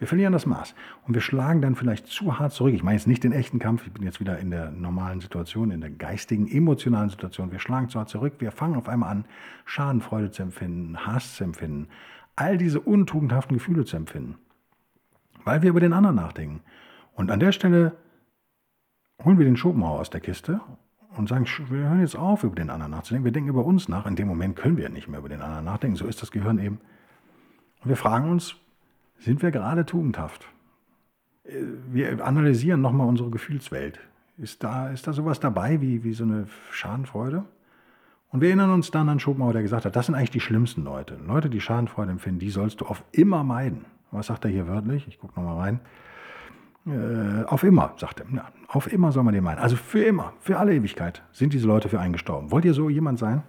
Wir 0.00 0.08
verlieren 0.08 0.32
das 0.32 0.46
Maß 0.46 0.74
und 1.06 1.12
wir 1.12 1.20
schlagen 1.20 1.60
dann 1.60 1.74
vielleicht 1.74 2.06
zu 2.06 2.38
hart 2.38 2.54
zurück. 2.54 2.72
Ich 2.72 2.82
meine 2.82 2.96
jetzt 2.96 3.06
nicht 3.06 3.22
den 3.22 3.32
echten 3.32 3.58
Kampf, 3.58 3.86
ich 3.86 3.92
bin 3.92 4.02
jetzt 4.02 4.18
wieder 4.18 4.38
in 4.38 4.50
der 4.50 4.70
normalen 4.70 5.20
Situation, 5.20 5.70
in 5.70 5.82
der 5.82 5.90
geistigen, 5.90 6.48
emotionalen 6.48 7.10
Situation. 7.10 7.52
Wir 7.52 7.58
schlagen 7.58 7.90
zu 7.90 7.98
hart 7.98 8.08
zurück, 8.08 8.32
wir 8.38 8.50
fangen 8.50 8.76
auf 8.76 8.88
einmal 8.88 9.10
an, 9.10 9.24
Schadenfreude 9.66 10.30
zu 10.30 10.42
empfinden, 10.42 11.06
Hass 11.06 11.36
zu 11.36 11.44
empfinden, 11.44 11.88
all 12.34 12.56
diese 12.56 12.80
untugendhaften 12.80 13.58
Gefühle 13.58 13.84
zu 13.84 13.98
empfinden, 13.98 14.38
weil 15.44 15.60
wir 15.60 15.68
über 15.68 15.80
den 15.80 15.92
anderen 15.92 16.16
nachdenken. 16.16 16.62
Und 17.12 17.30
an 17.30 17.38
der 17.38 17.52
Stelle 17.52 17.94
holen 19.22 19.36
wir 19.36 19.44
den 19.44 19.58
Schopenhauer 19.58 20.00
aus 20.00 20.08
der 20.08 20.22
Kiste 20.22 20.62
und 21.14 21.28
sagen, 21.28 21.44
wir 21.68 21.90
hören 21.90 22.00
jetzt 22.00 22.16
auf, 22.16 22.42
über 22.42 22.56
den 22.56 22.70
anderen 22.70 22.92
nachzudenken. 22.92 23.26
Wir 23.26 23.32
denken 23.32 23.50
über 23.50 23.66
uns 23.66 23.86
nach. 23.86 24.06
In 24.06 24.16
dem 24.16 24.28
Moment 24.28 24.56
können 24.56 24.78
wir 24.78 24.88
nicht 24.88 25.08
mehr 25.08 25.18
über 25.18 25.28
den 25.28 25.42
anderen 25.42 25.66
nachdenken. 25.66 25.96
So 25.96 26.06
ist 26.06 26.22
das 26.22 26.30
Gehirn 26.30 26.58
eben. 26.58 26.80
Und 27.82 27.90
wir 27.90 27.96
fragen 27.96 28.30
uns, 28.30 28.56
sind 29.20 29.42
wir 29.42 29.50
gerade 29.50 29.86
tugendhaft? 29.86 30.48
Äh, 31.44 31.62
wir 31.92 32.24
analysieren 32.26 32.80
nochmal 32.80 33.06
unsere 33.06 33.30
Gefühlswelt. 33.30 34.00
Ist 34.36 34.64
da, 34.64 34.88
ist 34.88 35.06
da 35.06 35.12
sowas 35.12 35.38
dabei 35.38 35.80
wie, 35.80 36.02
wie 36.02 36.12
so 36.12 36.24
eine 36.24 36.46
Schadenfreude? 36.70 37.44
Und 38.30 38.40
wir 38.40 38.48
erinnern 38.48 38.70
uns 38.70 38.90
dann 38.90 39.08
an 39.08 39.20
Schopenhauer, 39.20 39.52
der 39.52 39.62
gesagt 39.62 39.84
hat, 39.84 39.96
das 39.96 40.06
sind 40.06 40.14
eigentlich 40.14 40.30
die 40.30 40.40
schlimmsten 40.40 40.84
Leute. 40.84 41.18
Leute, 41.26 41.50
die 41.50 41.60
Schadenfreude 41.60 42.12
empfinden, 42.12 42.38
die 42.38 42.50
sollst 42.50 42.80
du 42.80 42.86
auf 42.86 43.02
immer 43.12 43.44
meiden. 43.44 43.84
Was 44.12 44.26
sagt 44.26 44.44
er 44.44 44.50
hier 44.50 44.66
wörtlich? 44.68 45.06
Ich 45.08 45.18
gucke 45.18 45.38
nochmal 45.38 45.58
rein. 45.58 45.80
Äh, 46.86 47.44
auf 47.44 47.62
immer, 47.64 47.92
sagt 47.96 48.20
er. 48.20 48.26
Ja, 48.34 48.48
auf 48.68 48.90
immer 48.92 49.12
soll 49.12 49.24
man 49.24 49.34
den 49.34 49.44
meinen. 49.44 49.58
Also 49.58 49.76
für 49.76 50.02
immer, 50.02 50.32
für 50.40 50.58
alle 50.58 50.74
Ewigkeit 50.74 51.22
sind 51.32 51.52
diese 51.52 51.66
Leute 51.66 51.88
für 51.88 52.00
einen 52.00 52.12
gestorben. 52.12 52.50
Wollt 52.50 52.64
ihr 52.64 52.74
so 52.74 52.88
jemand 52.88 53.18
sein? 53.18 53.42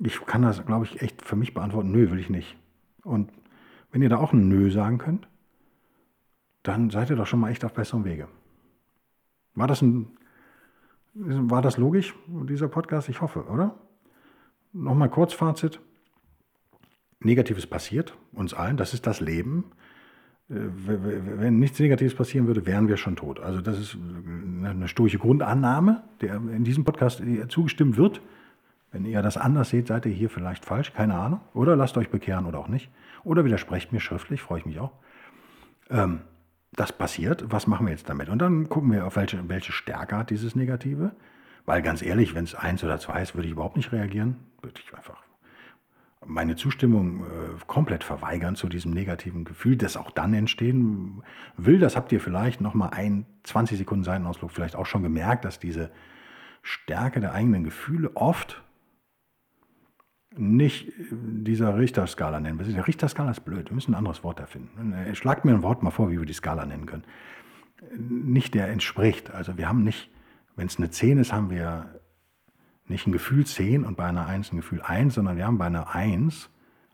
Ich 0.00 0.24
kann 0.24 0.42
das, 0.42 0.64
glaube 0.64 0.84
ich, 0.84 1.02
echt 1.02 1.22
für 1.22 1.36
mich 1.36 1.52
beantworten. 1.52 1.90
Nö, 1.90 2.10
will 2.10 2.18
ich 2.18 2.30
nicht. 2.30 2.56
Und 3.02 3.30
wenn 3.96 4.02
ihr 4.02 4.10
da 4.10 4.18
auch 4.18 4.34
ein 4.34 4.46
Nö 4.46 4.70
sagen 4.70 4.98
könnt, 4.98 5.26
dann 6.62 6.90
seid 6.90 7.08
ihr 7.08 7.16
doch 7.16 7.26
schon 7.26 7.40
mal 7.40 7.50
echt 7.50 7.64
auf 7.64 7.72
besserem 7.72 8.04
Wege. 8.04 8.28
War 9.54 9.66
das, 9.66 9.80
ein, 9.80 10.08
war 11.14 11.62
das 11.62 11.78
logisch, 11.78 12.14
dieser 12.26 12.68
Podcast? 12.68 13.08
Ich 13.08 13.22
hoffe, 13.22 13.46
oder? 13.46 13.74
Nochmal 14.74 15.08
kurz 15.08 15.32
Fazit. 15.32 15.80
Negatives 17.20 17.66
passiert 17.66 18.14
uns 18.32 18.52
allen, 18.52 18.76
das 18.76 18.92
ist 18.92 19.06
das 19.06 19.20
Leben. 19.20 19.64
Äh, 20.50 20.56
wenn 20.76 21.58
nichts 21.58 21.78
Negatives 21.78 22.14
passieren 22.14 22.46
würde, 22.46 22.66
wären 22.66 22.88
wir 22.88 22.98
schon 22.98 23.16
tot. 23.16 23.40
Also 23.40 23.62
das 23.62 23.78
ist 23.78 23.96
eine 24.62 24.88
stoische 24.88 25.16
Grundannahme, 25.16 26.02
der 26.20 26.34
in 26.34 26.64
diesem 26.64 26.84
Podcast 26.84 27.22
zugestimmt 27.48 27.96
wird. 27.96 28.20
Wenn 28.92 29.06
ihr 29.06 29.22
das 29.22 29.38
anders 29.38 29.70
seht, 29.70 29.86
seid 29.86 30.04
ihr 30.04 30.12
hier 30.12 30.28
vielleicht 30.28 30.66
falsch, 30.66 30.92
keine 30.92 31.14
Ahnung. 31.14 31.40
Oder 31.54 31.76
lasst 31.76 31.96
euch 31.96 32.10
bekehren 32.10 32.44
oder 32.44 32.58
auch 32.58 32.68
nicht. 32.68 32.90
Oder 33.26 33.44
widersprecht 33.44 33.92
mir 33.92 33.98
schriftlich, 33.98 34.40
freue 34.40 34.60
ich 34.60 34.66
mich 34.66 34.78
auch. 34.78 34.92
Ähm, 35.90 36.20
das 36.72 36.92
passiert, 36.92 37.44
was 37.48 37.66
machen 37.66 37.86
wir 37.86 37.90
jetzt 37.90 38.08
damit? 38.08 38.28
Und 38.28 38.38
dann 38.38 38.68
gucken 38.68 38.92
wir, 38.92 39.04
auf 39.04 39.16
welche, 39.16 39.48
welche 39.48 39.72
Stärke 39.72 40.16
hat 40.16 40.30
dieses 40.30 40.54
Negative. 40.54 41.10
Weil 41.64 41.82
ganz 41.82 42.02
ehrlich, 42.02 42.36
wenn 42.36 42.44
es 42.44 42.54
eins 42.54 42.84
oder 42.84 43.00
zwei 43.00 43.20
ist, 43.22 43.34
würde 43.34 43.48
ich 43.48 43.52
überhaupt 43.52 43.76
nicht 43.76 43.90
reagieren. 43.90 44.36
Würde 44.62 44.80
ich 44.80 44.94
einfach 44.94 45.20
meine 46.24 46.54
Zustimmung 46.54 47.24
äh, 47.24 47.26
komplett 47.66 48.04
verweigern 48.04 48.54
zu 48.54 48.68
diesem 48.68 48.92
negativen 48.92 49.44
Gefühl, 49.44 49.76
das 49.76 49.96
auch 49.96 50.12
dann 50.12 50.32
entstehen 50.32 51.22
will. 51.56 51.80
Das 51.80 51.96
habt 51.96 52.12
ihr 52.12 52.20
vielleicht 52.20 52.60
nochmal 52.60 52.90
ein 52.92 53.26
20 53.42 53.76
Sekunden 53.76 54.04
Seitenausflug 54.04 54.52
vielleicht 54.52 54.76
auch 54.76 54.86
schon 54.86 55.02
gemerkt, 55.02 55.44
dass 55.44 55.58
diese 55.58 55.90
Stärke 56.62 57.20
der 57.20 57.32
eigenen 57.32 57.64
Gefühle 57.64 58.12
oft 58.14 58.62
nicht 60.38 60.92
dieser 61.00 61.78
Richterskala 61.78 62.40
nennen. 62.40 62.58
Die 62.58 62.78
Richterskala 62.78 63.30
ist 63.30 63.44
blöd, 63.44 63.70
wir 63.70 63.74
müssen 63.74 63.92
ein 63.92 63.98
anderes 63.98 64.22
Wort 64.24 64.40
erfinden. 64.40 64.94
Schlagt 65.14 65.44
mir 65.44 65.52
ein 65.52 65.62
Wort 65.62 65.82
mal 65.82 65.90
vor, 65.90 66.10
wie 66.10 66.18
wir 66.18 66.26
die 66.26 66.32
Skala 66.32 66.66
nennen 66.66 66.86
können. 66.86 67.04
Nicht 67.98 68.54
der 68.54 68.68
entspricht. 68.68 69.30
Also 69.30 69.56
wir 69.56 69.68
haben 69.68 69.82
nicht, 69.82 70.10
wenn 70.56 70.66
es 70.66 70.78
eine 70.78 70.90
10 70.90 71.18
ist, 71.18 71.32
haben 71.32 71.50
wir 71.50 72.00
nicht 72.86 73.06
ein 73.06 73.12
Gefühl 73.12 73.44
10 73.44 73.84
und 73.84 73.96
bei 73.96 74.06
einer 74.06 74.26
1 74.26 74.52
ein 74.52 74.56
Gefühl 74.56 74.80
1, 74.82 75.14
sondern 75.14 75.36
wir 75.36 75.46
haben 75.46 75.58
bei 75.58 75.66
einer 75.66 75.94
1, 75.94 76.50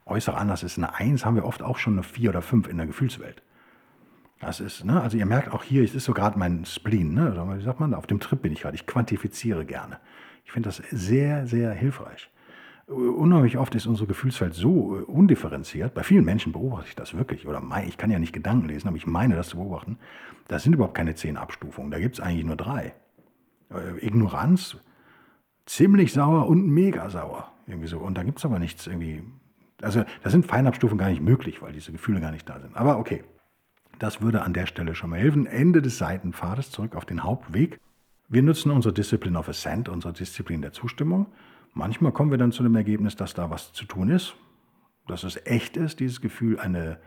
äußer 0.06 0.36
anders 0.36 0.62
ist 0.62 0.78
eine 0.78 0.94
1, 0.94 1.24
haben 1.24 1.36
wir 1.36 1.44
oft 1.44 1.62
auch 1.62 1.78
schon 1.78 1.94
eine 1.94 2.02
4 2.02 2.30
oder 2.30 2.42
5 2.42 2.68
in 2.68 2.76
der 2.76 2.86
Gefühlswelt. 2.86 3.42
Das 4.40 4.58
ist, 4.58 4.84
ne, 4.84 5.00
also 5.00 5.16
ihr 5.16 5.26
merkt 5.26 5.52
auch 5.52 5.62
hier, 5.62 5.84
es 5.84 5.94
ist 5.94 6.04
so 6.04 6.14
gerade 6.14 6.38
mein 6.38 6.64
Spleen, 6.64 7.14
ne, 7.14 7.30
oder 7.30 7.56
wie 7.56 7.62
sagt 7.62 7.78
man, 7.78 7.94
auf 7.94 8.08
dem 8.08 8.18
Trip 8.18 8.42
bin 8.42 8.52
ich 8.52 8.62
gerade, 8.62 8.74
ich 8.74 8.86
quantifiziere 8.86 9.64
gerne. 9.64 10.00
Ich 10.44 10.50
finde 10.50 10.68
das 10.68 10.82
sehr, 10.90 11.46
sehr 11.46 11.72
hilfreich 11.72 12.31
unheimlich 12.92 13.58
oft 13.58 13.74
ist 13.74 13.86
unsere 13.86 14.06
Gefühlswelt 14.06 14.54
so 14.54 14.98
äh, 14.98 15.02
undifferenziert. 15.02 15.94
Bei 15.94 16.02
vielen 16.02 16.24
Menschen 16.24 16.52
beobachte 16.52 16.88
ich 16.88 16.96
das 16.96 17.14
wirklich. 17.14 17.46
Oder 17.46 17.62
ich 17.86 17.96
kann 17.96 18.10
ja 18.10 18.18
nicht 18.18 18.32
Gedanken 18.32 18.68
lesen, 18.68 18.88
aber 18.88 18.96
ich 18.96 19.06
meine 19.06 19.36
das 19.36 19.48
zu 19.48 19.56
beobachten. 19.56 19.98
Da 20.48 20.58
sind 20.58 20.74
überhaupt 20.74 20.94
keine 20.94 21.14
zehn 21.14 21.36
Abstufungen. 21.36 21.90
Da 21.90 21.98
gibt 21.98 22.16
es 22.16 22.20
eigentlich 22.20 22.44
nur 22.44 22.56
drei. 22.56 22.94
Äh, 23.70 24.06
Ignoranz, 24.06 24.76
ziemlich 25.66 26.12
sauer 26.12 26.46
und 26.46 26.68
mega 26.68 27.10
sauer. 27.10 27.52
Irgendwie 27.66 27.88
so. 27.88 27.98
Und 27.98 28.16
da 28.16 28.22
gibt 28.22 28.38
es 28.38 28.44
aber 28.44 28.58
nichts 28.58 28.86
irgendwie. 28.86 29.22
Also 29.80 30.04
da 30.22 30.30
sind 30.30 30.46
Feinabstufungen 30.46 30.98
gar 30.98 31.10
nicht 31.10 31.22
möglich, 31.22 31.62
weil 31.62 31.72
diese 31.72 31.92
Gefühle 31.92 32.20
gar 32.20 32.30
nicht 32.32 32.48
da 32.48 32.60
sind. 32.60 32.76
Aber 32.76 32.98
okay, 32.98 33.24
das 33.98 34.20
würde 34.20 34.42
an 34.42 34.52
der 34.52 34.66
Stelle 34.66 34.94
schon 34.94 35.10
mal 35.10 35.18
helfen. 35.18 35.46
Ende 35.46 35.82
des 35.82 35.98
Seitenpfades 35.98 36.70
zurück 36.70 36.94
auf 36.94 37.04
den 37.04 37.24
Hauptweg. 37.24 37.80
Wir 38.28 38.42
nutzen 38.42 38.70
unsere 38.70 38.94
Discipline 38.94 39.38
of 39.38 39.48
Ascent, 39.48 39.88
unsere 39.88 40.12
Disziplin 40.12 40.62
der 40.62 40.72
Zustimmung 40.72 41.26
Manchmal 41.74 42.12
kommen 42.12 42.30
wir 42.30 42.38
dann 42.38 42.52
zu 42.52 42.62
dem 42.62 42.76
Ergebnis, 42.76 43.16
dass 43.16 43.34
da 43.34 43.50
was 43.50 43.72
zu 43.72 43.84
tun 43.86 44.10
ist, 44.10 44.34
dass 45.06 45.24
es 45.24 45.40
echt 45.46 45.76
ist, 45.76 46.00
dieses 46.00 46.20
Gefühl 46.20 46.58
eine 46.58 46.98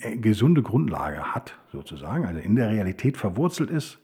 äh, 0.00 0.16
gesunde 0.16 0.62
Grundlage 0.62 1.34
hat, 1.34 1.58
sozusagen, 1.72 2.24
also 2.24 2.40
in 2.40 2.56
der 2.56 2.70
Realität 2.70 3.16
verwurzelt 3.16 3.70
ist. 3.70 3.98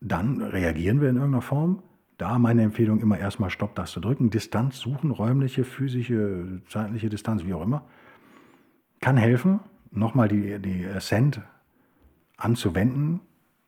Dann 0.00 0.40
reagieren 0.40 1.00
wir 1.00 1.08
in 1.08 1.16
irgendeiner 1.16 1.42
Form. 1.42 1.82
Da 2.16 2.38
meine 2.38 2.62
Empfehlung 2.62 3.00
immer 3.00 3.18
erstmal 3.18 3.50
Stopp-Taste 3.50 4.00
drücken, 4.00 4.30
Distanz 4.30 4.78
suchen, 4.78 5.10
räumliche, 5.10 5.64
physische, 5.64 6.62
zeitliche 6.68 7.10
Distanz, 7.10 7.44
wie 7.44 7.52
auch 7.52 7.62
immer. 7.62 7.84
Kann 9.00 9.18
helfen, 9.18 9.60
nochmal 9.90 10.28
die, 10.28 10.58
die 10.58 10.86
Ascent 10.86 11.42
anzuwenden, 12.38 13.20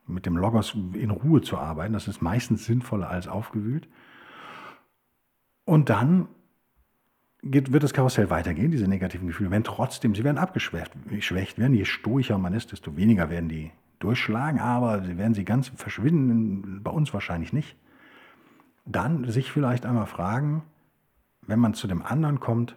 mit 0.07 0.25
dem 0.25 0.37
Logos 0.37 0.75
in 0.95 1.11
Ruhe 1.11 1.43
zu 1.43 1.59
arbeiten. 1.59 1.93
Das 1.93 2.09
ist 2.09 2.23
meistens 2.23 2.65
sinnvoller 2.65 3.11
als 3.11 3.29
aufgewühlt. 3.29 3.89
Und 5.69 5.91
dann 5.91 6.29
geht, 7.43 7.73
wird 7.73 7.83
das 7.83 7.93
Karussell 7.93 8.31
weitergehen, 8.31 8.71
diese 8.71 8.89
negativen 8.89 9.27
Gefühle 9.27 9.51
werden 9.51 9.65
trotzdem, 9.65 10.15
sie 10.15 10.25
werden 10.25 10.39
abgeschwächt 10.39 11.59
werden. 11.59 11.75
Je 11.75 11.85
stoischer 11.85 12.39
man 12.39 12.55
ist, 12.55 12.73
desto 12.73 12.97
weniger 12.97 13.29
werden 13.29 13.51
die 13.51 13.71
durchschlagen, 13.99 14.61
aber 14.61 15.05
sie 15.05 15.19
werden 15.19 15.35
sie 15.35 15.45
ganz 15.45 15.69
verschwinden, 15.69 16.83
bei 16.83 16.91
uns 16.91 17.13
wahrscheinlich 17.13 17.53
nicht. 17.53 17.77
Dann 18.87 19.31
sich 19.31 19.53
vielleicht 19.53 19.85
einmal 19.85 20.07
fragen, 20.07 20.63
wenn 21.43 21.59
man 21.59 21.75
zu 21.75 21.87
dem 21.87 22.01
anderen 22.01 22.41
kommt, 22.41 22.75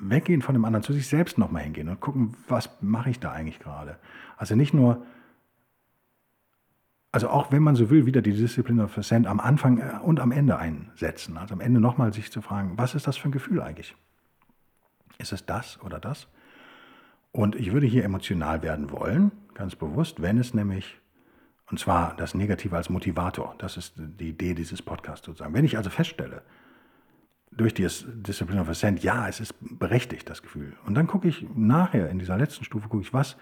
weggehen 0.00 0.40
von 0.40 0.54
dem 0.54 0.64
anderen, 0.64 0.82
zu 0.82 0.94
sich 0.94 1.08
selbst 1.08 1.36
nochmal 1.36 1.64
hingehen 1.64 1.90
und 1.90 2.00
gucken, 2.00 2.38
was 2.48 2.70
mache 2.80 3.10
ich 3.10 3.20
da 3.20 3.32
eigentlich 3.32 3.58
gerade. 3.58 3.98
Also 4.38 4.56
nicht 4.56 4.72
nur 4.72 5.04
also 7.10 7.28
auch 7.30 7.50
wenn 7.50 7.62
man 7.62 7.74
so 7.74 7.90
will, 7.90 8.06
wieder 8.06 8.22
die 8.22 8.32
Discipline 8.32 8.82
of 8.82 8.98
Ascent 8.98 9.26
am 9.26 9.40
Anfang 9.40 9.78
äh, 9.78 9.98
und 10.02 10.20
am 10.20 10.32
Ende 10.32 10.58
einsetzen. 10.58 11.38
Also 11.38 11.54
am 11.54 11.60
Ende 11.60 11.80
nochmal 11.80 12.12
sich 12.12 12.30
zu 12.30 12.42
fragen, 12.42 12.72
was 12.76 12.94
ist 12.94 13.06
das 13.06 13.16
für 13.16 13.28
ein 13.28 13.32
Gefühl 13.32 13.62
eigentlich? 13.62 13.94
Ist 15.18 15.32
es 15.32 15.46
das 15.46 15.80
oder 15.82 15.98
das? 15.98 16.28
Und 17.32 17.56
ich 17.56 17.72
würde 17.72 17.86
hier 17.86 18.04
emotional 18.04 18.62
werden 18.62 18.90
wollen, 18.90 19.32
ganz 19.54 19.74
bewusst, 19.74 20.22
wenn 20.22 20.38
es 20.38 20.54
nämlich, 20.54 21.00
und 21.70 21.78
zwar 21.78 22.16
das 22.16 22.34
Negative 22.34 22.76
als 22.76 22.88
Motivator, 22.88 23.54
das 23.58 23.76
ist 23.76 23.94
die 23.96 24.30
Idee 24.30 24.54
dieses 24.54 24.82
Podcasts 24.82 25.26
sozusagen. 25.26 25.54
Wenn 25.54 25.64
ich 25.64 25.76
also 25.76 25.90
feststelle, 25.90 26.42
durch 27.50 27.74
das 27.74 28.04
Discipline 28.06 28.60
of 28.60 28.68
Ascent, 28.68 29.02
ja, 29.02 29.28
es 29.28 29.40
ist 29.40 29.54
berechtigt, 29.60 30.28
das 30.28 30.42
Gefühl. 30.42 30.74
Und 30.86 30.94
dann 30.94 31.06
gucke 31.06 31.28
ich 31.28 31.46
nachher 31.54 32.08
in 32.10 32.18
dieser 32.18 32.36
letzten 32.36 32.64
Stufe, 32.64 32.88
gucke 32.88 33.02
ich, 33.02 33.12
was 33.12 33.36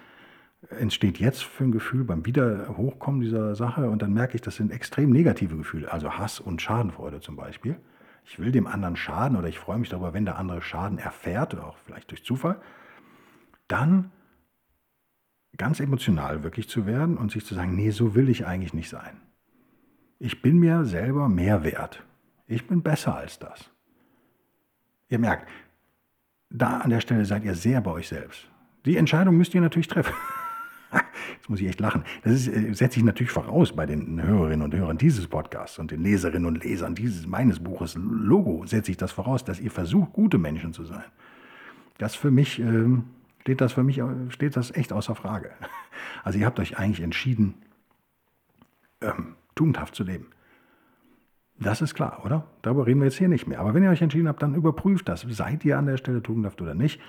entsteht 0.70 1.18
jetzt 1.18 1.44
für 1.44 1.64
ein 1.64 1.72
Gefühl 1.72 2.04
beim 2.04 2.26
Wiederhochkommen 2.26 3.20
dieser 3.20 3.54
Sache 3.54 3.88
und 3.88 4.02
dann 4.02 4.12
merke 4.12 4.34
ich, 4.34 4.42
das 4.42 4.56
sind 4.56 4.72
extrem 4.72 5.10
negative 5.10 5.56
Gefühle, 5.56 5.92
also 5.92 6.12
Hass 6.12 6.40
und 6.40 6.60
Schadenfreude 6.62 7.20
zum 7.20 7.36
Beispiel. 7.36 7.76
Ich 8.24 8.38
will 8.38 8.50
dem 8.50 8.66
anderen 8.66 8.96
schaden 8.96 9.36
oder 9.36 9.48
ich 9.48 9.58
freue 9.58 9.78
mich 9.78 9.88
darüber, 9.88 10.12
wenn 10.12 10.24
der 10.24 10.36
andere 10.36 10.60
Schaden 10.60 10.98
erfährt, 10.98 11.56
auch 11.58 11.76
vielleicht 11.84 12.10
durch 12.10 12.24
Zufall. 12.24 12.60
Dann 13.68 14.10
ganz 15.56 15.80
emotional 15.80 16.42
wirklich 16.42 16.68
zu 16.68 16.86
werden 16.86 17.16
und 17.16 17.30
sich 17.30 17.46
zu 17.46 17.54
sagen, 17.54 17.74
nee, 17.74 17.90
so 17.90 18.14
will 18.14 18.28
ich 18.28 18.46
eigentlich 18.46 18.74
nicht 18.74 18.88
sein. 18.88 19.20
Ich 20.18 20.42
bin 20.42 20.58
mir 20.58 20.84
selber 20.84 21.28
mehr 21.28 21.62
wert. 21.62 22.02
Ich 22.46 22.66
bin 22.66 22.82
besser 22.82 23.14
als 23.14 23.38
das. 23.38 23.70
Ihr 25.08 25.18
merkt, 25.18 25.48
da 26.50 26.78
an 26.78 26.90
der 26.90 27.00
Stelle 27.00 27.24
seid 27.24 27.44
ihr 27.44 27.54
sehr 27.54 27.80
bei 27.80 27.92
euch 27.92 28.08
selbst. 28.08 28.48
Die 28.84 28.96
Entscheidung 28.96 29.36
müsst 29.36 29.54
ihr 29.54 29.60
natürlich 29.60 29.88
treffen. 29.88 30.14
Jetzt 31.36 31.48
muss 31.48 31.60
ich 31.60 31.68
echt 31.68 31.80
lachen. 31.80 32.04
Das 32.22 32.32
ist, 32.32 32.48
äh, 32.48 32.72
setze 32.74 32.98
ich 32.98 33.04
natürlich 33.04 33.32
voraus 33.32 33.74
bei 33.74 33.86
den 33.86 34.22
Hörerinnen 34.22 34.62
und 34.62 34.74
Hörern 34.74 34.98
dieses 34.98 35.26
Podcasts 35.26 35.78
und 35.78 35.90
den 35.90 36.02
Leserinnen 36.02 36.46
und 36.46 36.62
Lesern 36.62 36.94
dieses 36.94 37.26
meines 37.26 37.60
Buches 37.60 37.96
Logo 37.96 38.64
setze 38.66 38.90
ich 38.90 38.96
das 38.96 39.12
voraus, 39.12 39.44
dass 39.44 39.60
ihr 39.60 39.70
versucht, 39.70 40.12
gute 40.12 40.38
Menschen 40.38 40.72
zu 40.72 40.84
sein. 40.84 41.04
Das 41.98 42.14
für 42.14 42.30
mich 42.30 42.58
ähm, 42.58 43.04
steht 43.40 43.60
das 43.60 43.72
für 43.72 43.82
mich 43.82 44.00
steht 44.30 44.56
das 44.56 44.74
echt 44.74 44.92
außer 44.92 45.14
Frage. 45.14 45.50
Also 46.24 46.38
ihr 46.38 46.46
habt 46.46 46.60
euch 46.60 46.76
eigentlich 46.76 47.00
entschieden, 47.00 47.54
ähm, 49.00 49.36
tugendhaft 49.54 49.94
zu 49.94 50.04
leben. 50.04 50.26
Das 51.58 51.80
ist 51.80 51.94
klar, 51.94 52.22
oder? 52.24 52.44
Darüber 52.62 52.86
reden 52.86 53.00
wir 53.00 53.06
jetzt 53.06 53.16
hier 53.16 53.28
nicht 53.28 53.46
mehr. 53.46 53.60
Aber 53.60 53.72
wenn 53.72 53.82
ihr 53.82 53.90
euch 53.90 54.02
entschieden 54.02 54.28
habt, 54.28 54.42
dann 54.42 54.54
überprüft 54.54 55.08
das. 55.08 55.24
Seid 55.28 55.64
ihr 55.64 55.78
an 55.78 55.86
der 55.86 55.96
Stelle 55.96 56.22
tugendhaft 56.22 56.60
oder 56.60 56.74
nicht? 56.74 57.00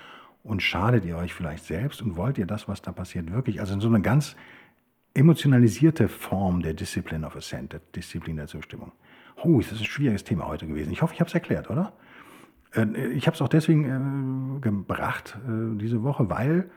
Und 0.42 0.62
schadet 0.62 1.04
ihr 1.04 1.16
euch 1.16 1.34
vielleicht 1.34 1.64
selbst 1.64 2.02
und 2.02 2.16
wollt 2.16 2.38
ihr 2.38 2.46
das, 2.46 2.68
was 2.68 2.82
da 2.82 2.92
passiert, 2.92 3.30
wirklich? 3.32 3.60
Also 3.60 3.74
in 3.74 3.80
so 3.80 3.88
eine 3.88 4.00
ganz 4.00 4.36
emotionalisierte 5.14 6.08
Form 6.08 6.62
der 6.62 6.74
Discipline 6.74 7.26
of 7.26 7.36
Ascent, 7.36 7.72
der 7.72 7.80
Disziplin 7.94 8.36
der 8.36 8.46
Zustimmung. 8.46 8.92
Oh, 9.42 9.58
das 9.58 9.72
ist 9.72 9.80
ein 9.80 9.84
schwieriges 9.84 10.24
Thema 10.24 10.46
heute 10.46 10.66
gewesen. 10.66 10.92
Ich 10.92 11.02
hoffe, 11.02 11.14
ich 11.14 11.20
habe 11.20 11.28
es 11.28 11.34
erklärt, 11.34 11.70
oder? 11.70 11.92
Äh, 12.74 13.08
ich 13.08 13.26
habe 13.26 13.34
es 13.34 13.42
auch 13.42 13.48
deswegen 13.48 14.56
äh, 14.56 14.60
gebracht 14.60 15.38
äh, 15.46 15.78
diese 15.78 16.02
Woche, 16.02 16.30
weil 16.30 16.70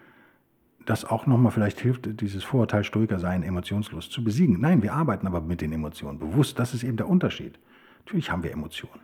das 0.85 1.05
auch 1.05 1.27
nochmal 1.27 1.51
vielleicht 1.51 1.79
hilft, 1.79 2.21
dieses 2.21 2.43
Vorurteil 2.43 2.83
Stoiker 2.83 3.19
sein, 3.19 3.43
emotionslos 3.43 4.09
zu 4.09 4.23
besiegen. 4.23 4.59
Nein, 4.59 4.81
wir 4.81 4.93
arbeiten 4.93 5.27
aber 5.27 5.41
mit 5.41 5.61
den 5.61 5.71
Emotionen 5.71 6.17
bewusst. 6.17 6.57
Das 6.57 6.73
ist 6.73 6.83
eben 6.83 6.97
der 6.97 7.07
Unterschied. 7.07 7.59
Natürlich 7.99 8.31
haben 8.31 8.43
wir 8.43 8.51
Emotionen. 8.51 8.99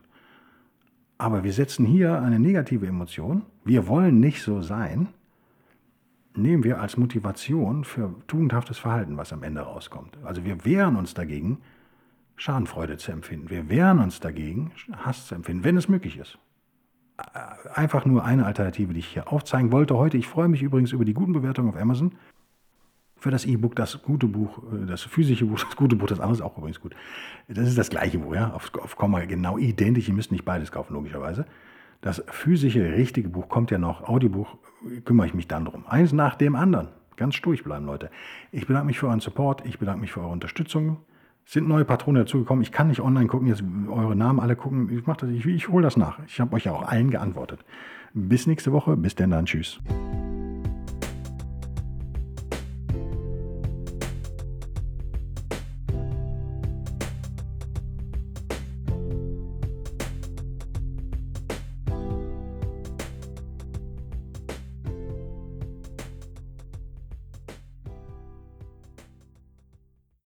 Aber 1.18 1.44
wir 1.44 1.54
setzen 1.54 1.86
hier 1.86 2.22
eine 2.22 2.40
negative 2.40 2.86
Emotion, 2.86 3.44
wir 3.66 3.88
wollen 3.88 4.20
nicht 4.20 4.42
so 4.44 4.62
sein, 4.62 5.10
nehmen 6.36 6.64
wir 6.64 6.80
als 6.80 6.98
Motivation 6.98 7.84
für 7.84 8.14
tugendhaftes 8.28 8.78
Verhalten, 8.78 9.18
was 9.18 9.34
am 9.34 9.42
Ende 9.42 9.62
rauskommt. 9.62 10.18
Also 10.24 10.46
wir 10.46 10.64
wehren 10.64 10.96
uns 10.96 11.14
dagegen, 11.16 11.60
Schadenfreude 12.36 12.98
zu 12.98 13.12
empfinden. 13.12 13.50
Wir 13.50 13.68
wehren 13.68 13.98
uns 14.00 14.20
dagegen, 14.20 14.72
Hass 14.92 15.26
zu 15.26 15.34
empfinden, 15.34 15.64
wenn 15.64 15.76
es 15.76 15.90
möglich 15.90 16.18
ist. 16.18 16.38
Einfach 17.74 18.06
nur 18.06 18.24
eine 18.24 18.46
Alternative, 18.46 18.94
die 18.94 19.00
ich 19.00 19.08
hier 19.08 19.34
aufzeigen 19.34 19.72
wollte 19.72 19.98
heute. 19.98 20.18
Ich 20.18 20.28
freue 20.28 20.48
mich 20.48 20.62
übrigens 20.62 20.92
über 20.92 21.04
die 21.04 21.16
guten 21.16 21.34
Bewertungen 21.34 21.70
auf 21.70 21.76
Amazon 21.76 22.12
für 23.20 23.32
das 23.32 23.46
E-Book 23.46 23.76
das 23.76 24.02
gute 24.02 24.28
Buch, 24.28 24.60
äh, 24.72 24.86
das 24.86 25.04
physische 25.04 25.46
Buch, 25.46 25.60
das 25.64 25.76
gute 25.76 25.96
Buch, 25.96 26.08
das 26.08 26.20
andere 26.20 26.36
ist 26.36 26.42
auch 26.42 26.58
übrigens 26.58 26.80
gut. 26.80 26.96
Das 27.48 27.68
ist 27.68 27.78
das 27.78 27.90
gleiche 27.90 28.20
Buch, 28.20 28.36
ja, 28.36 28.52
auf, 28.52 28.72
auf 28.76 28.96
Komma 28.96 29.26
genau 29.26 29.58
identisch. 29.58 30.08
Ihr 30.08 30.14
müsst 30.14 30.32
nicht 30.32 30.46
beides 30.46 30.72
kaufen, 30.72 30.94
logischerweise. 30.94 31.46
Das 32.02 32.24
physische, 32.28 32.94
richtige 32.94 33.30
Buch 33.30 33.50
kommt 33.50 33.72
ja 33.72 33.78
noch. 33.78 34.08
Audiobuch 34.08 34.58
kümmere 35.06 35.28
ich 35.28 35.34
mich 35.34 35.48
dann 35.48 35.66
drum. 35.66 35.86
Eins 35.88 36.14
nach 36.14 36.36
dem 36.36 36.56
anderen. 36.56 36.90
Ganz 37.16 37.34
sturig 37.34 37.64
bleiben, 37.64 37.88
Leute. 37.88 38.12
Ich 38.52 38.68
bedanke 38.68 38.88
mich 38.88 39.00
für 39.00 39.08
euren 39.08 39.20
Support. 39.20 39.66
Ich 39.66 39.80
bedanke 39.80 40.02
mich 40.02 40.12
für 40.12 40.22
eure 40.22 40.30
Unterstützung. 40.30 40.98
Es 41.46 41.54
sind 41.54 41.68
neue 41.68 41.86
Patrone 41.86 42.20
dazugekommen. 42.20 42.62
Ich 42.62 42.72
kann 42.72 42.90
nicht 42.90 43.02
online 43.02 43.28
gucken, 43.28 43.48
jetzt 43.48 43.64
eure 43.90 44.16
Namen 44.16 44.40
alle 44.40 44.56
gucken. 44.56 44.90
Ich 44.92 45.24
ich, 45.30 45.46
ich 45.48 45.70
hole 45.70 45.82
das 45.82 45.98
nach. 45.98 46.20
Ich 46.28 46.40
habe 46.40 46.56
euch 46.56 46.66
ja 46.66 46.74
auch 46.74 46.84
allen 46.84 47.10
geantwortet. 47.10 47.62
Bis 48.14 48.46
nächste 48.46 48.72
Woche. 48.72 48.96
Bis 48.96 49.16
denn 49.16 49.32
dann. 49.32 49.46
Tschüss. 49.46 49.80